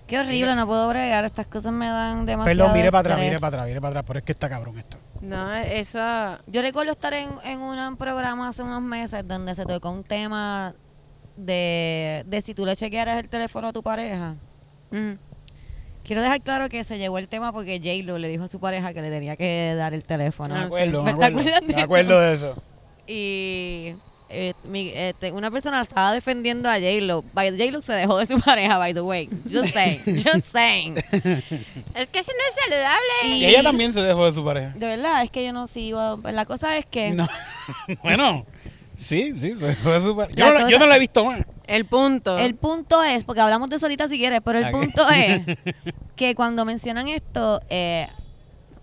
Qué 0.06 0.18
horrible, 0.20 0.54
no 0.54 0.66
puedo 0.66 0.88
bregar. 0.88 1.24
Estas 1.24 1.46
cosas 1.46 1.72
me 1.72 1.86
dan 1.88 2.26
demasiado 2.26 2.58
Perdón, 2.58 2.76
mire 2.76 2.90
para 2.90 3.00
atrás, 3.00 3.12
estrés. 3.18 3.28
mire 3.30 3.40
para 3.40 3.48
atrás, 3.48 3.66
mire 3.66 3.80
para 3.80 3.88
atrás, 3.90 4.04
pero 4.06 4.18
es 4.20 4.24
que 4.24 4.32
está 4.32 4.48
cabrón 4.48 4.78
esto. 4.78 4.98
No, 5.20 5.54
eso... 5.56 5.98
Yo 6.46 6.62
recuerdo 6.62 6.92
estar 6.92 7.12
en, 7.14 7.28
en 7.44 7.60
un 7.60 7.96
programa 7.96 8.48
hace 8.48 8.62
unos 8.62 8.82
meses 8.82 9.26
donde 9.26 9.54
se 9.54 9.64
tocó 9.66 9.90
un 9.90 10.04
tema 10.04 10.74
de, 11.36 12.22
de 12.26 12.40
si 12.40 12.54
tú 12.54 12.64
le 12.64 12.76
chequearas 12.76 13.18
el 13.18 13.28
teléfono 13.28 13.68
a 13.68 13.72
tu 13.72 13.82
pareja. 13.82 14.36
mm, 14.92 15.12
Quiero 16.04 16.22
dejar 16.22 16.40
claro 16.40 16.68
que 16.68 16.84
se 16.84 16.98
llevó 16.98 17.18
el 17.18 17.26
tema 17.26 17.52
porque 17.52 17.78
J-Lo 17.78 18.16
le 18.18 18.28
dijo 18.28 18.44
a 18.44 18.48
su 18.48 18.60
pareja 18.60 18.92
que 18.94 19.02
le 19.02 19.10
tenía 19.10 19.34
que 19.36 19.74
dar 19.76 19.92
el 19.92 20.04
teléfono. 20.04 20.54
Me 20.54 20.60
Ah, 20.60 20.64
acuerdo, 20.66 21.02
me 21.02 21.10
¿Te 21.12 21.14
acuerdo. 21.24 21.38
acuerdas 21.40 21.60
de 21.62 21.66
Me 21.66 21.72
eso? 21.74 21.84
acuerdo 21.84 22.20
de 22.20 22.34
eso. 22.34 22.62
Y 23.08 23.96
eh, 24.36 24.54
mi- 24.64 24.92
este, 24.94 25.32
una 25.32 25.50
persona 25.50 25.80
estaba 25.80 26.12
defendiendo 26.12 26.68
a 26.68 26.74
J-Lo. 26.74 27.24
By- 27.32 27.56
J-Lo 27.58 27.80
se 27.82 27.92
dejó 27.94 28.18
de 28.18 28.26
su 28.26 28.38
pareja, 28.44 28.78
by 28.78 28.92
the 28.94 29.00
way. 29.00 29.28
Just 29.50 29.72
saying, 29.72 30.00
just 30.24 30.52
saying. 30.52 30.94
Es 31.94 32.08
que 32.08 32.18
eso 32.18 32.32
no 32.32 32.44
es 32.48 32.54
saludable. 32.64 33.12
Y- 33.24 33.32
Y 33.42 33.46
ella 33.46 33.62
también 33.62 33.92
se 33.92 34.00
dejó 34.02 34.26
de 34.26 34.32
su 34.32 34.44
pareja. 34.44 34.70
De 34.76 34.86
verdad, 34.86 35.22
es 35.22 35.30
que 35.30 35.44
yo 35.44 35.52
no 35.52 35.66
sigo. 35.66 36.20
La 36.24 36.44
cosa 36.44 36.76
es 36.78 36.84
que... 36.84 37.10
No. 37.12 37.26
bueno, 38.02 38.44
sí, 38.96 39.32
sí, 39.36 39.54
se 39.54 39.66
dejó 39.66 39.92
de 39.92 40.00
su 40.00 40.16
pareja. 40.16 40.36
Yo, 40.36 40.46
no- 40.52 40.54
cosa- 40.60 40.70
yo 40.70 40.78
no 40.78 40.86
la 40.86 40.96
he 40.96 40.98
visto 41.00 41.24
más. 41.24 41.40
El 41.66 41.84
punto. 41.86 42.38
El 42.38 42.54
punto 42.54 43.02
es, 43.02 43.24
porque 43.24 43.40
hablamos 43.40 43.68
de 43.70 43.76
eso 43.76 43.86
ahorita 43.86 44.06
si 44.08 44.18
quieres, 44.18 44.40
pero 44.44 44.58
el 44.60 44.70
punto 44.70 45.08
es 45.10 45.40
que 46.14 46.34
cuando 46.36 46.64
mencionan 46.64 47.08
esto, 47.08 47.60
eh, 47.70 48.06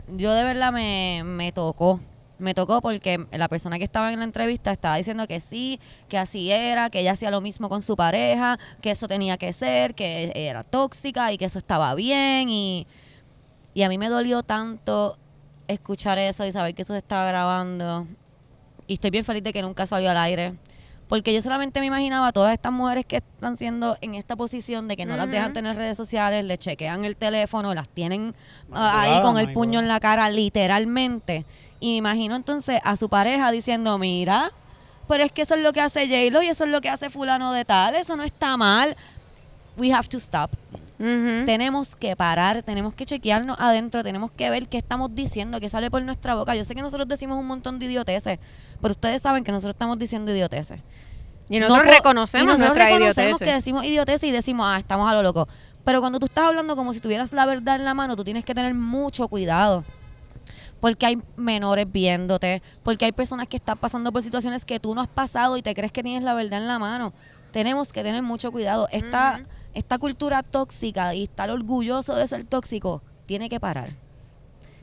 yo 0.09 0.33
de 0.33 0.43
verdad 0.43 0.73
me, 0.73 1.21
me 1.23 1.51
tocó. 1.53 2.01
Me 2.43 2.53
tocó 2.53 2.81
porque 2.81 3.25
la 3.31 3.47
persona 3.47 3.77
que 3.77 3.85
estaba 3.85 4.11
en 4.11 4.19
la 4.19 4.25
entrevista 4.25 4.73
estaba 4.73 4.97
diciendo 4.97 5.27
que 5.27 5.39
sí, 5.39 5.79
que 6.09 6.17
así 6.17 6.51
era, 6.51 6.89
que 6.89 6.99
ella 6.99 7.13
hacía 7.13 7.31
lo 7.31 7.39
mismo 7.39 7.69
con 7.69 7.81
su 7.81 7.95
pareja, 7.95 8.59
que 8.81 8.91
eso 8.91 9.07
tenía 9.07 9.37
que 9.37 9.53
ser, 9.53 9.95
que 9.95 10.33
era 10.35 10.65
tóxica 10.65 11.31
y 11.31 11.37
que 11.37 11.45
eso 11.45 11.57
estaba 11.57 11.95
bien. 11.95 12.49
Y, 12.49 12.85
y 13.73 13.83
a 13.83 13.89
mí 13.89 13.97
me 13.97 14.09
dolió 14.09 14.43
tanto 14.43 15.17
escuchar 15.69 16.19
eso 16.19 16.45
y 16.45 16.51
saber 16.51 16.75
que 16.75 16.81
eso 16.81 16.91
se 16.91 16.99
estaba 16.99 17.25
grabando. 17.25 18.07
Y 18.87 18.95
estoy 18.95 19.09
bien 19.09 19.23
feliz 19.23 19.41
de 19.41 19.53
que 19.53 19.61
nunca 19.61 19.87
salió 19.87 20.11
al 20.11 20.17
aire. 20.17 20.53
Porque 21.07 21.33
yo 21.33 21.41
solamente 21.41 21.79
me 21.79 21.85
imaginaba 21.85 22.27
a 22.27 22.31
todas 22.31 22.53
estas 22.53 22.71
mujeres 22.71 23.05
que 23.05 23.17
están 23.17 23.55
siendo 23.55 23.97
en 24.01 24.15
esta 24.15 24.35
posición 24.35 24.87
de 24.87 24.95
que 24.97 25.05
no 25.05 25.15
las 25.15 25.29
dejan 25.29 25.53
tener 25.53 25.75
redes 25.75 25.95
sociales, 25.95 26.43
le 26.43 26.57
chequean 26.57 27.05
el 27.05 27.15
teléfono, 27.15 27.73
las 27.73 27.87
tienen 27.87 28.33
ah, 28.71 29.01
ahí 29.01 29.21
con 29.21 29.37
el 29.37 29.53
puño 29.53 29.79
en 29.79 29.87
la 29.87 29.99
cara, 29.99 30.29
literalmente. 30.29 31.45
Y 31.83 31.91
me 31.91 31.97
imagino 31.97 32.37
entonces 32.37 32.79
a 32.85 32.95
su 32.95 33.09
pareja 33.09 33.51
diciendo, 33.51 33.97
mira, 33.97 34.53
pero 35.05 35.21
es 35.21 35.33
que 35.33 35.41
eso 35.41 35.55
es 35.55 35.61
lo 35.61 35.73
que 35.73 35.81
hace 35.81 36.07
J-Lo 36.07 36.41
y 36.41 36.47
eso 36.47 36.63
es 36.63 36.69
lo 36.69 36.79
que 36.79 36.87
hace 36.87 37.09
fulano 37.09 37.51
de 37.51 37.65
tal, 37.65 37.95
eso 37.95 38.15
no 38.15 38.23
está 38.23 38.55
mal. 38.55 38.95
We 39.75 39.91
have 39.91 40.07
to 40.07 40.17
stop. 40.17 40.51
Tenemos 40.97 41.97
que 41.97 42.15
parar, 42.15 42.63
tenemos 42.63 42.95
que 42.95 43.05
chequearnos 43.05 43.57
adentro, 43.59 44.01
tenemos 44.01 44.31
que 44.31 44.49
ver 44.49 44.69
qué 44.69 44.77
estamos 44.77 45.13
diciendo, 45.13 45.59
qué 45.59 45.67
sale 45.67 45.91
por 45.91 46.01
nuestra 46.03 46.35
boca. 46.35 46.55
Yo 46.55 46.63
sé 46.63 46.73
que 46.73 46.81
nosotros 46.81 47.05
decimos 47.05 47.37
un 47.37 47.47
montón 47.47 47.79
de 47.79 47.87
idioteces, 47.87 48.39
pero 48.81 48.93
ustedes 48.93 49.21
saben 49.21 49.43
que 49.43 49.51
nosotros 49.51 49.73
estamos 49.73 49.99
diciendo 49.99 50.31
idioteces. 50.31 50.79
Y 51.49 51.59
nosotros 51.59 51.85
No 51.85 51.91
reconocemos 51.91 52.55
y 52.55 52.59
nosotros 52.59 52.77
reconocemos 52.77 53.17
idioteces. 53.17 53.45
que 53.45 53.53
decimos 53.55 53.83
idioteces 53.83 54.29
y 54.29 54.31
decimos, 54.31 54.67
ah, 54.69 54.79
estamos 54.79 55.11
a 55.11 55.13
lo 55.15 55.21
loco. 55.21 55.49
Pero 55.83 55.99
cuando 55.99 56.17
tú 56.17 56.27
estás 56.27 56.45
hablando 56.45 56.77
como 56.77 56.93
si 56.93 57.01
tuvieras 57.01 57.33
la 57.33 57.45
verdad 57.45 57.75
en 57.75 57.83
la 57.83 57.93
mano, 57.93 58.15
tú 58.15 58.23
tienes 58.23 58.45
que 58.45 58.55
tener 58.55 58.73
mucho 58.73 59.27
cuidado. 59.27 59.83
Porque 60.83 61.05
hay 61.05 61.17
menores 61.37 61.89
viéndote, 61.89 62.61
porque 62.83 63.05
hay 63.05 63.13
personas 63.13 63.47
que 63.47 63.55
están 63.55 63.77
pasando 63.77 64.11
por 64.11 64.21
situaciones 64.21 64.65
que 64.65 64.81
tú 64.81 64.93
no 64.93 64.99
has 64.99 65.07
pasado 65.07 65.55
y 65.55 65.61
te 65.61 65.73
crees 65.73 65.93
que 65.93 66.03
tienes 66.03 66.23
la 66.23 66.33
verdad 66.33 66.59
en 66.59 66.67
la 66.67 66.77
mano. 66.77 67.13
Tenemos 67.53 67.93
que 67.93 68.03
tener 68.03 68.21
mucho 68.21 68.51
cuidado. 68.51 68.89
Esta, 68.91 69.45
esta 69.73 69.97
cultura 69.97 70.43
tóxica 70.43 71.15
y 71.15 71.23
estar 71.23 71.49
orgulloso 71.49 72.15
de 72.17 72.27
ser 72.27 72.43
tóxico 72.43 73.01
tiene 73.27 73.47
que 73.47 73.61
parar. 73.61 73.91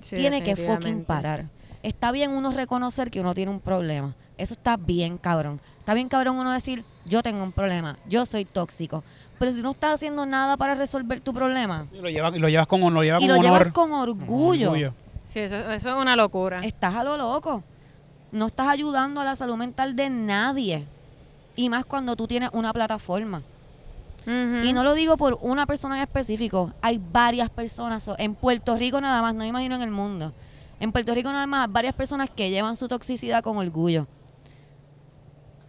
Sí, 0.01 0.17
tiene 0.17 0.43
que 0.43 0.57
fucking 0.57 1.05
parar. 1.05 1.51
Está 1.83 2.13
bien 2.13 2.31
uno 2.31 2.51
reconocer 2.51 3.11
que 3.11 3.21
uno 3.21 3.35
tiene 3.35 3.53
un 3.53 3.61
problema. 3.61 4.17
Eso 4.39 4.55
está 4.55 4.79
bien, 4.79 5.19
cabrón. 5.19 5.61
Está 5.81 5.93
bien, 5.93 6.09
cabrón, 6.09 6.39
uno 6.39 6.51
decir, 6.51 6.83
yo 7.05 7.23
tengo 7.23 7.45
un 7.45 7.53
problema, 7.53 7.99
yo 8.09 8.25
soy 8.25 8.47
tóxico. 8.47 9.05
Pero 9.39 9.53
si 9.53 9.61
no 9.61 9.73
estás 9.73 9.97
haciendo 9.97 10.25
nada 10.25 10.57
para 10.57 10.75
resolver 10.75 11.21
tu 11.21 11.33
problema 11.33 11.87
Y 11.93 11.99
lo 11.99 12.09
llevas, 12.11 12.37
y 12.37 12.39
lo 12.39 12.49
llevas 12.49 12.67
con, 12.67 12.81
lo 12.93 13.03
llevas 13.03 13.23
y 13.23 13.27
con 13.27 13.35
lo 13.37 13.41
honor. 13.41 13.59
llevas 13.59 13.73
con 13.73 13.93
orgullo, 13.93 14.95
Sí, 15.31 15.39
eso, 15.39 15.57
eso 15.57 15.91
es 15.91 15.95
una 15.95 16.17
locura. 16.17 16.59
estás 16.65 16.93
a 16.97 17.05
lo 17.05 17.17
loco. 17.17 17.63
No 18.33 18.49
estás 18.49 18.67
ayudando 18.67 19.21
a 19.21 19.25
la 19.25 19.37
salud 19.37 19.57
mental 19.57 19.95
de 19.95 20.11
nadie. 20.11 20.87
Y 21.55 21.69
más 21.69 21.85
cuando 21.85 22.17
tú 22.17 22.27
tienes 22.27 22.51
una 22.53 22.73
plataforma. 22.73 23.43
Y 24.27 24.73
no 24.73 24.85
lo 24.85 24.95
digo 24.95 25.17
por 25.17 25.39
una 25.41 25.67
persona 25.67 25.97
en 25.97 26.03
específico. 26.03 26.73
Hay 26.83 27.01
varias 27.13 27.49
personas. 27.49 28.09
En 28.19 28.35
Puerto 28.35 28.77
Rico 28.77 29.01
nada 29.01 29.23
más, 29.23 29.35
no 29.35 29.45
imagino 29.45 29.77
en 29.77 29.83
el 29.83 29.91
mundo. 29.93 30.33
En 30.81 30.91
Puerto 30.91 31.15
Rico 31.15 31.31
nada 31.31 31.47
más, 31.47 31.71
varias 31.71 31.95
personas 31.95 32.29
que 32.29 32.51
llevan 32.51 32.77
su 32.77 32.89
toxicidad 32.89 33.43
con 33.43 33.57
orgullo. 33.57 34.09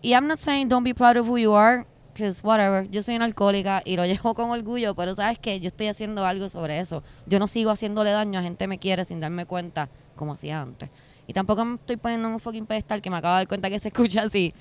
Y 0.02 0.14
I'm 0.14 0.28
not 0.28 0.40
saying 0.40 0.70
don't 0.70 0.84
be 0.84 0.96
proud 0.96 1.18
of 1.18 1.28
who 1.28 1.38
you 1.38 1.54
are, 1.54 1.86
because 2.14 2.42
whatever. 2.44 2.90
Yo 2.90 3.04
soy 3.04 3.16
una 3.16 3.26
alcohólica 3.26 3.82
y 3.86 3.96
lo 3.98 4.06
llevo 4.08 4.34
con 4.36 4.50
orgullo, 4.52 4.96
pero 4.96 5.16
sabes 5.16 5.40
que 5.40 5.60
yo 5.60 5.68
estoy 5.68 5.88
haciendo 5.88 6.26
algo 6.26 6.50
sobre 6.50 6.80
eso. 6.80 7.04
Yo 7.26 7.40
no 7.40 7.48
sigo 7.48 7.72
haciéndole 7.72 8.12
daño 8.12 8.40
a 8.40 8.44
gente 8.44 8.68
me 8.68 8.78
quiere 8.80 9.06
sin 9.06 9.20
darme 9.20 9.46
cuenta, 9.46 9.90
como 10.16 10.34
hacía 10.34 10.62
antes. 10.62 10.90
Y 11.28 11.34
tampoco 11.34 11.64
me 11.66 11.76
estoy 11.76 11.98
poniendo 11.98 12.28
en 12.28 12.34
un 12.34 12.40
fucking 12.40 12.66
pedestal 12.66 13.02
que 13.02 13.10
me 13.10 13.18
acabo 13.18 13.36
de 13.36 13.40
dar 13.42 13.48
cuenta 13.48 13.70
que 13.70 13.80
se 13.80 13.88
escucha 13.90 14.24
así. 14.24 14.54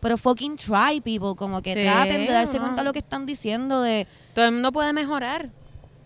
Pero 0.00 0.16
fucking 0.16 0.56
try, 0.56 1.00
people. 1.02 1.34
Como 1.36 1.60
que 1.60 1.74
Sí, 1.74 1.82
traten 1.82 2.26
de 2.26 2.32
darse 2.32 2.54
no. 2.58 2.62
cuenta 2.64 2.80
de 2.82 2.84
lo 2.86 2.92
que 2.92 3.00
están 3.00 3.26
diciendo 3.26 3.82
de 3.82 4.06
Todo 4.34 4.46
el 4.46 4.52
mundo 4.52 4.72
puede 4.72 4.92
mejorar. 4.92 5.50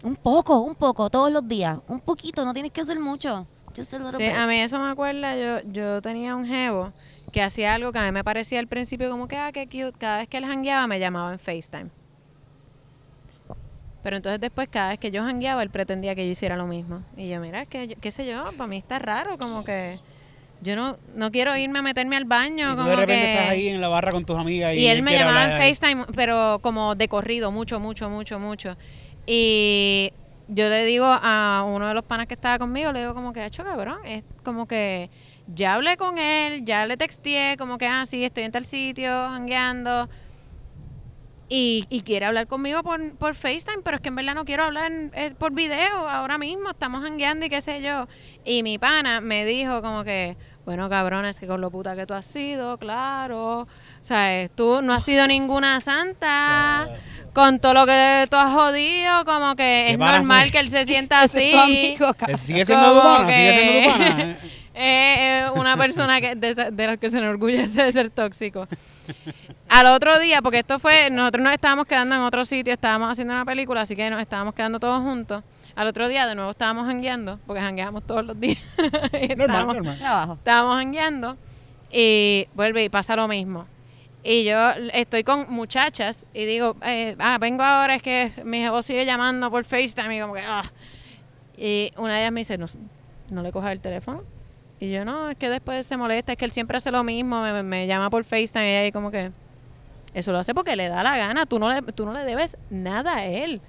un 0.02 0.16
poco, 0.16 0.58
un 0.60 0.74
poco, 0.74 1.08
todos 1.10 1.30
los 1.32 1.46
días. 1.48 1.78
Un 1.88 2.00
poquito, 2.00 2.44
no 2.44 2.52
tienes 2.52 2.72
que 2.72 2.80
hacer 2.80 2.98
mucho. 2.98 3.46
Just 3.76 3.94
a 3.94 3.98
little 3.98 4.12
Sí, 4.16 4.22
bit. 4.24 4.34
a 4.36 4.46
mí 4.46 4.56
eso 4.60 4.78
me 4.78 4.88
acuerda, 4.90 5.36
yo, 5.36 5.68
yo 5.72 6.00
tenía 6.02 6.36
un 6.36 6.46
jevo 6.46 6.92
que 7.34 7.42
hacía 7.42 7.74
algo 7.74 7.90
que 7.90 7.98
a 7.98 8.04
mí 8.04 8.12
me 8.12 8.22
parecía 8.22 8.60
al 8.60 8.68
principio 8.68 9.10
como 9.10 9.26
que, 9.26 9.36
ah, 9.36 9.50
qué 9.50 9.66
cute. 9.66 9.98
Cada 9.98 10.18
vez 10.18 10.28
que 10.28 10.36
él 10.36 10.46
jangueaba 10.46 10.86
me 10.86 11.00
llamaba 11.00 11.32
en 11.32 11.40
FaceTime. 11.40 11.90
Pero 14.04 14.16
entonces 14.16 14.40
después 14.40 14.68
cada 14.70 14.90
vez 14.90 15.00
que 15.00 15.10
yo 15.10 15.24
jangueaba 15.24 15.64
él 15.64 15.70
pretendía 15.70 16.14
que 16.14 16.24
yo 16.24 16.30
hiciera 16.30 16.56
lo 16.56 16.68
mismo. 16.68 17.02
Y 17.16 17.28
yo, 17.28 17.40
mira, 17.40 17.62
es 17.62 17.68
que, 17.68 17.96
qué 18.00 18.10
sé 18.12 18.24
yo, 18.24 18.44
para 18.56 18.68
mí 18.68 18.76
está 18.76 19.00
raro, 19.00 19.36
como 19.36 19.64
que 19.64 19.98
yo 20.60 20.76
no, 20.76 20.96
no 21.16 21.32
quiero 21.32 21.56
irme 21.56 21.80
a 21.80 21.82
meterme 21.82 22.14
al 22.14 22.24
baño. 22.24 22.68
Y 22.68 22.70
tú 22.70 22.76
como 22.76 22.90
de 22.90 22.96
repente 22.96 23.24
que... 23.24 23.32
estás 23.32 23.48
ahí 23.48 23.68
en 23.68 23.80
la 23.80 23.88
barra 23.88 24.12
con 24.12 24.24
tus 24.24 24.38
amigas 24.38 24.72
y, 24.72 24.78
Y 24.78 24.86
él 24.86 25.02
me 25.02 25.14
llamaba 25.14 25.56
en. 25.56 25.60
FaceTime, 25.60 26.04
pero 26.14 26.60
como 26.62 26.94
de 26.94 27.08
corrido, 27.08 27.50
mucho, 27.50 27.80
mucho, 27.80 28.08
mucho, 28.08 28.38
mucho. 28.38 28.76
Y 29.26 30.12
yo 30.46 30.68
le 30.68 30.84
digo 30.84 31.06
a 31.06 31.64
uno 31.66 31.88
de 31.88 31.94
los 31.94 32.04
panas 32.04 32.28
que 32.28 32.34
estaba 32.34 32.60
conmigo, 32.60 32.92
le 32.92 33.00
digo 33.00 33.12
como 33.12 33.32
que, 33.32 33.44
hecho 33.44 33.64
cabrón, 33.64 33.98
es 34.04 34.22
como 34.44 34.66
que 34.66 35.10
ya 35.46 35.74
hablé 35.74 35.96
con 35.96 36.18
él, 36.18 36.64
ya 36.64 36.86
le 36.86 36.96
texteé, 36.96 37.56
como 37.56 37.78
que, 37.78 37.86
ah, 37.86 38.06
sí, 38.06 38.24
estoy 38.24 38.44
en 38.44 38.52
tal 38.52 38.64
sitio, 38.64 39.12
hangueando. 39.12 40.08
Y, 41.50 41.84
y 41.90 42.00
quiere 42.00 42.24
hablar 42.24 42.46
conmigo 42.46 42.82
por, 42.82 43.16
por 43.16 43.34
FaceTime, 43.34 43.82
pero 43.84 43.96
es 43.96 44.00
que 44.02 44.08
en 44.08 44.16
verdad 44.16 44.34
no 44.34 44.44
quiero 44.46 44.64
hablar 44.64 44.90
eh, 45.12 45.34
por 45.38 45.52
video 45.52 46.08
ahora 46.08 46.38
mismo, 46.38 46.70
estamos 46.70 47.04
hangueando 47.04 47.44
y 47.44 47.50
qué 47.50 47.60
sé 47.60 47.82
yo. 47.82 48.08
Y 48.46 48.62
mi 48.62 48.78
pana 48.78 49.20
me 49.20 49.44
dijo 49.44 49.82
como 49.82 50.04
que, 50.04 50.36
bueno, 50.64 50.88
cabrón, 50.88 51.26
es 51.26 51.36
que 51.38 51.46
con 51.46 51.60
lo 51.60 51.70
puta 51.70 51.94
que 51.94 52.06
tú 52.06 52.14
has 52.14 52.24
sido, 52.24 52.78
claro. 52.78 53.60
O 53.60 53.68
sea, 54.02 54.48
tú 54.48 54.80
no 54.82 54.94
has 54.94 55.04
sido 55.04 55.26
ninguna 55.26 55.80
santa. 55.80 56.88
Con 57.34 57.58
todo 57.60 57.74
lo 57.74 57.84
que 57.86 58.26
tú 58.30 58.36
has 58.36 58.50
jodido, 58.52 59.24
como 59.26 59.54
que 59.54 59.84
¿Qué 59.88 59.92
es 59.92 59.98
normal 59.98 60.44
fue? 60.44 60.50
que 60.52 60.58
él 60.60 60.70
se 60.70 60.86
sienta 60.86 61.20
así. 61.22 61.52
amigo, 61.52 62.08
Eh, 62.10 62.14
cabrón. 62.16 62.38
Sigue 62.38 62.64
siendo 62.64 62.86
tu 62.88 63.00
Como 63.00 63.02
pana, 63.16 63.26
sigue 63.28 63.50
que- 63.52 63.60
siendo 63.60 63.92
tu 63.92 63.98
pana. 63.98 64.22
eh. 64.22 64.36
Es 64.74 65.50
una 65.54 65.76
persona 65.78 66.20
que, 66.20 66.34
de, 66.34 66.54
de 66.54 66.86
las 66.86 66.98
que 66.98 67.08
se 67.10 67.18
enorgullece 67.18 67.84
de 67.84 67.92
ser 67.92 68.10
tóxico. 68.10 68.66
Al 69.68 69.86
otro 69.86 70.18
día, 70.18 70.40
porque 70.42 70.58
esto 70.60 70.78
fue, 70.78 71.10
nosotros 71.10 71.42
nos 71.44 71.52
estábamos 71.52 71.86
quedando 71.86 72.14
en 72.14 72.20
otro 72.22 72.44
sitio, 72.44 72.72
estábamos 72.72 73.10
haciendo 73.10 73.34
una 73.34 73.44
película, 73.44 73.80
así 73.82 73.96
que 73.96 74.08
nos 74.10 74.20
estábamos 74.20 74.54
quedando 74.54 74.78
todos 74.78 75.00
juntos. 75.02 75.42
Al 75.74 75.88
otro 75.88 76.06
día 76.08 76.26
de 76.26 76.34
nuevo 76.34 76.52
estábamos 76.52 76.86
jangueando, 76.86 77.38
porque 77.46 77.60
jangueamos 77.60 78.06
todos 78.06 78.24
los 78.24 78.38
días. 78.38 78.58
Y 79.20 79.28
Normal, 79.28 79.40
estábamos- 79.40 79.74
normal. 79.76 80.36
Estábamos 80.38 80.76
jangueando 80.76 81.36
y 81.90 82.46
vuelve 82.54 82.84
y 82.84 82.88
pasa 82.88 83.16
lo 83.16 83.26
mismo. 83.26 83.66
Y 84.22 84.44
yo 84.44 84.70
estoy 84.94 85.22
con 85.24 85.46
muchachas 85.50 86.24
y 86.32 86.44
digo, 86.46 86.76
eh, 86.82 87.14
ah, 87.18 87.36
vengo 87.38 87.62
ahora, 87.62 87.96
es 87.96 88.02
que 88.02 88.32
mi 88.44 88.58
jefe 88.60 88.82
sigue 88.82 89.04
llamando 89.04 89.50
por 89.50 89.64
FaceTime 89.64 90.16
y 90.16 90.20
como 90.20 90.34
que, 90.34 90.40
ah. 90.46 90.62
Y 91.58 91.92
una 91.96 92.14
de 92.14 92.20
ellas 92.20 92.32
me 92.32 92.40
dice, 92.40 92.56
no, 92.56 92.66
no 93.30 93.42
le 93.42 93.52
cojas 93.52 93.72
el 93.72 93.80
teléfono. 93.80 94.22
Y 94.84 94.92
yo, 94.92 95.04
no, 95.04 95.30
es 95.30 95.38
que 95.38 95.48
después 95.48 95.86
se 95.86 95.96
molesta, 95.96 96.32
es 96.32 96.38
que 96.38 96.44
él 96.44 96.50
siempre 96.50 96.76
hace 96.76 96.90
lo 96.90 97.02
mismo, 97.04 97.40
me, 97.62 97.86
llama 97.86 98.10
por 98.10 98.22
FaceTime 98.24 98.70
y 98.70 98.76
ahí 98.76 98.92
como 98.92 99.10
que, 99.10 99.32
eso 100.12 100.30
lo 100.30 100.38
hace 100.38 100.54
porque 100.54 100.76
le 100.76 100.88
da 100.88 101.02
la 101.02 101.16
gana, 101.16 101.46
tú 101.46 101.58
no 101.58 101.72
le, 101.72 101.80
tú 101.92 102.04
no 102.04 102.12
le 102.12 102.20
debes 102.24 102.58
nada 102.68 103.16
a 103.16 103.24
él. 103.24 103.62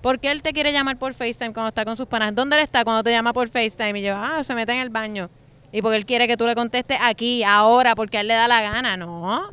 ¿Por 0.00 0.18
qué 0.18 0.32
él 0.32 0.42
te 0.42 0.52
quiere 0.52 0.72
llamar 0.72 0.96
por 0.96 1.12
FaceTime 1.12 1.52
cuando 1.52 1.68
está 1.68 1.84
con 1.84 1.96
sus 1.96 2.06
panas? 2.06 2.34
¿Dónde 2.34 2.56
él 2.56 2.62
está 2.62 2.84
cuando 2.84 3.04
te 3.04 3.10
llama 3.10 3.34
por 3.34 3.48
FaceTime? 3.48 4.00
Y 4.00 4.02
yo, 4.02 4.14
ah, 4.16 4.42
se 4.42 4.54
mete 4.54 4.72
en 4.72 4.78
el 4.78 4.88
baño. 4.88 5.28
Y 5.72 5.82
porque 5.82 5.96
él 5.96 6.06
quiere 6.06 6.26
que 6.26 6.36
tú 6.38 6.46
le 6.46 6.54
contestes 6.54 6.98
aquí, 7.00 7.44
ahora, 7.44 7.94
porque 7.94 8.16
a 8.16 8.22
él 8.22 8.28
le 8.28 8.34
da 8.34 8.48
la 8.48 8.62
gana, 8.62 8.96
¿no? 8.96 9.50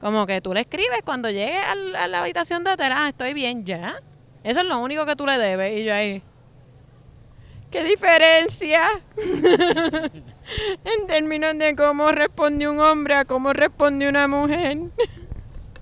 Como 0.00 0.26
que 0.26 0.40
tú 0.40 0.52
le 0.54 0.60
escribes 0.60 1.02
cuando 1.04 1.28
llegue 1.30 1.58
al- 1.58 1.94
a 1.94 2.08
la 2.08 2.22
habitación 2.22 2.64
de 2.64 2.72
hotel, 2.72 2.90
ah, 2.92 3.08
estoy 3.10 3.34
bien, 3.34 3.64
ya. 3.64 4.00
Eso 4.42 4.60
es 4.60 4.66
lo 4.66 4.78
único 4.78 5.04
que 5.06 5.14
tú 5.14 5.26
le 5.26 5.38
debes. 5.38 5.78
Y 5.78 5.84
yo 5.84 5.94
ahí, 5.94 6.22
¿qué 7.72 7.82
diferencia? 7.82 8.82
en 10.84 11.06
términos 11.08 11.58
de 11.58 11.74
cómo 11.74 12.12
responde 12.12 12.68
un 12.68 12.78
hombre 12.78 13.14
a 13.14 13.24
cómo 13.24 13.52
responde 13.52 14.08
una 14.08 14.28
mujer. 14.28 14.78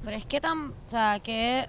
Pero 0.02 0.16
es 0.16 0.24
que 0.24 0.40
tan, 0.40 0.68
o 0.68 0.90
sea, 0.90 1.18
que 1.22 1.68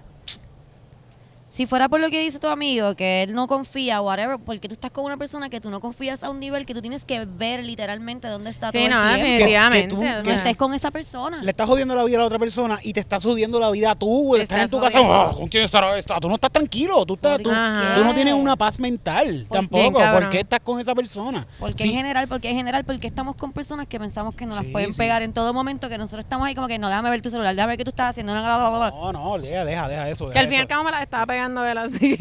si 1.54 1.66
fuera 1.66 1.90
por 1.90 2.00
lo 2.00 2.10
que 2.10 2.22
dice 2.22 2.40
tu 2.40 2.48
amigo, 2.48 2.96
que 2.96 3.24
él 3.24 3.34
no 3.34 3.46
confía, 3.46 4.00
whatever, 4.00 4.38
porque 4.40 4.70
tú 4.70 4.74
estás 4.74 4.90
con 4.90 5.04
una 5.04 5.18
persona 5.18 5.50
que 5.50 5.60
tú 5.60 5.70
no 5.70 5.82
confías 5.82 6.24
a 6.24 6.30
un 6.30 6.40
nivel 6.40 6.66
que 6.66 6.74
tú 6.74 6.82
tienes 6.82 7.04
que 7.04 7.26
ver 7.26 7.62
literalmente 7.66 8.30
dónde 8.30 8.50
está 8.50 8.72
Sí, 8.72 8.78
todo 8.78 8.90
no, 8.90 9.04
el 9.10 9.16
tiempo. 9.16 9.32
definitivamente. 9.32 9.88
tú- 9.96 10.24
que 10.24 10.34
estés 10.34 10.56
con 10.56 10.74
esa 10.74 10.92
persona. 10.92 11.44
Le 11.44 11.52
estás 11.52 11.68
jodiendo 11.68 11.94
la 11.94 12.06
vida 12.06 12.16
a 12.16 12.20
la 12.22 12.26
otra 12.28 12.40
persona 12.40 12.80
y 12.82 12.94
te 12.94 13.02
estás 13.02 13.22
jodiendo 13.22 13.60
la 13.60 13.70
vida 13.70 13.92
a 13.92 13.96
tú, 13.96 14.24
güey. 14.28 14.44
Estás 14.44 14.62
en 14.62 14.70
tu 14.70 14.80
casa, 14.80 15.00
jodiendo. 15.00 15.22
"Ah, 15.22 15.34
¿con 15.36 15.50
quién 15.50 15.66
estará 15.66 15.98
esta?". 15.98 16.18
Tú 16.22 16.30
no 16.30 16.36
estás 16.36 16.52
tranquilo, 16.52 17.06
tú, 17.06 17.16
estás, 17.16 17.38
tú, 17.42 17.50
tú 17.50 18.04
no 18.06 18.14
tienes 18.16 18.34
una 18.34 18.56
paz 18.56 18.80
mental 18.80 19.46
Por- 19.50 19.58
tampoco. 19.58 20.00
Bien, 20.00 20.12
¿Por 20.14 20.30
qué 20.30 20.40
estás 20.40 20.62
con 20.62 20.80
esa 20.80 20.96
persona? 20.96 21.46
Porque 21.60 21.84
Sí, 21.84 21.90
en 21.90 21.96
general, 21.98 22.30
porque 22.30 22.50
en 22.50 22.56
general, 22.56 22.86
porque 22.86 23.08
estamos 23.08 23.36
con 23.36 23.52
personas 23.52 23.88
que 23.88 24.00
pensamos 24.00 24.36
que 24.36 24.46
nos 24.46 24.56
las 24.56 24.66
pueden 24.72 24.94
sí. 24.94 24.98
pegar 24.98 25.22
en 25.22 25.34
todo 25.34 25.54
momento, 25.54 25.90
que 25.90 25.98
nosotros 25.98 26.24
estamos 26.24 26.48
ahí 26.48 26.56
como 26.56 26.70
que 26.70 26.80
no, 26.80 26.88
déjame 26.88 27.10
ver 27.10 27.22
tu 27.22 27.30
celular, 27.30 27.54
déjame 27.54 27.72
ver 27.72 27.78
qué 27.78 27.84
tú 27.84 27.90
estás 27.90 28.12
haciendo. 28.12 28.34
no, 28.34 28.42
no, 28.42 28.48
no, 28.48 28.72
no, 28.72 28.80
no". 28.80 29.12
No, 29.12 29.12
no, 29.12 29.38
deja, 29.38 29.66
deja, 29.66 29.88
deja 29.90 30.10
eso. 30.10 30.28
que 30.28 30.30
deja 30.34 30.40
al 30.42 30.46
fin 30.48 30.54
y 30.54 30.58
al 30.58 30.62
eso. 30.62 30.68
cabo 30.70 30.84
me 30.86 30.92
la 30.92 31.02
él 31.50 31.78
así. 31.78 32.18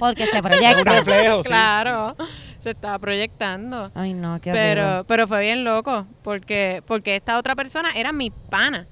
Porque 0.00 0.26
se 0.26 0.36
un 0.36 0.42
proyecta. 0.42 0.92
reflejo, 0.92 1.42
sí. 1.42 1.48
claro, 1.48 2.16
se 2.58 2.70
estaba 2.70 2.98
proyectando. 2.98 3.90
Ay, 3.94 4.14
no, 4.14 4.40
qué 4.40 4.52
Pero, 4.52 4.82
horrible. 4.86 5.04
pero 5.08 5.26
fue 5.28 5.40
bien 5.40 5.64
loco, 5.64 6.06
porque, 6.22 6.82
porque 6.86 7.16
esta 7.16 7.38
otra 7.38 7.54
persona 7.56 7.90
era 7.94 8.12
mi 8.12 8.30
pana. 8.30 8.86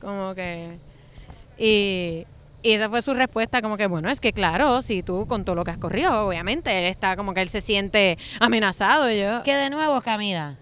Como 0.00 0.34
que. 0.34 0.78
Y, 1.58 2.24
y 2.62 2.72
esa 2.72 2.88
fue 2.88 3.02
su 3.02 3.14
respuesta, 3.14 3.62
como 3.62 3.76
que, 3.76 3.86
bueno, 3.86 4.08
es 4.10 4.20
que 4.20 4.32
claro, 4.32 4.80
si 4.82 5.02
tú 5.02 5.26
con 5.26 5.44
todo 5.44 5.56
lo 5.56 5.64
que 5.64 5.70
has 5.72 5.78
corrido, 5.78 6.26
obviamente, 6.26 6.76
él 6.78 6.84
está 6.86 7.16
como 7.16 7.34
que 7.34 7.40
él 7.40 7.48
se 7.48 7.60
siente 7.60 8.18
amenazado. 8.40 9.10
Yo. 9.10 9.42
Que 9.42 9.54
de 9.56 9.70
nuevo, 9.70 10.00
Camila, 10.02 10.56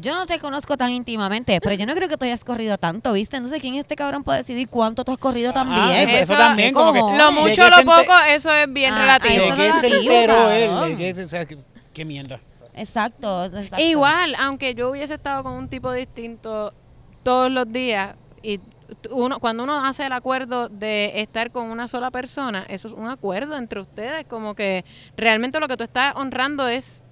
yo 0.00 0.14
no 0.14 0.26
te 0.26 0.38
conozco 0.38 0.76
tan 0.76 0.90
íntimamente, 0.90 1.60
pero 1.60 1.74
yo 1.74 1.86
no 1.86 1.94
creo 1.94 2.08
que 2.08 2.16
tú 2.16 2.24
hayas 2.24 2.44
corrido 2.44 2.78
tanto, 2.78 3.12
¿viste? 3.12 3.36
Entonces, 3.36 3.60
¿quién 3.60 3.74
es 3.74 3.80
este 3.80 3.96
cabrón 3.96 4.24
para 4.24 4.38
decidir 4.38 4.68
cuánto 4.68 5.04
tú 5.04 5.12
has 5.12 5.18
corrido 5.18 5.52
también? 5.52 5.80
Ah, 5.80 6.02
eso, 6.02 6.34
también, 6.34 6.72
como 6.74 6.92
que. 6.92 7.00
Lo 7.00 7.26
¿De 7.26 7.32
mucho 7.32 7.64
o 7.64 7.68
lo 7.70 7.84
poco, 7.84 8.12
eso 8.28 8.52
es 8.52 8.72
bien 8.72 8.94
Ah, 8.94 9.00
relativo. 9.00 9.34
¿De 9.34 9.46
eso 9.46 9.56
qué 9.56 9.72
se 9.72 11.14
qué, 11.14 11.24
o 11.24 11.28
sea, 11.28 11.46
qué, 11.46 11.58
qué 11.92 12.04
mierda? 12.04 12.40
Exacto, 12.74 13.44
exacto. 13.44 13.84
Igual, 13.84 14.34
aunque 14.38 14.74
yo 14.74 14.90
hubiese 14.90 15.14
estado 15.14 15.42
con 15.42 15.52
un 15.52 15.68
tipo 15.68 15.92
distinto 15.92 16.72
todos 17.24 17.50
los 17.50 17.70
días 17.70 18.14
y 18.42 18.60
uno 19.10 19.38
cuando 19.40 19.64
uno 19.64 19.84
hace 19.84 20.06
el 20.06 20.12
acuerdo 20.12 20.68
de 20.68 21.20
estar 21.20 21.50
con 21.50 21.70
una 21.70 21.88
sola 21.88 22.10
persona, 22.10 22.64
eso 22.68 22.88
es 22.88 22.94
un 22.94 23.08
acuerdo 23.08 23.56
entre 23.56 23.80
ustedes, 23.80 24.26
como 24.26 24.54
que 24.54 24.84
realmente 25.16 25.60
lo 25.60 25.68
que 25.68 25.76
tú 25.76 25.84
estás 25.84 26.14
honrando 26.16 26.68
es 26.68 27.02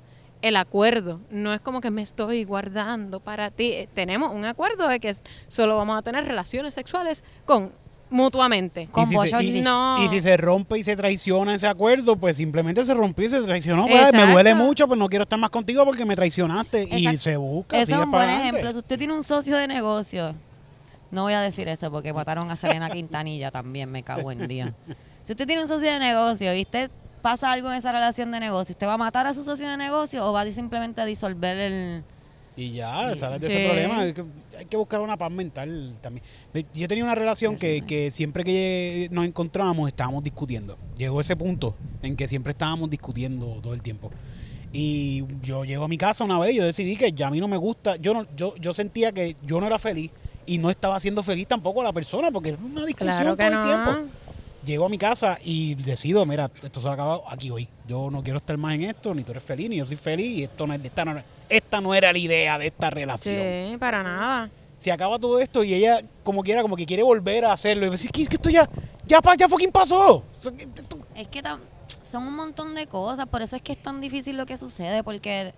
el 0.46 0.56
acuerdo, 0.56 1.20
no 1.30 1.52
es 1.52 1.60
como 1.60 1.80
que 1.80 1.90
me 1.90 2.02
estoy 2.02 2.44
guardando 2.44 3.20
para 3.20 3.50
ti, 3.50 3.72
Eh, 3.72 3.88
tenemos 3.94 4.32
un 4.32 4.44
acuerdo 4.44 4.88
de 4.88 5.00
que 5.00 5.14
solo 5.48 5.76
vamos 5.76 5.98
a 5.98 6.02
tener 6.02 6.24
relaciones 6.24 6.74
sexuales 6.74 7.24
con 7.44 7.72
mutuamente. 8.08 8.86
Con 8.90 9.04
y, 9.04 9.16
si 9.16 9.28
se, 9.28 9.42
y- 9.44 9.60
No. 9.62 10.02
y 10.04 10.08
si 10.08 10.20
se 10.20 10.36
rompe 10.36 10.78
y 10.78 10.84
se 10.84 10.94
traiciona 10.96 11.54
ese 11.56 11.66
acuerdo, 11.66 12.16
pues 12.16 12.36
simplemente 12.36 12.84
se 12.84 12.94
rompió 12.94 13.26
y 13.26 13.30
se 13.30 13.42
traicionó. 13.42 13.86
Pues, 13.88 14.12
me 14.12 14.30
duele 14.30 14.54
mucho, 14.54 14.86
pues 14.86 14.98
no 14.98 15.08
quiero 15.08 15.24
estar 15.24 15.38
más 15.38 15.50
contigo 15.50 15.84
porque 15.84 16.04
me 16.04 16.14
traicionaste. 16.14 16.84
Y 16.84 17.16
se 17.18 17.36
busca. 17.36 17.84
Sigue 17.84 17.98
es 17.98 18.04
un 18.04 18.10
buen 18.10 18.22
adelante. 18.28 18.48
ejemplo. 18.48 18.72
Si 18.72 18.78
usted 18.78 18.98
tiene 18.98 19.12
un 19.12 19.24
socio 19.24 19.56
de 19.56 19.66
negocio, 19.66 20.34
no 21.10 21.22
voy 21.22 21.32
a 21.34 21.40
decir 21.40 21.66
eso 21.68 21.90
porque 21.90 22.12
mataron 22.12 22.48
a 22.50 22.56
Selena 22.56 22.90
Quintanilla 22.90 23.50
también, 23.50 23.90
me 23.90 24.02
cago 24.04 24.30
en 24.30 24.46
día. 24.46 24.72
Si 25.24 25.32
usted 25.32 25.46
tiene 25.46 25.62
un 25.62 25.68
socio 25.68 25.90
de 25.90 25.98
negocio 25.98 26.54
y 26.54 26.62
usted 26.62 26.90
pasa 27.26 27.50
algo 27.50 27.72
en 27.72 27.78
esa 27.78 27.90
relación 27.90 28.30
de 28.30 28.38
negocio, 28.38 28.72
¿usted 28.72 28.86
va 28.86 28.92
a 28.92 28.98
matar 28.98 29.26
a 29.26 29.34
su 29.34 29.42
socio 29.42 29.68
de 29.68 29.76
negocio 29.76 30.24
o 30.24 30.32
va 30.32 30.42
a 30.42 30.52
simplemente 30.52 31.00
a 31.00 31.04
disolver 31.04 31.56
el... 31.58 32.04
Y 32.56 32.70
ya, 32.70 33.16
sales 33.16 33.40
de 33.40 33.50
Sí. 33.50 33.56
ese 33.56 33.66
problema. 33.66 33.98
Hay 33.98 34.12
que, 34.12 34.24
hay 34.56 34.64
que 34.66 34.76
buscar 34.76 35.00
una 35.00 35.16
paz 35.16 35.32
mental 35.32 35.96
también. 36.00 36.24
Yo 36.72 36.86
tenía 36.86 37.02
una 37.02 37.16
relación 37.16 37.56
que, 37.58 37.82
que 37.84 38.12
siempre 38.12 38.44
que 38.44 39.08
nos 39.10 39.24
encontrábamos 39.24 39.88
estábamos 39.88 40.22
discutiendo. 40.22 40.78
Llegó 40.96 41.20
ese 41.20 41.34
punto 41.34 41.74
en 42.00 42.14
que 42.14 42.28
siempre 42.28 42.52
estábamos 42.52 42.88
discutiendo 42.90 43.58
todo 43.60 43.74
el 43.74 43.82
tiempo. 43.82 44.12
Y 44.72 45.24
yo 45.42 45.64
llego 45.64 45.84
a 45.84 45.88
mi 45.88 45.98
casa 45.98 46.22
una 46.22 46.38
vez 46.38 46.52
y 46.52 46.58
yo 46.58 46.64
decidí 46.64 46.96
que 46.96 47.10
ya 47.12 47.26
a 47.26 47.30
mí 47.32 47.40
no 47.40 47.48
me 47.48 47.56
gusta. 47.56 47.96
Yo, 47.96 48.14
no, 48.14 48.24
yo, 48.36 48.54
yo 48.56 48.72
sentía 48.72 49.10
que 49.10 49.34
yo 49.44 49.60
no 49.60 49.66
era 49.66 49.80
feliz 49.80 50.12
y 50.46 50.58
no 50.58 50.70
estaba 50.70 51.00
siendo 51.00 51.24
feliz 51.24 51.48
tampoco 51.48 51.80
a 51.80 51.84
la 51.84 51.92
persona 51.92 52.30
porque 52.30 52.50
era 52.50 52.58
una 52.62 52.86
discusión 52.86 53.16
Claro 53.16 53.36
que 53.36 53.50
todo 53.50 53.62
el 53.62 53.66
tiempo. 53.66 54.25
Llego 54.66 54.84
a 54.86 54.88
mi 54.88 54.98
casa 54.98 55.38
y 55.44 55.76
decido, 55.76 56.26
mira, 56.26 56.50
esto 56.60 56.80
se 56.80 56.86
va 56.86 56.90
a 56.90 56.94
acabar 56.94 57.20
aquí 57.30 57.50
hoy. 57.50 57.68
Yo 57.86 58.10
no 58.10 58.20
quiero 58.22 58.38
estar 58.38 58.56
más 58.58 58.74
en 58.74 58.82
esto, 58.82 59.14
ni 59.14 59.22
tú 59.22 59.30
eres 59.30 59.44
feliz, 59.44 59.70
ni 59.70 59.76
yo 59.76 59.86
soy 59.86 59.94
feliz, 59.94 60.38
y 60.38 60.42
esto 60.42 60.66
no 60.66 60.74
es, 60.74 60.84
esta, 60.84 61.04
no, 61.04 61.22
esta 61.48 61.80
no 61.80 61.94
era 61.94 62.12
la 62.12 62.18
idea 62.18 62.58
de 62.58 62.66
esta 62.66 62.90
relación. 62.90 63.36
Sí, 63.70 63.76
para 63.78 64.02
nada. 64.02 64.50
Se 64.76 64.90
acaba 64.90 65.20
todo 65.20 65.38
esto 65.38 65.62
y 65.62 65.72
ella, 65.72 66.00
como 66.24 66.42
quiera, 66.42 66.62
como 66.62 66.74
que 66.76 66.84
quiere 66.84 67.04
volver 67.04 67.44
a 67.44 67.52
hacerlo. 67.52 67.86
Y 67.86 67.90
me 67.90 67.96
dice, 67.96 68.08
"¿Qué- 68.12 68.22
es 68.22 68.28
que 68.28 68.36
esto 68.36 68.50
ya, 68.50 68.68
ya, 69.06 69.22
pa- 69.22 69.36
ya 69.36 69.48
fucking 69.48 69.70
pasó. 69.70 70.24
Es 71.14 71.28
que 71.28 71.42
son 72.02 72.26
un 72.26 72.34
montón 72.34 72.74
de 72.74 72.88
cosas, 72.88 73.26
por 73.26 73.42
eso 73.42 73.54
es 73.54 73.62
que 73.62 73.72
es 73.72 73.78
tan 73.82 74.00
difícil 74.00 74.36
lo 74.36 74.46
que 74.46 74.58
sucede, 74.58 75.02
porque 75.04 75.54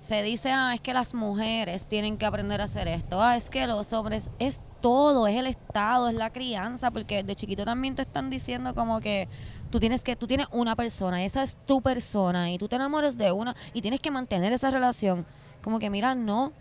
se 0.00 0.22
dice, 0.22 0.50
ah, 0.50 0.72
es 0.74 0.80
que 0.80 0.94
las 0.94 1.14
mujeres 1.14 1.86
tienen 1.86 2.16
que 2.16 2.26
aprender 2.26 2.60
a 2.60 2.64
hacer 2.64 2.88
esto, 2.88 3.22
ah, 3.22 3.36
es 3.36 3.50
que 3.50 3.66
los 3.66 3.92
hombres, 3.92 4.30
es 4.38 4.60
todo, 4.80 5.26
es 5.26 5.36
el 5.36 5.46
Estado, 5.46 6.08
es 6.08 6.14
la 6.14 6.30
crianza, 6.30 6.90
porque 6.90 7.22
de 7.22 7.36
chiquito 7.36 7.64
también 7.64 7.94
te 7.94 8.02
están 8.02 8.30
diciendo 8.30 8.74
como 8.74 9.00
que 9.00 9.28
tú 9.70 9.78
tienes 9.78 10.02
que, 10.02 10.16
tú 10.16 10.26
tienes 10.26 10.46
una 10.52 10.74
persona, 10.74 11.22
esa 11.24 11.42
es 11.42 11.56
tu 11.66 11.82
persona, 11.82 12.50
y 12.50 12.58
tú 12.58 12.66
te 12.66 12.76
enamoras 12.76 13.18
de 13.18 13.30
una, 13.30 13.54
y 13.74 13.82
tienes 13.82 14.00
que 14.00 14.10
mantener 14.10 14.52
esa 14.52 14.70
relación. 14.70 15.26
Como 15.62 15.78
que, 15.78 15.90
mira, 15.90 16.14
no, 16.14 16.52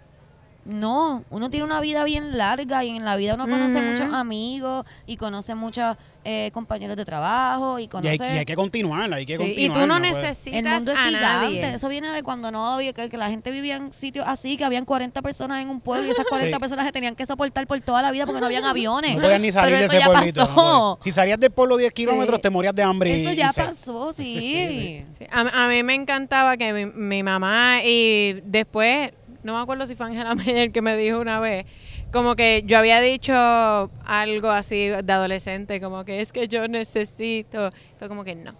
no, 0.70 1.24
uno 1.30 1.50
tiene 1.50 1.66
una 1.66 1.82
vida 1.82 2.04
bien 2.04 2.38
larga 2.38 2.84
y 2.84 2.90
en 2.90 3.04
la 3.04 3.16
vida 3.16 3.34
uno 3.34 3.48
conoce 3.48 3.82
muchos 3.82 4.14
amigos 4.14 4.86
y 5.08 5.18
conoce 5.18 5.56
muchos 5.56 5.98
eh, 6.26 6.52
compañeros 6.54 6.96
de 6.98 7.06
trabajo 7.06 7.80
y 7.80 7.84
y, 7.84 7.88
conoce... 7.88 8.10
hay, 8.24 8.36
y 8.36 8.40
hay 8.40 8.46
que 8.46 8.56
continuarla, 8.56 9.16
hay 9.16 9.26
que 9.26 9.38
Sí, 9.38 9.42
y 9.44 9.48
continuar. 9.48 9.80
tú 9.82 9.88
no 9.88 10.00
necesitas 10.00 10.60
El 10.60 10.70
mundo 10.70 10.92
es 10.92 10.98
a 11.00 11.04
gigante. 11.08 11.26
nadie. 11.62 11.74
Eso 11.76 11.90
viene 11.90 12.12
de 12.12 12.22
cuando 12.24 12.52
no 12.52 12.68
había, 12.68 12.94
que, 12.94 13.10
que 13.10 13.18
la 13.18 13.30
gente 13.30 13.50
vivía 13.52 13.78
en 13.78 13.92
sitios 13.94 14.26
así, 14.28 14.58
que 14.58 14.64
habían 14.66 14.86
40 14.86 15.22
personas 15.22 15.64
en 15.64 15.70
un 15.70 15.82
pueblo 15.82 16.08
y 16.08 16.12
esas 16.12 16.26
40 16.26 16.56
Sí. 16.58 16.60
personas 16.60 16.86
se 16.86 16.92
tenían 16.92 17.16
que 17.16 17.26
soportar 17.26 17.66
por 17.68 17.80
toda 17.82 18.02
la 18.02 18.12
vida 18.12 18.26
porque 18.26 18.42
no 18.42 18.46
habían 18.46 18.64
aviones. 18.66 19.16
No 19.16 19.22
podías 19.24 19.42
ni 19.42 19.52
salir 19.52 19.76
Pero 19.78 19.90
de 19.90 19.98
ese 19.98 20.06
pueblito. 20.06 20.50
no 20.56 20.98
si 21.02 21.12
salías 21.12 21.40
del 21.40 21.52
pueblo 21.52 21.78
10 21.78 21.92
kilómetros, 21.94 22.38
Sí. 22.38 22.42
te 22.44 22.50
morías 22.50 22.76
de 22.76 22.84
hambre. 22.84 23.18
y- 23.18 23.22
Eso 23.22 23.32
y 23.32 23.36
ya 23.36 23.52
pasó, 23.54 24.14
sí. 24.14 24.36
Sí, 24.40 25.06
Sí, 25.18 25.26
A, 25.32 25.40
a 25.66 25.68
mí 25.68 25.82
me 25.84 25.96
encantaba 25.96 26.58
que 26.58 26.74
mi, 26.74 26.86
mi 26.86 27.24
mamá 27.24 27.80
y 27.84 28.42
después, 28.44 29.12
no 29.44 29.54
me 29.54 29.60
acuerdo 29.60 29.86
si 29.88 29.96
fue 29.96 30.08
Ángela 30.08 30.36
Meyer 30.36 30.72
que 30.72 30.82
me 30.82 30.98
dijo 30.98 31.20
una 31.20 31.40
vez, 31.40 31.66
como 32.12 32.36
que 32.36 32.64
yo 32.66 32.78
había 32.78 33.02
dicho 33.02 33.34
algo 33.34 34.50
así 34.50 34.88
de 34.88 35.14
adolescente, 35.14 35.80
como 35.80 36.06
que 36.06 36.22
es 36.22 36.32
que 36.32 36.48
yo 36.48 36.68
necesito. 36.68 37.70
Fue 37.98 38.08
como 38.08 38.24
que 38.24 38.36
no, 38.36 38.56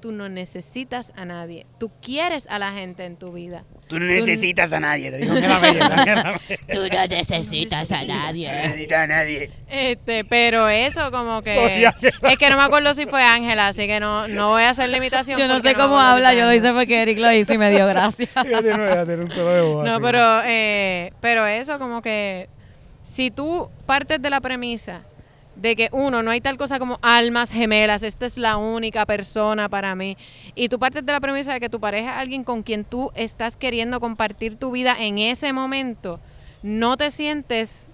tú 0.00 0.12
no 0.12 0.28
necesitas 0.28 1.12
a 1.16 1.24
nadie, 1.24 1.66
tú 1.78 1.90
quieres 2.02 2.46
a 2.48 2.58
la 2.58 2.72
gente 2.72 3.04
en 3.04 3.16
tu 3.16 3.30
vida. 3.32 3.64
Tú 3.86 3.98
no 3.98 4.06
necesitas 4.06 4.72
a 4.72 4.80
nadie, 4.80 5.10
te 5.10 5.18
Meyer, 5.18 5.50
Angela 5.52 5.98
Meyer. 6.48 6.58
Tú 6.72 6.80
no 6.88 7.06
necesitas 7.08 7.90
a 7.92 8.02
No 8.02 8.08
nadie. 8.14 8.50
necesitas 8.52 8.98
a 8.98 9.06
nadie. 9.06 9.50
Este, 9.68 10.24
pero 10.24 10.68
eso 10.68 11.10
como 11.10 11.42
que 11.42 11.84
es 12.22 12.38
que 12.38 12.50
no 12.50 12.56
me 12.56 12.62
acuerdo 12.62 12.94
si 12.94 13.06
fue 13.06 13.22
Ángela, 13.22 13.68
así 13.68 13.86
que 13.86 13.98
no, 14.00 14.28
no 14.28 14.50
voy 14.50 14.62
a 14.62 14.70
hacer 14.70 14.88
limitación. 14.90 15.38
Yo 15.38 15.48
no 15.48 15.60
sé 15.60 15.74
cómo 15.74 16.00
habla, 16.00 16.34
yo 16.34 16.44
lo 16.46 16.54
hice 16.54 16.72
porque 16.72 17.02
Eric 17.02 17.18
lo 17.18 17.32
hizo 17.32 17.52
y 17.54 17.58
me 17.58 17.70
dio 17.70 17.86
gracia. 17.86 18.28
No, 18.36 18.44
fíjate, 18.44 19.12
era 19.12 19.22
un 19.22 19.28
tono 19.28 19.50
de 19.50 19.60
voz 19.62 19.84
No, 19.84 19.92
así. 19.94 20.02
pero, 20.02 20.40
eh, 20.44 21.12
pero 21.20 21.46
eso 21.46 21.78
como 21.78 22.00
que 22.02 22.48
si 23.02 23.30
tú 23.30 23.68
partes 23.86 24.20
de 24.22 24.30
la 24.30 24.40
premisa 24.40 25.02
de 25.60 25.76
que 25.76 25.88
uno, 25.92 26.22
no 26.22 26.30
hay 26.30 26.40
tal 26.40 26.56
cosa 26.56 26.78
como 26.78 26.98
almas 27.02 27.52
gemelas, 27.52 28.02
esta 28.02 28.26
es 28.26 28.38
la 28.38 28.56
única 28.56 29.04
persona 29.04 29.68
para 29.68 29.94
mí, 29.94 30.16
y 30.54 30.68
tú 30.68 30.78
partes 30.78 31.04
de 31.04 31.12
la 31.12 31.20
premisa 31.20 31.52
de 31.52 31.60
que 31.60 31.68
tu 31.68 31.80
pareja 31.80 32.12
es 32.12 32.16
alguien 32.16 32.44
con 32.44 32.62
quien 32.62 32.84
tú 32.84 33.10
estás 33.14 33.56
queriendo 33.56 34.00
compartir 34.00 34.56
tu 34.56 34.70
vida 34.70 34.96
en 34.98 35.18
ese 35.18 35.52
momento, 35.52 36.18
no 36.62 36.96
te 36.96 37.10
sientes 37.10 37.90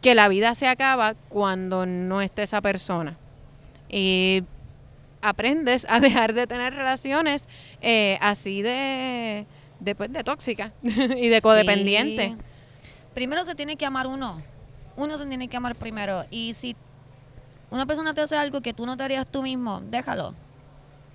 que 0.00 0.14
la 0.14 0.28
vida 0.28 0.54
se 0.54 0.66
acaba 0.66 1.14
cuando 1.28 1.86
no 1.86 2.20
esté 2.20 2.42
esa 2.42 2.60
persona. 2.60 3.16
Y 3.88 4.44
aprendes 5.22 5.86
a 5.88 6.00
dejar 6.00 6.34
de 6.34 6.46
tener 6.46 6.74
relaciones 6.74 7.48
eh, 7.80 8.18
así 8.20 8.60
de, 8.60 9.46
de, 9.80 9.94
pues, 9.94 10.12
de 10.12 10.22
tóxica 10.22 10.72
y 10.82 11.28
de 11.28 11.40
codependiente. 11.40 12.28
Sí. 12.30 12.36
Primero 13.14 13.44
se 13.44 13.54
tiene 13.54 13.76
que 13.76 13.86
amar 13.86 14.06
uno. 14.06 14.42
Uno 14.96 15.16
se 15.16 15.26
tiene 15.26 15.48
que 15.48 15.56
amar 15.56 15.74
primero. 15.74 16.24
Y 16.30 16.52
si 16.54 16.76
una 17.70 17.86
persona 17.86 18.14
te 18.14 18.20
hace 18.20 18.36
algo 18.36 18.60
que 18.60 18.72
tú 18.72 18.86
no 18.86 18.96
te 18.96 19.04
harías 19.04 19.26
tú 19.26 19.42
mismo, 19.42 19.80
déjalo. 19.80 20.34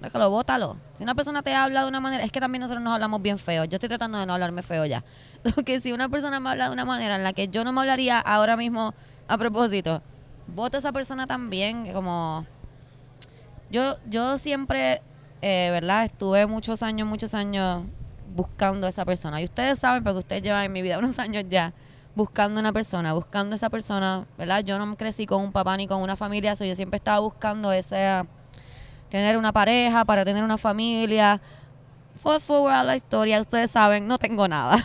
Déjalo, 0.01 0.29
bótalo. 0.29 0.77
Si 0.97 1.03
una 1.03 1.13
persona 1.13 1.41
te 1.41 1.53
habla 1.53 1.81
de 1.81 1.87
una 1.87 1.99
manera, 1.99 2.23
es 2.23 2.31
que 2.31 2.39
también 2.39 2.61
nosotros 2.61 2.81
nos 2.81 2.93
hablamos 2.93 3.21
bien 3.21 3.37
feo. 3.37 3.65
Yo 3.65 3.75
estoy 3.75 3.89
tratando 3.89 4.17
de 4.17 4.25
no 4.25 4.33
hablarme 4.33 4.63
feo 4.63 4.85
ya. 4.85 5.03
Porque 5.43 5.81
si 5.81 5.91
una 5.91 6.07
persona 6.07 6.39
me 6.39 6.49
habla 6.49 6.67
de 6.67 6.73
una 6.73 6.85
manera 6.85 7.15
en 7.15 7.23
la 7.23 7.33
que 7.33 7.49
yo 7.49 7.63
no 7.65 7.73
me 7.73 7.81
hablaría 7.81 8.19
ahora 8.19 8.55
mismo 8.55 8.93
a 9.27 9.37
propósito, 9.37 10.01
vota 10.47 10.77
a 10.77 10.79
esa 10.79 10.93
persona 10.93 11.27
también. 11.27 11.91
Como 11.91 12.45
yo, 13.69 13.97
yo 14.09 14.37
siempre, 14.37 15.01
eh, 15.41 15.69
¿verdad? 15.71 16.05
Estuve 16.05 16.45
muchos 16.45 16.81
años, 16.81 17.05
muchos 17.05 17.33
años 17.33 17.83
buscando 18.33 18.87
a 18.87 18.89
esa 18.91 19.03
persona. 19.03 19.41
Y 19.41 19.45
ustedes 19.45 19.79
saben, 19.79 20.03
porque 20.03 20.19
ustedes 20.19 20.43
llevan 20.43 20.63
en 20.63 20.71
mi 20.71 20.81
vida 20.81 20.97
unos 20.99 21.19
años 21.19 21.43
ya 21.49 21.73
buscando 22.15 22.59
una 22.59 22.73
persona, 22.73 23.13
buscando 23.13 23.55
esa 23.55 23.69
persona, 23.69 24.25
¿verdad? 24.37 24.63
Yo 24.63 24.77
no 24.77 24.95
crecí 24.97 25.25
con 25.25 25.41
un 25.41 25.51
papá 25.51 25.77
ni 25.77 25.87
con 25.87 26.01
una 26.01 26.15
familia, 26.15 26.55
so 26.55 26.65
yo 26.65 26.75
siempre 26.75 26.97
estaba 26.97 27.19
buscando 27.19 27.71
esa, 27.71 28.25
tener 29.09 29.37
una 29.37 29.51
pareja, 29.51 30.05
para 30.05 30.25
tener 30.25 30.43
una 30.43 30.57
familia. 30.57 31.41
Fast 32.15 32.47
forward 32.47 32.73
a 32.73 32.83
la 32.83 32.95
historia, 32.95 33.39
ustedes 33.39 33.71
saben, 33.71 34.07
no 34.07 34.17
tengo 34.17 34.47
nada. 34.47 34.83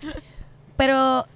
Pero 0.76 1.26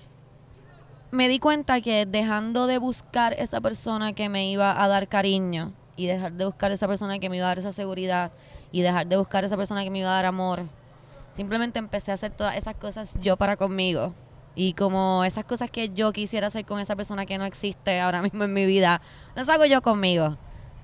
me 1.11 1.29
di 1.29 1.39
cuenta 1.39 1.81
que 1.81 2.07
dejando 2.07 2.67
de 2.67 2.79
buscar 2.79 3.35
esa 3.35 3.61
persona 3.61 4.15
que 4.15 4.29
me 4.29 4.51
iba 4.51 4.83
a 4.83 4.89
dar 4.89 5.09
cariño 5.09 5.73
y 5.97 6.07
dejar 6.07 6.33
de 6.33 6.45
buscar 6.45 6.73
esa 6.73 6.89
persona 6.89 7.19
que 7.19 7.29
me 7.29 7.37
iba 7.37 7.47
a 7.47 7.51
dar 7.51 7.59
esa 7.59 7.73
seguridad 7.73 8.33
y 8.73 8.83
dejar 8.83 9.07
de 9.07 9.17
buscar 9.17 9.45
esa 9.45 9.57
persona 9.57 9.85
que 9.85 9.91
me 9.91 10.01
iba 10.01 10.11
a 10.11 10.15
dar 10.15 10.27
amor, 10.27 10.67
simplemente 11.35 11.79
empecé 11.79 12.11
a 12.11 12.15
hacer 12.15 12.33
todas 12.33 12.57
esas 12.57 12.75
cosas 12.75 13.15
yo 13.21 13.37
para 13.37 13.57
conmigo. 13.57 14.15
Y 14.57 14.75
como 14.75 15.25
esas 15.25 15.45
cosas 15.45 15.71
que 15.71 15.89
yo 15.91 16.13
quisiera 16.13 16.47
hacer 16.47 16.65
con 16.65 16.81
esa 16.81 16.95
persona 16.97 17.27
que 17.27 17.39
no 17.39 17.45
existe 17.45 18.01
ahora 18.01 18.23
mismo 18.23 18.45
en 18.45 18.53
mi 18.53 18.67
vida, 18.67 19.01
las 19.35 19.49
hago 19.49 19.65
yo 19.65 19.83
conmigo. 19.83 20.37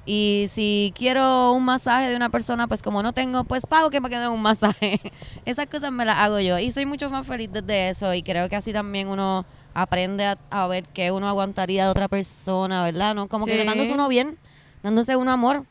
Y 0.06 0.46
si 0.50 0.92
quiero 0.96 1.52
un 1.52 1.64
masaje 1.64 2.08
de 2.08 2.16
una 2.16 2.30
persona, 2.30 2.66
pues 2.66 2.82
como 2.82 3.02
no 3.02 3.12
tengo, 3.12 3.44
pues 3.44 3.66
pago 3.66 3.90
que 3.90 4.00
me 4.00 4.08
quede 4.08 4.26
un 4.28 4.42
masaje. 4.42 5.00
Esas 5.44 5.66
cosas 5.66 5.92
me 5.92 6.04
las 6.04 6.18
hago 6.18 6.40
yo. 6.40 6.58
Y 6.58 6.72
soy 6.72 6.86
mucho 6.86 7.10
más 7.10 7.26
feliz 7.26 7.50
desde 7.52 7.90
eso. 7.90 8.12
Y 8.14 8.22
creo 8.22 8.48
que 8.48 8.56
así 8.56 8.72
también 8.72 9.08
uno 9.08 9.44
aprende 9.74 10.24
a, 10.24 10.38
a 10.50 10.66
ver 10.66 10.84
qué 10.88 11.12
uno 11.12 11.28
aguantaría 11.28 11.84
de 11.84 11.90
otra 11.90 12.08
persona, 12.08 12.82
¿verdad? 12.82 13.14
¿No? 13.14 13.28
Como 13.28 13.46
que 13.46 13.60
Sí. 13.60 13.64
dándose 13.64 13.92
uno 13.92 14.08
bien, 14.08 14.36
dándose 14.82 15.14
uno 15.14 15.30
amor. 15.30 15.64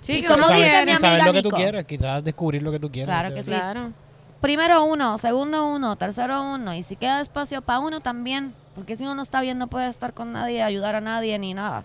Sí, 0.00 0.18
Y 0.18 0.22
como 0.22 0.46
dice 0.48 0.86
mi 0.86 0.92
saber 0.92 1.24
lo 1.24 1.32
que 1.32 1.42
tú 1.42 1.50
quieres, 1.50 1.84
quizás 1.86 2.22
descubrir 2.22 2.62
lo 2.62 2.70
que 2.70 2.78
tú 2.78 2.90
quieres. 2.90 3.08
Claro 3.08 3.34
que 3.34 3.42
sí. 3.42 3.50
Claro. 3.50 3.92
Primero 4.40 4.84
uno, 4.84 5.18
segundo 5.18 5.66
uno, 5.74 5.96
tercero 5.96 6.42
uno. 6.42 6.74
Y 6.74 6.82
si 6.82 6.96
queda 6.96 7.20
espacio 7.20 7.60
para 7.62 7.80
uno 7.80 8.00
también. 8.00 8.54
Porque 8.74 8.96
si 8.96 9.04
uno 9.04 9.14
no 9.16 9.22
está 9.22 9.40
bien, 9.40 9.58
no 9.58 9.66
puede 9.66 9.88
estar 9.88 10.14
con 10.14 10.32
nadie, 10.32 10.62
ayudar 10.62 10.94
a 10.94 11.00
nadie 11.00 11.38
ni 11.38 11.52
nada. 11.54 11.84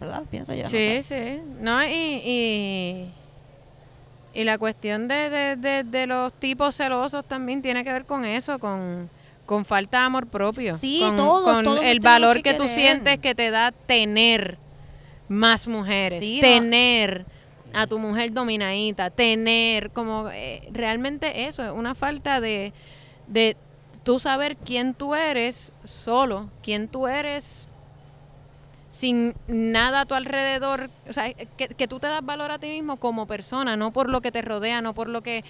¿Verdad? 0.00 0.22
Pienso 0.30 0.52
yo. 0.54 0.64
no 0.64 0.68
Sí, 0.68 1.02
sé. 1.02 1.02
sí. 1.02 1.42
No, 1.60 1.82
y, 1.84 1.88
y, 1.92 3.10
y 4.34 4.44
la 4.44 4.58
cuestión 4.58 5.08
de, 5.08 5.30
de, 5.30 5.56
de, 5.56 5.84
de 5.84 6.06
los 6.06 6.32
tipos 6.34 6.76
celosos 6.76 7.24
también 7.24 7.62
tiene 7.62 7.82
que 7.84 7.92
ver 7.92 8.04
con 8.04 8.24
eso, 8.24 8.58
con, 8.58 9.08
con 9.46 9.64
falta 9.64 10.00
de 10.00 10.04
amor 10.04 10.26
propio. 10.26 10.76
Sí, 10.76 11.00
con, 11.00 11.16
todo, 11.16 11.42
con 11.42 11.64
todo 11.64 11.82
el 11.82 12.00
valor 12.00 12.36
que 12.36 12.42
que, 12.42 12.54
tú 12.54 12.68
sientes 12.68 13.18
que 13.18 13.34
te 13.34 13.50
da 13.50 13.72
tener 13.72 14.58
más 15.28 15.66
mujeres, 15.66 16.20
Sí, 16.20 16.40
no. 16.40 17.24
A 17.72 17.86
tu 17.86 17.98
mujer 17.98 18.32
dominadita, 18.32 19.10
tener 19.10 19.90
como 19.90 20.28
eh, 20.30 20.68
realmente 20.72 21.46
eso, 21.46 21.64
es 21.64 21.70
una 21.72 21.94
falta 21.94 22.40
de, 22.40 22.72
de 23.26 23.56
tú 24.04 24.18
saber 24.18 24.56
quién 24.56 24.94
tú 24.94 25.14
eres 25.14 25.72
solo, 25.84 26.48
quién 26.62 26.88
tú 26.88 27.06
eres 27.06 27.68
sin 28.88 29.34
nada 29.46 30.00
a 30.00 30.06
tu 30.06 30.14
alrededor, 30.14 30.88
o 31.08 31.12
sea, 31.12 31.32
que, 31.32 31.68
que 31.68 31.88
tú 31.88 32.00
te 32.00 32.06
das 32.06 32.24
valor 32.24 32.50
a 32.50 32.58
ti 32.58 32.68
mismo 32.68 32.96
como 32.96 33.26
persona, 33.26 33.76
no 33.76 33.92
por 33.92 34.08
lo 34.08 34.20
que 34.22 34.32
te 34.32 34.40
rodea, 34.40 34.80
no 34.80 34.94
por 34.94 35.08
lo 35.08 35.20
que 35.22 35.44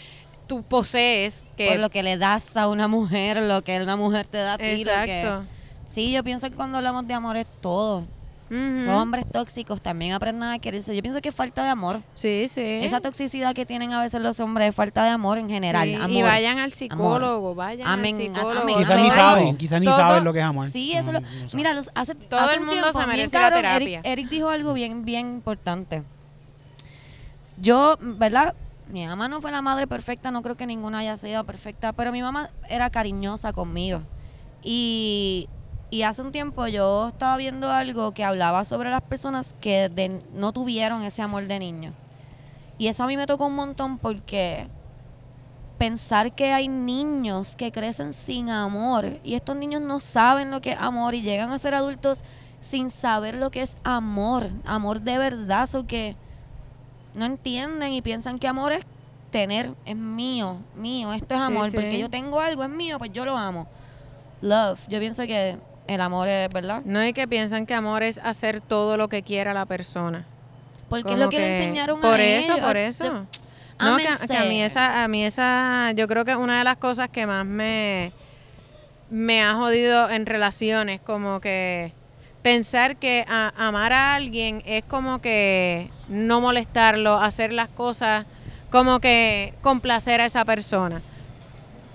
tú 0.48 0.62
posees, 0.62 1.46
que 1.56 1.68
Por 1.68 1.78
lo 1.78 1.88
que 1.88 2.02
le 2.02 2.16
das 2.16 2.56
a 2.56 2.68
una 2.68 2.88
mujer, 2.88 3.42
lo 3.42 3.62
que 3.62 3.80
una 3.80 3.96
mujer 3.96 4.26
te 4.26 4.38
da 4.38 4.54
a 4.54 4.58
ti. 4.58 4.84
lo 4.84 4.90
que- 4.90 5.20
exacto. 5.20 5.44
Sí, 5.86 6.12
yo 6.12 6.22
pienso 6.24 6.50
que 6.50 6.56
cuando 6.56 6.78
hablamos 6.78 7.06
de 7.06 7.14
amor 7.14 7.36
es 7.36 7.46
todo. 7.62 8.06
Ujú. 8.50 8.84
Son 8.84 8.94
hombres 8.94 9.26
tóxicos, 9.30 9.80
también 9.82 10.12
aprendan 10.14 10.52
a 10.52 10.58
quererse. 10.58 10.96
Yo 10.96 11.02
pienso 11.02 11.20
que 11.20 11.28
es 11.28 11.34
falta 11.34 11.62
de 11.64 11.68
amor. 11.68 12.00
Sí, 12.14 12.46
sí. 12.48 12.62
Esa 12.62 13.00
toxicidad 13.00 13.54
que 13.54 13.66
tienen 13.66 13.92
a 13.92 14.00
veces 14.00 14.22
los 14.22 14.40
hombres 14.40 14.70
es 14.70 14.74
falta 14.74 15.04
de 15.04 15.10
amor 15.10 15.36
en 15.38 15.48
general. 15.48 15.86
Sí, 15.86 15.94
amor. 15.94 16.10
Y 16.10 16.22
vayan 16.22 16.58
al 16.58 16.72
psicólogo, 16.72 17.54
vayan 17.54 17.86
Amén, 17.86 18.14
al 18.16 18.22
psicólogo. 18.22 18.60
amén, 18.62 18.76
Quizás 18.78 18.98
ni 19.00 19.10
saben, 19.10 19.56
quizás 19.56 19.80
ni 19.80 19.86
Todo- 19.86 19.96
saben 19.96 20.24
lo 20.24 20.32
que 20.32 20.38
es 20.38 20.44
amor. 20.44 20.66
Sí, 20.66 20.92
eso 20.92 21.12
lo, 21.12 21.20
No, 21.20 21.26
saben. 21.28 21.48
mira, 21.54 21.74
los, 21.74 21.90
hace, 21.94 22.14
Todo 22.14 22.40
hace 22.40 22.54
el 22.54 22.60
un 22.60 22.66
mundo 22.66 22.82
tiempo, 22.82 22.98
se 23.00 23.04
bien 23.06 23.16
merece 23.18 23.38
la 23.38 23.50
terapia. 23.50 23.76
Eric, 23.76 24.00
Eric 24.04 24.28
dijo 24.30 24.48
algo 24.48 24.72
bien, 24.72 25.04
bien 25.04 25.28
importante. 25.34 26.02
Yo, 27.60 27.96
¿verdad? 28.00 28.54
Mi 28.90 29.06
mamá 29.06 29.28
no 29.28 29.40
fue 29.40 29.50
la 29.50 29.60
madre 29.60 29.86
perfecta, 29.86 30.30
no 30.30 30.40
creo 30.42 30.56
que 30.56 30.66
ninguna 30.66 31.00
haya 31.00 31.16
sido 31.16 31.44
perfecta, 31.44 31.92
pero 31.92 32.12
mi 32.12 32.22
mamá 32.22 32.50
era 32.68 32.88
cariñosa 32.88 33.52
conmigo. 33.52 34.00
Y, 34.62 35.48
y 35.90 36.02
hace 36.02 36.20
un 36.22 36.32
tiempo 36.32 36.66
yo 36.68 37.08
estaba 37.08 37.36
viendo 37.36 37.70
algo 37.70 38.12
que 38.12 38.24
hablaba 38.24 38.64
sobre 38.64 38.90
las 38.90 39.00
personas 39.02 39.54
que 39.60 39.88
de- 39.88 40.20
no 40.34 40.52
tuvieron 40.52 41.02
ese 41.02 41.22
amor 41.22 41.46
de 41.46 41.58
niño. 41.58 41.92
Y 42.76 42.88
eso 42.88 43.04
a 43.04 43.06
mí 43.06 43.16
me 43.16 43.26
tocó 43.26 43.46
un 43.46 43.54
montón 43.54 43.98
porque 43.98 44.68
pensar 45.78 46.32
que 46.34 46.52
hay 46.52 46.68
niños 46.68 47.54
que 47.56 47.70
crecen 47.72 48.12
sin 48.12 48.50
amor 48.50 49.18
y 49.22 49.34
estos 49.34 49.56
niños 49.56 49.80
no 49.80 50.00
saben 50.00 50.50
lo 50.50 50.60
que 50.60 50.72
es 50.72 50.78
amor 50.78 51.14
y 51.14 51.22
llegan 51.22 51.52
a 51.52 51.58
ser 51.58 51.74
adultos 51.74 52.22
sin 52.60 52.90
saber 52.90 53.36
lo 53.36 53.50
que 53.50 53.62
es 53.62 53.76
amor, 53.84 54.48
amor 54.66 55.00
de 55.00 55.18
verdad, 55.18 55.72
o 55.76 55.86
que 55.86 56.16
no 57.14 57.24
entienden 57.24 57.92
y 57.92 58.02
piensan 58.02 58.38
que 58.38 58.48
amor 58.48 58.72
es 58.72 58.84
tener, 59.30 59.72
es 59.84 59.96
mío, 59.96 60.56
mío, 60.76 61.12
esto 61.12 61.34
es 61.34 61.40
Sí, 61.40 61.46
amor, 61.46 61.70
sí. 61.70 61.76
porque 61.76 61.98
yo 61.98 62.10
tengo 62.10 62.40
algo, 62.40 62.64
es 62.64 62.70
mío, 62.70 62.98
pues 62.98 63.12
yo 63.12 63.24
lo 63.24 63.36
amo. 63.36 63.68
Love, 64.40 64.80
yo 64.88 64.98
pienso 64.98 65.22
que 65.22 65.56
el 65.88 66.00
amor 66.00 66.28
es, 66.28 66.48
¿verdad? 66.50 66.82
No 66.84 67.00
hay 67.00 67.12
que 67.12 67.26
piensan 67.26 67.66
que 67.66 67.74
amor 67.74 68.02
es 68.04 68.20
hacer 68.22 68.60
todo 68.60 68.96
lo 68.96 69.08
que 69.08 69.22
quiera 69.22 69.52
la 69.54 69.66
persona. 69.66 70.24
Porque 70.88 71.14
es 71.14 71.18
lo 71.18 71.28
que, 71.28 71.38
le 71.38 71.58
enseñaron 71.58 72.00
por 72.00 72.14
a 72.20 72.24
eso, 72.24 72.52
ellos. 72.54 72.66
por 72.66 72.76
eso. 72.76 73.26
No, 73.80 73.96
que, 73.96 74.08
que 74.28 74.36
a 74.36 74.44
mí 74.44 74.62
esa, 74.62 75.04
a 75.04 75.08
mí 75.08 75.24
esa, 75.24 75.92
yo 75.92 76.06
creo 76.08 76.24
que 76.24 76.34
una 76.36 76.58
de 76.58 76.64
las 76.64 76.76
cosas 76.76 77.08
que 77.10 77.26
más 77.26 77.44
me, 77.46 78.12
me 79.10 79.42
ha 79.42 79.54
jodido 79.54 80.10
en 80.10 80.26
relaciones, 80.26 81.00
como 81.00 81.40
que 81.40 81.92
pensar 82.42 82.96
que 82.96 83.24
a- 83.28 83.52
amar 83.56 83.92
a 83.92 84.14
alguien 84.14 84.62
es 84.66 84.84
como 84.84 85.20
que 85.20 85.90
no 86.08 86.40
molestarlo, 86.40 87.16
hacer 87.18 87.52
las 87.52 87.68
cosas 87.68 88.26
como 88.70 89.00
que 89.00 89.54
complacer 89.62 90.20
a 90.20 90.26
esa 90.26 90.44
persona. 90.44 91.00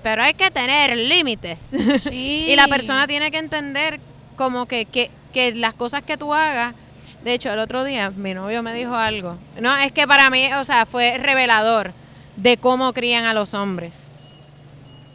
Pero 0.04 0.22
hay 0.22 0.34
que 0.34 0.52
tener 0.52 0.96
límites. 0.96 1.72
Sí. 2.04 2.48
Y 2.50 2.56
la 2.56 2.68
persona 2.68 3.08
tiene 3.08 3.32
que 3.32 3.38
entender 3.38 4.00
como 4.36 4.66
que, 4.66 4.86
que, 4.86 5.10
que 5.34 5.56
las 5.56 5.74
cosas 5.74 6.04
que 6.04 6.18
tú 6.18 6.34
hagas. 6.34 6.76
De 7.24 7.34
hecho, 7.34 7.50
el 7.52 7.60
otro 7.60 7.84
día 7.84 8.12
mi 8.12 8.34
novio 8.34 8.62
me 8.62 8.74
dijo 8.74 8.94
algo. 8.94 9.38
No, 9.60 9.76
es 9.78 9.92
que 9.94 10.06
para 10.06 10.30
mí, 10.30 10.52
o 10.54 10.66
sea, 10.66 10.86
fue 10.86 11.18
revelador 11.18 11.94
de 12.36 12.58
cómo 12.58 12.92
crían 12.94 13.26
a 13.26 13.34
los 13.34 13.54
hombres. 13.54 14.12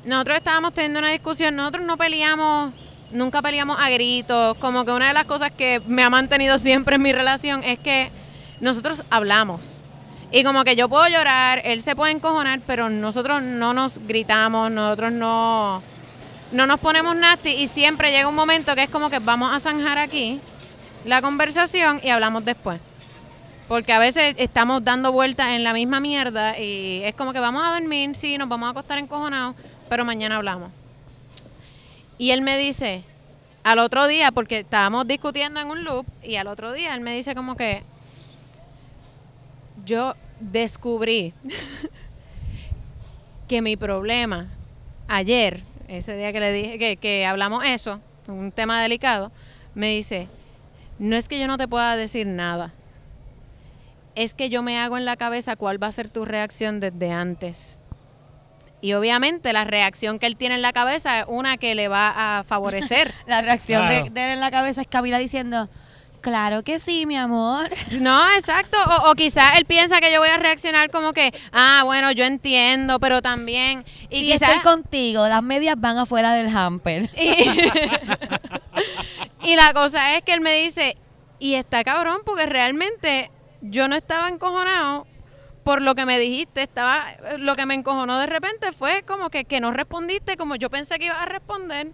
Nosotros 0.04 0.38
estábamos 0.38 0.72
teniendo 0.72 1.00
una 1.00 1.10
discusión, 1.10 1.54
nosotros 1.56 1.84
no 1.84 1.98
peleamos, 1.98 2.72
nunca 3.10 3.42
peleamos 3.42 3.76
a 3.78 3.90
gritos. 3.90 4.56
Como 4.58 4.84
que 4.84 4.92
una 4.92 5.08
de 5.08 5.14
las 5.14 5.26
cosas 5.26 5.50
que 5.50 5.82
me 5.86 6.02
ha 6.02 6.10
mantenido 6.10 6.58
siempre 6.58 6.96
en 6.96 7.02
mi 7.02 7.12
relación 7.12 7.62
es 7.62 7.78
que 7.78 8.10
nosotros 8.60 9.02
hablamos. 9.10 9.77
Y 10.30 10.44
como 10.44 10.62
que 10.64 10.76
yo 10.76 10.88
puedo 10.88 11.08
llorar, 11.08 11.62
él 11.64 11.82
se 11.82 11.96
puede 11.96 12.12
encojonar, 12.12 12.60
pero 12.66 12.90
nosotros 12.90 13.42
no 13.42 13.72
nos 13.72 14.06
gritamos, 14.06 14.70
nosotros 14.70 15.10
no, 15.12 15.82
no 16.52 16.66
nos 16.66 16.80
ponemos 16.80 17.16
nasty 17.16 17.50
y 17.50 17.68
siempre 17.68 18.10
llega 18.10 18.28
un 18.28 18.34
momento 18.34 18.74
que 18.74 18.82
es 18.82 18.90
como 18.90 19.08
que 19.08 19.20
vamos 19.20 19.54
a 19.54 19.58
zanjar 19.58 19.96
aquí 19.96 20.40
la 21.06 21.22
conversación 21.22 22.00
y 22.02 22.10
hablamos 22.10 22.44
después. 22.44 22.80
Porque 23.68 23.92
a 23.92 23.98
veces 23.98 24.34
estamos 24.38 24.84
dando 24.84 25.12
vueltas 25.12 25.48
en 25.50 25.64
la 25.64 25.72
misma 25.72 26.00
mierda 26.00 26.58
y 26.58 27.02
es 27.04 27.14
como 27.14 27.32
que 27.32 27.40
vamos 27.40 27.62
a 27.66 27.72
dormir, 27.72 28.14
sí, 28.14 28.36
nos 28.36 28.48
vamos 28.48 28.66
a 28.66 28.70
acostar 28.70 28.98
encojonados, 28.98 29.56
pero 29.88 30.04
mañana 30.04 30.36
hablamos. 30.36 30.70
Y 32.18 32.32
él 32.32 32.42
me 32.42 32.58
dice, 32.58 33.02
al 33.62 33.78
otro 33.78 34.06
día, 34.06 34.32
porque 34.32 34.60
estábamos 34.60 35.06
discutiendo 35.06 35.60
en 35.60 35.68
un 35.68 35.84
loop, 35.84 36.06
y 36.22 36.36
al 36.36 36.48
otro 36.48 36.72
día 36.72 36.94
él 36.94 37.00
me 37.00 37.14
dice 37.14 37.34
como 37.34 37.56
que 37.56 37.82
yo 39.88 40.14
descubrí 40.40 41.32
que 43.48 43.62
mi 43.62 43.76
problema 43.76 44.48
ayer, 45.08 45.62
ese 45.88 46.16
día 46.16 46.32
que 46.32 46.40
le 46.40 46.52
dije 46.52 46.78
que, 46.78 46.96
que 46.96 47.24
hablamos 47.26 47.64
eso, 47.64 48.00
un 48.26 48.52
tema 48.52 48.82
delicado, 48.82 49.32
me 49.74 49.88
dice, 49.88 50.28
no 50.98 51.16
es 51.16 51.28
que 51.28 51.38
yo 51.40 51.46
no 51.46 51.56
te 51.56 51.66
pueda 51.66 51.96
decir 51.96 52.26
nada, 52.26 52.72
es 54.14 54.34
que 54.34 54.50
yo 54.50 54.62
me 54.62 54.78
hago 54.78 54.96
en 54.98 55.04
la 55.04 55.16
cabeza 55.16 55.56
cuál 55.56 55.82
va 55.82 55.86
a 55.86 55.92
ser 55.92 56.08
tu 56.08 56.24
reacción 56.24 56.80
desde 56.80 57.10
antes. 57.12 57.78
Y 58.80 58.92
obviamente 58.92 59.52
la 59.52 59.64
reacción 59.64 60.18
que 60.18 60.26
él 60.26 60.36
tiene 60.36 60.54
en 60.56 60.62
la 60.62 60.72
cabeza 60.72 61.20
es 61.20 61.24
una 61.28 61.56
que 61.56 61.74
le 61.74 61.88
va 61.88 62.38
a 62.38 62.44
favorecer. 62.44 63.12
La 63.26 63.40
reacción 63.40 63.82
Claro. 63.82 64.04
de, 64.04 64.10
de 64.10 64.24
él 64.24 64.30
en 64.34 64.40
la 64.40 64.52
cabeza 64.52 64.82
es 64.82 64.86
Camila 64.86 65.18
diciendo, 65.18 65.68
claro 66.20 66.62
que 66.62 66.80
sí, 66.80 67.06
mi 67.06 67.16
amor. 67.16 67.70
No, 68.00 68.30
exacto. 68.32 68.76
O, 68.86 69.10
o 69.10 69.14
quizás 69.14 69.58
él 69.58 69.64
piensa 69.64 70.00
que 70.00 70.12
yo 70.12 70.20
voy 70.20 70.28
a 70.28 70.36
reaccionar 70.36 70.90
como 70.90 71.12
que, 71.12 71.32
ah, 71.52 71.82
bueno, 71.84 72.12
yo 72.12 72.24
entiendo, 72.24 73.00
pero 73.00 73.22
también. 73.22 73.84
Y 74.10 74.32
quizás. 74.32 74.50
estoy 74.50 74.62
contigo, 74.62 75.26
las 75.26 75.42
medias 75.42 75.76
van 75.78 75.98
afuera 75.98 76.32
del 76.32 76.54
hamper. 76.54 77.10
y, 77.16 77.48
y 79.50 79.56
la 79.56 79.72
cosa 79.72 80.16
es 80.16 80.22
que 80.22 80.34
él 80.34 80.40
me 80.40 80.54
dice, 80.54 80.96
y 81.38 81.54
está 81.54 81.84
cabrón, 81.84 82.20
porque 82.24 82.46
realmente 82.46 83.30
yo 83.60 83.88
no 83.88 83.96
estaba 83.96 84.28
encojonado 84.28 85.06
por 85.68 85.82
lo 85.82 85.94
que 85.94 86.06
me 86.06 86.18
dijiste. 86.18 86.62
Estaba. 86.62 87.04
Lo 87.38 87.54
que 87.54 87.66
me 87.66 87.74
encojonó 87.74 88.18
de 88.18 88.26
repente 88.26 88.72
fue 88.72 89.02
como 89.02 89.28
que, 89.28 89.44
que 89.44 89.60
no 89.60 89.70
respondiste 89.70 90.38
como 90.38 90.56
yo 90.56 90.70
pensé 90.70 90.98
que 90.98 91.06
ibas 91.06 91.20
a 91.20 91.26
responder. 91.26 91.92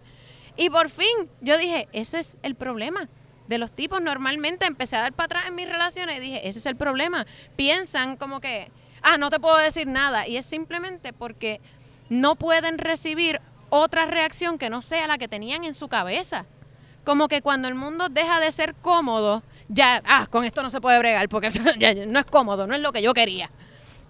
Y 0.57 0.71
por 0.71 0.91
fin 0.91 1.29
yo 1.41 1.59
dije, 1.59 1.89
ese 1.93 2.21
es 2.21 2.39
el 2.43 2.55
problema. 2.55 3.09
De 3.49 3.59
los 3.59 3.73
tipos. 3.73 4.01
Normalmente 4.03 4.67
empecé 4.67 4.97
a 4.97 5.01
dar 5.03 5.13
para 5.13 5.27
atrás 5.27 5.45
en 5.49 5.55
mis 5.55 5.69
relaciones 5.69 6.17
y 6.19 6.21
dije, 6.21 6.49
ese 6.49 6.59
es 6.59 6.67
el 6.67 6.77
problema. 6.77 7.27
Piensan 7.57 8.17
como 8.17 8.41
que, 8.41 8.71
ah, 9.03 9.19
no 9.19 9.31
te 9.31 9.39
puedo 9.41 9.57
decir 9.59 9.87
nada. 9.87 10.27
Y 10.27 10.37
es 10.37 10.47
simplemente 10.47 11.13
porque 11.13 11.61
no 12.09 12.37
pueden 12.37 12.79
recibir 12.79 13.41
otra 13.71 14.07
reacción 14.07 14.59
que 14.59 14.71
no 14.71 14.83
sea 14.83 15.07
la 15.07 15.19
que 15.19 15.29
tenían 15.29 15.65
en 15.65 15.75
su 15.75 15.89
cabeza. 15.89 16.47
Como 17.05 17.29
que 17.29 17.43
cuando 17.43 17.69
el 17.69 17.75
mundo 17.75 18.09
deja 18.09 18.41
de 18.41 18.51
ser 18.51 18.75
cómodo, 18.75 19.43
ya, 19.69 20.03
ah, 20.07 20.27
con 20.31 20.45
esto 20.45 20.63
no 20.63 20.71
se 20.71 20.81
puede 20.81 20.99
bregar 20.99 21.29
porque 21.29 21.51
ya- 21.79 21.93
ya 21.93 22.07
no 22.07 22.19
es 22.19 22.25
cómodo, 22.27 22.67
no 22.67 22.75
es 22.75 22.81
lo 22.81 22.93
que 22.93 23.03
yo 23.03 23.13
quería. 23.13 23.51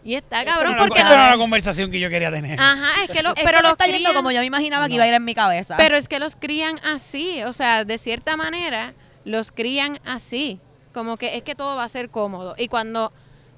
Y 0.05 0.17
está 0.17 0.45
cabrón 0.45 0.73
Esto 0.73 0.83
no, 0.83 0.89
porque... 0.89 1.01
esto 1.01 1.15
no 1.15 1.21
era 1.23 1.31
la 1.31 1.39
conversación 1.39 1.91
que 1.91 1.99
yo 1.99 2.11
quería 2.11 2.31
tener. 2.31 2.61
Ajá, 2.61 3.03
es 3.05 3.11
que 3.11 3.23
los, 3.23 3.33
Esto 3.35 3.43
pero 3.47 3.59
no 3.59 3.63
los 3.63 3.73
está 3.73 3.87
yendo 3.87 4.11
crían- 4.11 4.15
como 4.15 4.31
yo 4.31 4.41
me 4.41 4.47
imaginaba 4.47 4.87
que 4.87 4.95
iba 4.95 5.05
a 5.05 5.09
ir 5.09 5.15
en 5.15 5.25
mi 5.25 5.35
cabeza. 5.35 5.77
pero 5.79 5.97
es 5.97 6.09
que 6.09 6.19
los 6.21 6.37
crían 6.37 6.79
así, 6.85 7.43
o 7.45 7.53
sea, 7.55 7.85
de 7.87 7.97
cierta 7.99 8.37
manera 8.37 8.93
los 9.25 9.53
crían 9.53 9.99
así, 10.05 10.59
como 10.93 11.17
que 11.17 11.37
es 11.37 11.43
que 11.43 11.55
todo 11.55 11.77
va 11.77 11.85
a 11.85 11.89
ser 11.89 12.11
cómodo 12.11 12.55
y 12.59 12.69
cuando 12.69 13.13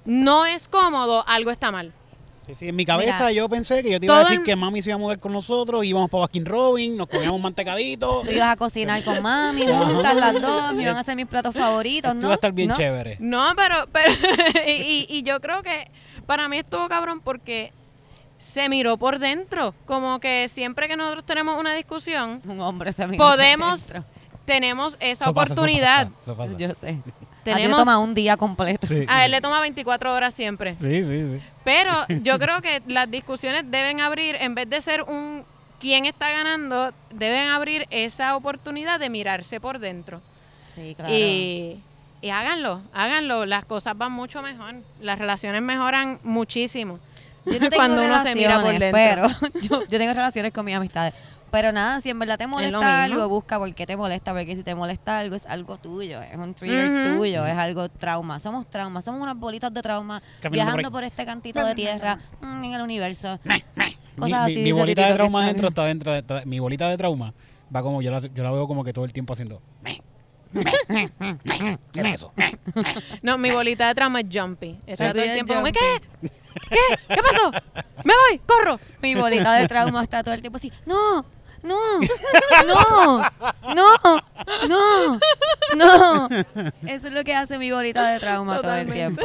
no 0.04 0.46
es 0.46 0.68
cómodo 0.68 1.24
algo 1.26 1.50
está 1.50 1.70
mal. 1.70 1.92
Sí, 2.46 2.54
sí, 2.54 2.68
en 2.68 2.76
mi 2.76 2.86
cabeza 2.86 3.24
Mira, 3.26 3.32
yo 3.32 3.48
pensé 3.48 3.82
que 3.82 3.90
yo 3.90 3.98
te 3.98 4.06
iba 4.06 4.16
a 4.18 4.20
decir 4.20 4.38
el- 4.38 4.44
que 4.44 4.54
mami 4.54 4.80
se 4.80 4.90
iba 4.90 4.94
a 4.94 4.98
mudar 4.98 5.18
con 5.18 5.32
nosotros, 5.32 5.84
íbamos 5.84 6.08
para 6.08 6.20
Baskin 6.20 6.46
Robin, 6.46 6.96
nos 6.96 7.08
comíamos 7.08 7.40
mantecadito. 7.40 8.22
Tú 8.24 8.30
ibas 8.30 8.50
a 8.52 8.56
cocinar 8.56 9.02
con 9.02 9.20
mami, 9.20 9.66
juntas 9.66 10.14
las 10.14 10.40
dos, 10.40 10.72
me 10.74 10.84
iban 10.84 10.96
a 10.96 11.00
hacer 11.00 11.16
mis 11.16 11.26
platos 11.26 11.52
favoritos, 11.56 12.14
¿no? 12.14 12.20
iba 12.20 12.30
a 12.30 12.34
estar 12.36 12.52
bien 12.52 12.68
¿No? 12.68 12.76
chévere. 12.76 13.16
No, 13.18 13.52
pero, 13.56 13.88
pero 13.90 14.12
y, 14.66 14.70
y- 14.70 15.06
y 15.08 15.22
yo 15.24 15.40
creo 15.40 15.64
que 15.64 15.90
para 16.24 16.48
mí 16.48 16.58
estuvo 16.58 16.88
cabrón 16.88 17.20
porque 17.20 17.72
se 18.38 18.68
miró 18.68 18.96
por 18.96 19.18
dentro, 19.18 19.74
como 19.84 20.20
que 20.20 20.48
siempre 20.48 20.86
que 20.86 20.96
nosotros 20.96 21.24
tenemos 21.24 21.58
una 21.58 21.74
discusión, 21.74 22.40
Un 22.46 22.60
hombre 22.60 22.92
se 22.92 23.08
miró 23.08 23.24
por 23.24 23.32
podemos, 23.34 23.88
dentro. 23.88 24.04
Tenemos 24.46 24.96
esa 25.00 25.24
Eso 25.24 25.34
pasa, 25.34 25.52
eso 25.52 25.60
oportunidad. 25.60 26.06
pasa, 26.08 26.20
eso 26.22 26.36
pasa. 26.36 26.52
Yo 26.56 26.74
sé. 26.74 26.98
Tenemos- 27.44 27.78
A 27.80 27.82
toma 27.84 27.98
un 27.98 28.14
día 28.14 28.36
completo. 28.36 28.86
Sí. 28.86 29.04
A 29.08 29.24
él 29.24 29.30
le 29.32 29.40
toma 29.40 29.60
24 29.60 30.12
horas 30.14 30.32
siempre. 30.34 30.76
Sí, 30.80 31.04
sí, 31.04 31.32
sí. 31.32 31.40
Pero 31.64 31.92
yo 32.22 32.38
creo 32.38 32.62
que 32.62 32.82
las 32.86 33.10
discusiones 33.10 33.64
deben 33.70 34.00
abrir, 34.00 34.36
en 34.36 34.54
vez 34.54 34.68
de 34.70 34.80
ser 34.80 35.02
un 35.02 35.44
quién 35.80 36.06
está 36.06 36.30
ganando, 36.30 36.92
deben 37.10 37.48
abrir 37.50 37.86
esa 37.90 38.34
oportunidad 38.36 38.98
de 38.98 39.10
mirarse 39.10 39.60
por 39.60 39.78
dentro. 39.78 40.22
Sí, 40.74 40.94
claro. 40.96 41.12
Y, 41.14 41.80
y 42.22 42.30
háganlo, 42.30 42.80
háganlo. 42.92 43.46
Las 43.46 43.64
cosas 43.64 43.96
van 43.96 44.12
mucho 44.12 44.42
mejor. 44.42 44.74
Las 45.00 45.18
relaciones 45.18 45.62
mejoran 45.62 46.18
muchísimo. 46.24 46.98
Yo 47.44 47.52
no 47.52 47.58
tengo 47.70 47.76
cuando 47.76 48.02
uno 48.02 48.22
se 48.22 48.34
mira 48.34 48.60
por 48.60 48.72
relaciones, 48.72 48.92
dentro. 48.92 49.28
Pero 49.42 49.60
yo, 49.60 49.82
yo 49.88 49.98
tengo 49.98 50.12
relaciones 50.14 50.52
con 50.52 50.64
mis 50.64 50.74
amistades. 50.74 51.14
Pero 51.56 51.72
nada, 51.72 52.02
si 52.02 52.10
en 52.10 52.18
verdad 52.18 52.36
te 52.36 52.46
molesta 52.46 53.04
algo, 53.04 53.26
busca 53.30 53.58
por 53.58 53.74
qué 53.74 53.86
te 53.86 53.96
molesta, 53.96 54.34
porque 54.34 54.54
si 54.56 54.62
te 54.62 54.74
molesta 54.74 55.18
algo 55.18 55.36
es 55.36 55.46
algo 55.46 55.78
tuyo, 55.78 56.20
es 56.20 56.36
un 56.36 56.52
trigger 56.52 57.16
tuyo, 57.16 57.46
es 57.46 57.56
algo 57.56 57.88
trauma. 57.88 58.38
Somos 58.40 58.68
traumas, 58.68 59.06
somos 59.06 59.22
unas 59.22 59.38
bolitas 59.38 59.72
de 59.72 59.80
trauma 59.80 60.20
Caminando 60.42 60.52
viajando 60.66 60.90
por 60.90 61.00
por, 61.00 61.04
este 61.04 61.24
cantito 61.24 61.64
de 61.64 61.74
tierra 61.74 62.18
mm, 62.42 62.64
en 62.64 62.72
el 62.74 62.82
universo. 62.82 63.40
Mi, 63.46 63.62
Cosas 64.20 64.38
así, 64.42 64.50
mi- 64.52 64.56
mi 64.58 64.62
dice 64.64 64.72
bolita 64.74 65.06
de 65.08 65.14
trauma 65.14 65.38
está- 65.40 65.50
adentro 65.50 65.68
está 65.68 65.84
dentro 65.86 66.12
de, 66.12 66.18
está- 66.18 66.42
mi 66.44 66.58
bolita 66.58 66.90
de 66.90 66.98
trauma 66.98 67.32
va 67.74 67.82
como 67.82 68.02
yo 68.02 68.10
la, 68.10 68.20
yo 68.20 68.42
la 68.42 68.50
veo 68.50 68.66
como 68.68 68.84
que 68.84 68.92
todo 68.92 69.06
el 69.06 69.14
tiempo 69.14 69.32
haciendo. 69.32 69.62
Era 71.94 72.10
eso. 72.14 72.32
No, 73.22 73.38
mi 73.38 73.50
bolita 73.50 73.88
de 73.88 73.94
trauma 73.94 74.20
es 74.20 74.26
jumpy. 74.32 74.78
Está 74.86 75.12
todo 75.12 75.22
el 75.22 75.32
tiempo 75.34 75.54
como. 75.54 75.66
¿qué? 75.66 75.80
¿Qué? 76.70 76.78
¿Qué 77.08 77.22
pasó? 77.22 77.50
¡Me 78.04 78.12
voy! 78.14 78.40
¡Corro! 78.46 78.78
Mi 79.02 79.14
bolita 79.14 79.54
de 79.54 79.66
trauma 79.68 80.02
está 80.02 80.22
todo 80.22 80.34
el 80.34 80.40
tiempo 80.40 80.56
así, 80.58 80.70
no, 80.84 81.24
no, 81.62 82.00
no, 82.66 83.30
no, 83.74 84.20
no, 84.68 85.18
no. 85.76 86.28
Eso 86.86 87.06
es 87.08 87.12
lo 87.12 87.24
que 87.24 87.34
hace 87.34 87.58
mi 87.58 87.70
bolita 87.70 88.08
de 88.08 88.20
trauma 88.20 88.60
todo 88.60 88.74
el 88.74 88.92
tiempo. 88.92 89.22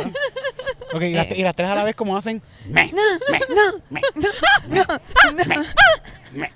Ok, 0.93 1.01
y 1.03 1.13
las, 1.13 1.31
y 1.31 1.43
las 1.43 1.55
tres 1.55 1.69
a 1.69 1.75
la 1.75 1.83
vez 1.83 1.95
como 1.95 2.17
hacen 2.17 2.41
me, 2.67 2.91
No, 2.91 3.01
no, 3.49 3.81
me, 3.89 4.01
no, 4.69 4.83
no. 4.85 5.63
me. 6.33 6.51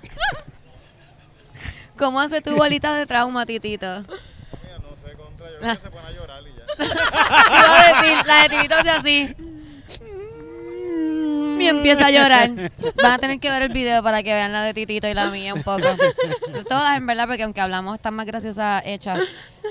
¿Cómo 1.98 2.20
hace 2.20 2.42
tu 2.42 2.54
bolita 2.56 2.94
de 2.94 3.06
trauma, 3.06 3.46
titito? 3.46 3.86
Mira, 3.86 4.78
no 4.82 4.94
sé, 5.02 5.16
contra, 5.16 5.50
yo 5.50 5.58
creo 5.58 5.74
que 5.74 5.80
se 5.80 5.90
pone 5.90 6.06
a 6.06 6.10
llorar 6.10 6.42
y 6.42 6.54
ya. 6.54 6.64
Iba 6.84 7.80
a 7.80 8.02
decir, 8.02 8.26
la 8.26 8.42
de 8.42 8.48
titito 8.50 8.74
hace 8.74 8.90
así. 8.90 9.36
Y 11.66 11.68
empieza 11.68 12.06
a 12.06 12.10
llorar. 12.10 12.50
Van 13.02 13.12
a 13.12 13.18
tener 13.18 13.40
que 13.40 13.50
ver 13.50 13.62
el 13.62 13.72
video 13.72 14.02
para 14.02 14.22
que 14.22 14.32
vean 14.32 14.52
la 14.52 14.62
de 14.62 14.74
Titito 14.74 15.08
y 15.08 15.14
la 15.14 15.30
mía 15.30 15.54
un 15.54 15.62
poco. 15.62 15.82
Todas 16.68 16.96
en 16.96 17.06
verdad, 17.06 17.26
porque 17.26 17.42
aunque 17.42 17.60
hablamos 17.60 17.96
están 17.96 18.14
más 18.14 18.26
graciosas 18.26 18.82
hechas. 18.84 19.20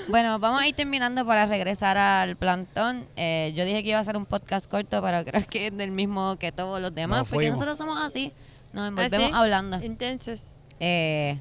Bueno, 0.08 0.38
vamos 0.38 0.60
a 0.60 0.68
ir 0.68 0.74
terminando 0.74 1.24
para 1.24 1.46
regresar 1.46 1.96
al 1.96 2.36
plantón. 2.36 3.06
Eh, 3.16 3.52
yo 3.56 3.64
dije 3.64 3.82
que 3.82 3.90
iba 3.90 3.98
a 3.98 4.04
ser 4.04 4.16
un 4.16 4.26
podcast 4.26 4.70
corto, 4.70 5.02
pero 5.02 5.24
creo 5.24 5.46
que 5.48 5.68
es 5.68 5.76
del 5.76 5.90
mismo 5.90 6.36
que 6.36 6.52
todos 6.52 6.80
los 6.80 6.94
demás, 6.94 7.20
Nos 7.20 7.28
porque 7.28 7.50
nosotros 7.50 7.78
somos 7.78 8.00
así. 8.00 8.32
Nos 8.72 8.88
envolvemos 8.88 9.28
¿Ah, 9.28 9.30
sí? 9.30 9.34
hablando. 9.34 9.76
Entonces. 9.82 10.42
Eh, 10.80 11.38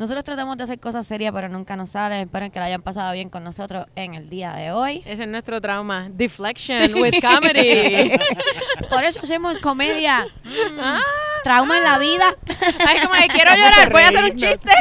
nosotros 0.00 0.24
tratamos 0.24 0.56
de 0.56 0.64
hacer 0.64 0.80
cosas 0.80 1.06
serias, 1.06 1.30
pero 1.34 1.50
nunca 1.50 1.76
nos 1.76 1.90
salen. 1.90 2.22
Espero 2.22 2.50
que 2.50 2.58
la 2.58 2.64
hayan 2.64 2.80
pasado 2.80 3.12
bien 3.12 3.28
con 3.28 3.44
nosotros 3.44 3.84
en 3.96 4.14
el 4.14 4.30
día 4.30 4.54
de 4.54 4.72
hoy. 4.72 5.02
Ese 5.04 5.24
es 5.24 5.28
nuestro 5.28 5.60
trauma. 5.60 6.08
Deflection 6.10 6.94
with 6.94 7.20
comedy. 7.20 8.12
Por 8.90 9.04
eso 9.04 9.20
hacemos 9.22 9.60
comedia. 9.60 10.26
Mm, 10.42 11.29
trauma 11.44 11.78
en 11.78 11.84
la 11.84 11.98
vida. 11.98 12.36
Ay, 12.86 13.00
como 13.00 13.14
que 13.14 13.28
quiero 13.28 13.50
llorar, 13.54 13.90
voy 13.92 14.02
a 14.02 14.08
hacer 14.08 14.24
un 14.24 14.36
chiste. 14.36 14.70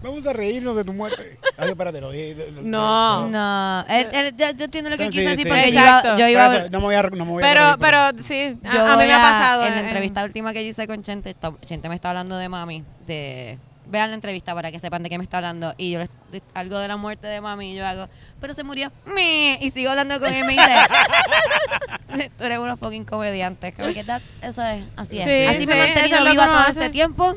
Vamos 0.00 0.24
a 0.28 0.32
reírnos 0.32 0.76
de 0.76 0.84
tu 0.84 0.92
muerte. 0.92 1.38
Ay, 1.56 1.70
espérate, 1.70 2.00
lo 2.00 2.12
dije. 2.12 2.52
No. 2.62 3.26
No, 3.28 3.84
él- 3.88 4.08
él- 4.12 4.34
yo, 4.36 4.50
yo 4.52 4.64
entiendo 4.66 4.90
lo 4.90 4.96
que 4.96 5.04
él 5.06 5.12
Sí, 5.12 5.18
quiso 5.18 5.30
sí. 5.30 5.36
decir 5.36 5.48
porque 5.48 5.72
yo 5.72 5.80
iba, 5.80 5.98
Exacto. 5.98 6.16
yo 6.16 6.28
iba 6.28 6.48
Pero 6.48 6.60
eso, 6.60 6.70
no 6.70 6.78
me 6.78 6.84
voy 6.84 6.94
a, 6.94 7.02
no 7.02 7.24
me 7.24 7.30
voy 7.32 7.42
a 7.42 7.46
Pero, 7.46 7.64
reír, 7.64 7.76
pero 7.80 8.22
sí, 8.22 8.58
a, 8.64 8.72
yo 8.74 8.86
a 8.86 8.90
mí 8.90 8.96
voy 8.96 9.06
me 9.08 9.12
ha 9.14 9.18
pasado. 9.20 9.64
En 9.66 9.74
la 9.74 9.80
eh, 9.80 9.84
entrevista 9.84 10.24
última 10.24 10.52
que 10.52 10.64
yo 10.64 10.70
hice 10.70 10.86
con 10.86 11.02
Chente, 11.02 11.30
está- 11.30 11.52
Chente 11.62 11.88
me 11.88 11.96
está 11.96 12.10
hablando 12.10 12.36
de 12.36 12.48
mami, 12.48 12.84
de... 13.06 13.58
Vean 13.90 14.10
la 14.10 14.14
entrevista 14.16 14.54
para 14.54 14.70
que 14.70 14.78
sepan 14.78 15.02
de 15.02 15.08
qué 15.08 15.16
me 15.18 15.24
está 15.24 15.38
hablando. 15.38 15.74
Y 15.78 15.92
yo 15.92 15.98
les- 16.00 16.10
de- 16.30 16.42
algo 16.54 16.78
de 16.78 16.88
la 16.88 16.96
muerte 16.98 17.26
de 17.26 17.40
mami 17.40 17.72
y 17.72 17.76
yo 17.76 17.86
hago, 17.86 18.08
pero 18.40 18.52
se 18.54 18.62
murió. 18.62 18.92
Me, 19.06 19.58
y 19.62 19.70
sigo 19.70 19.88
hablando 19.90 20.20
con 20.20 20.32
él 20.32 20.44
y 20.44 20.46
me 20.46 20.52
dice, 20.52 22.28
tú 22.38 22.44
eres 22.44 22.58
uno 22.58 22.76
fucking 22.76 23.04
comediante. 23.06 23.72
Como 23.72 23.92
que 23.94 24.04
that's- 24.04 24.30
eso 24.42 24.62
es, 24.62 24.84
así 24.96 25.18
es. 25.18 25.24
Sí, 25.24 25.44
así 25.56 25.66
me 25.66 25.72
he 25.72 25.86
sí, 25.86 25.92
mantenido 25.94 26.24
viva 26.30 26.46
todo 26.46 26.56
hace. 26.58 26.70
este 26.70 26.90
tiempo. 26.90 27.34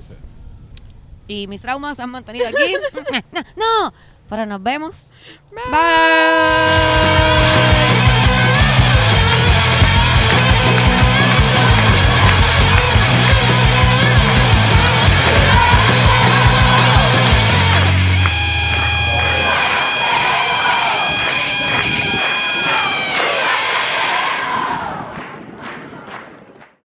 Y 1.28 1.48
mis 1.48 1.62
traumas 1.62 1.96
se 1.96 2.04
han 2.04 2.10
mantenido 2.10 2.46
aquí. 2.48 2.76
no, 3.56 3.94
pero 4.30 4.46
nos 4.46 4.62
vemos. 4.62 5.08
Bye. 5.72 7.71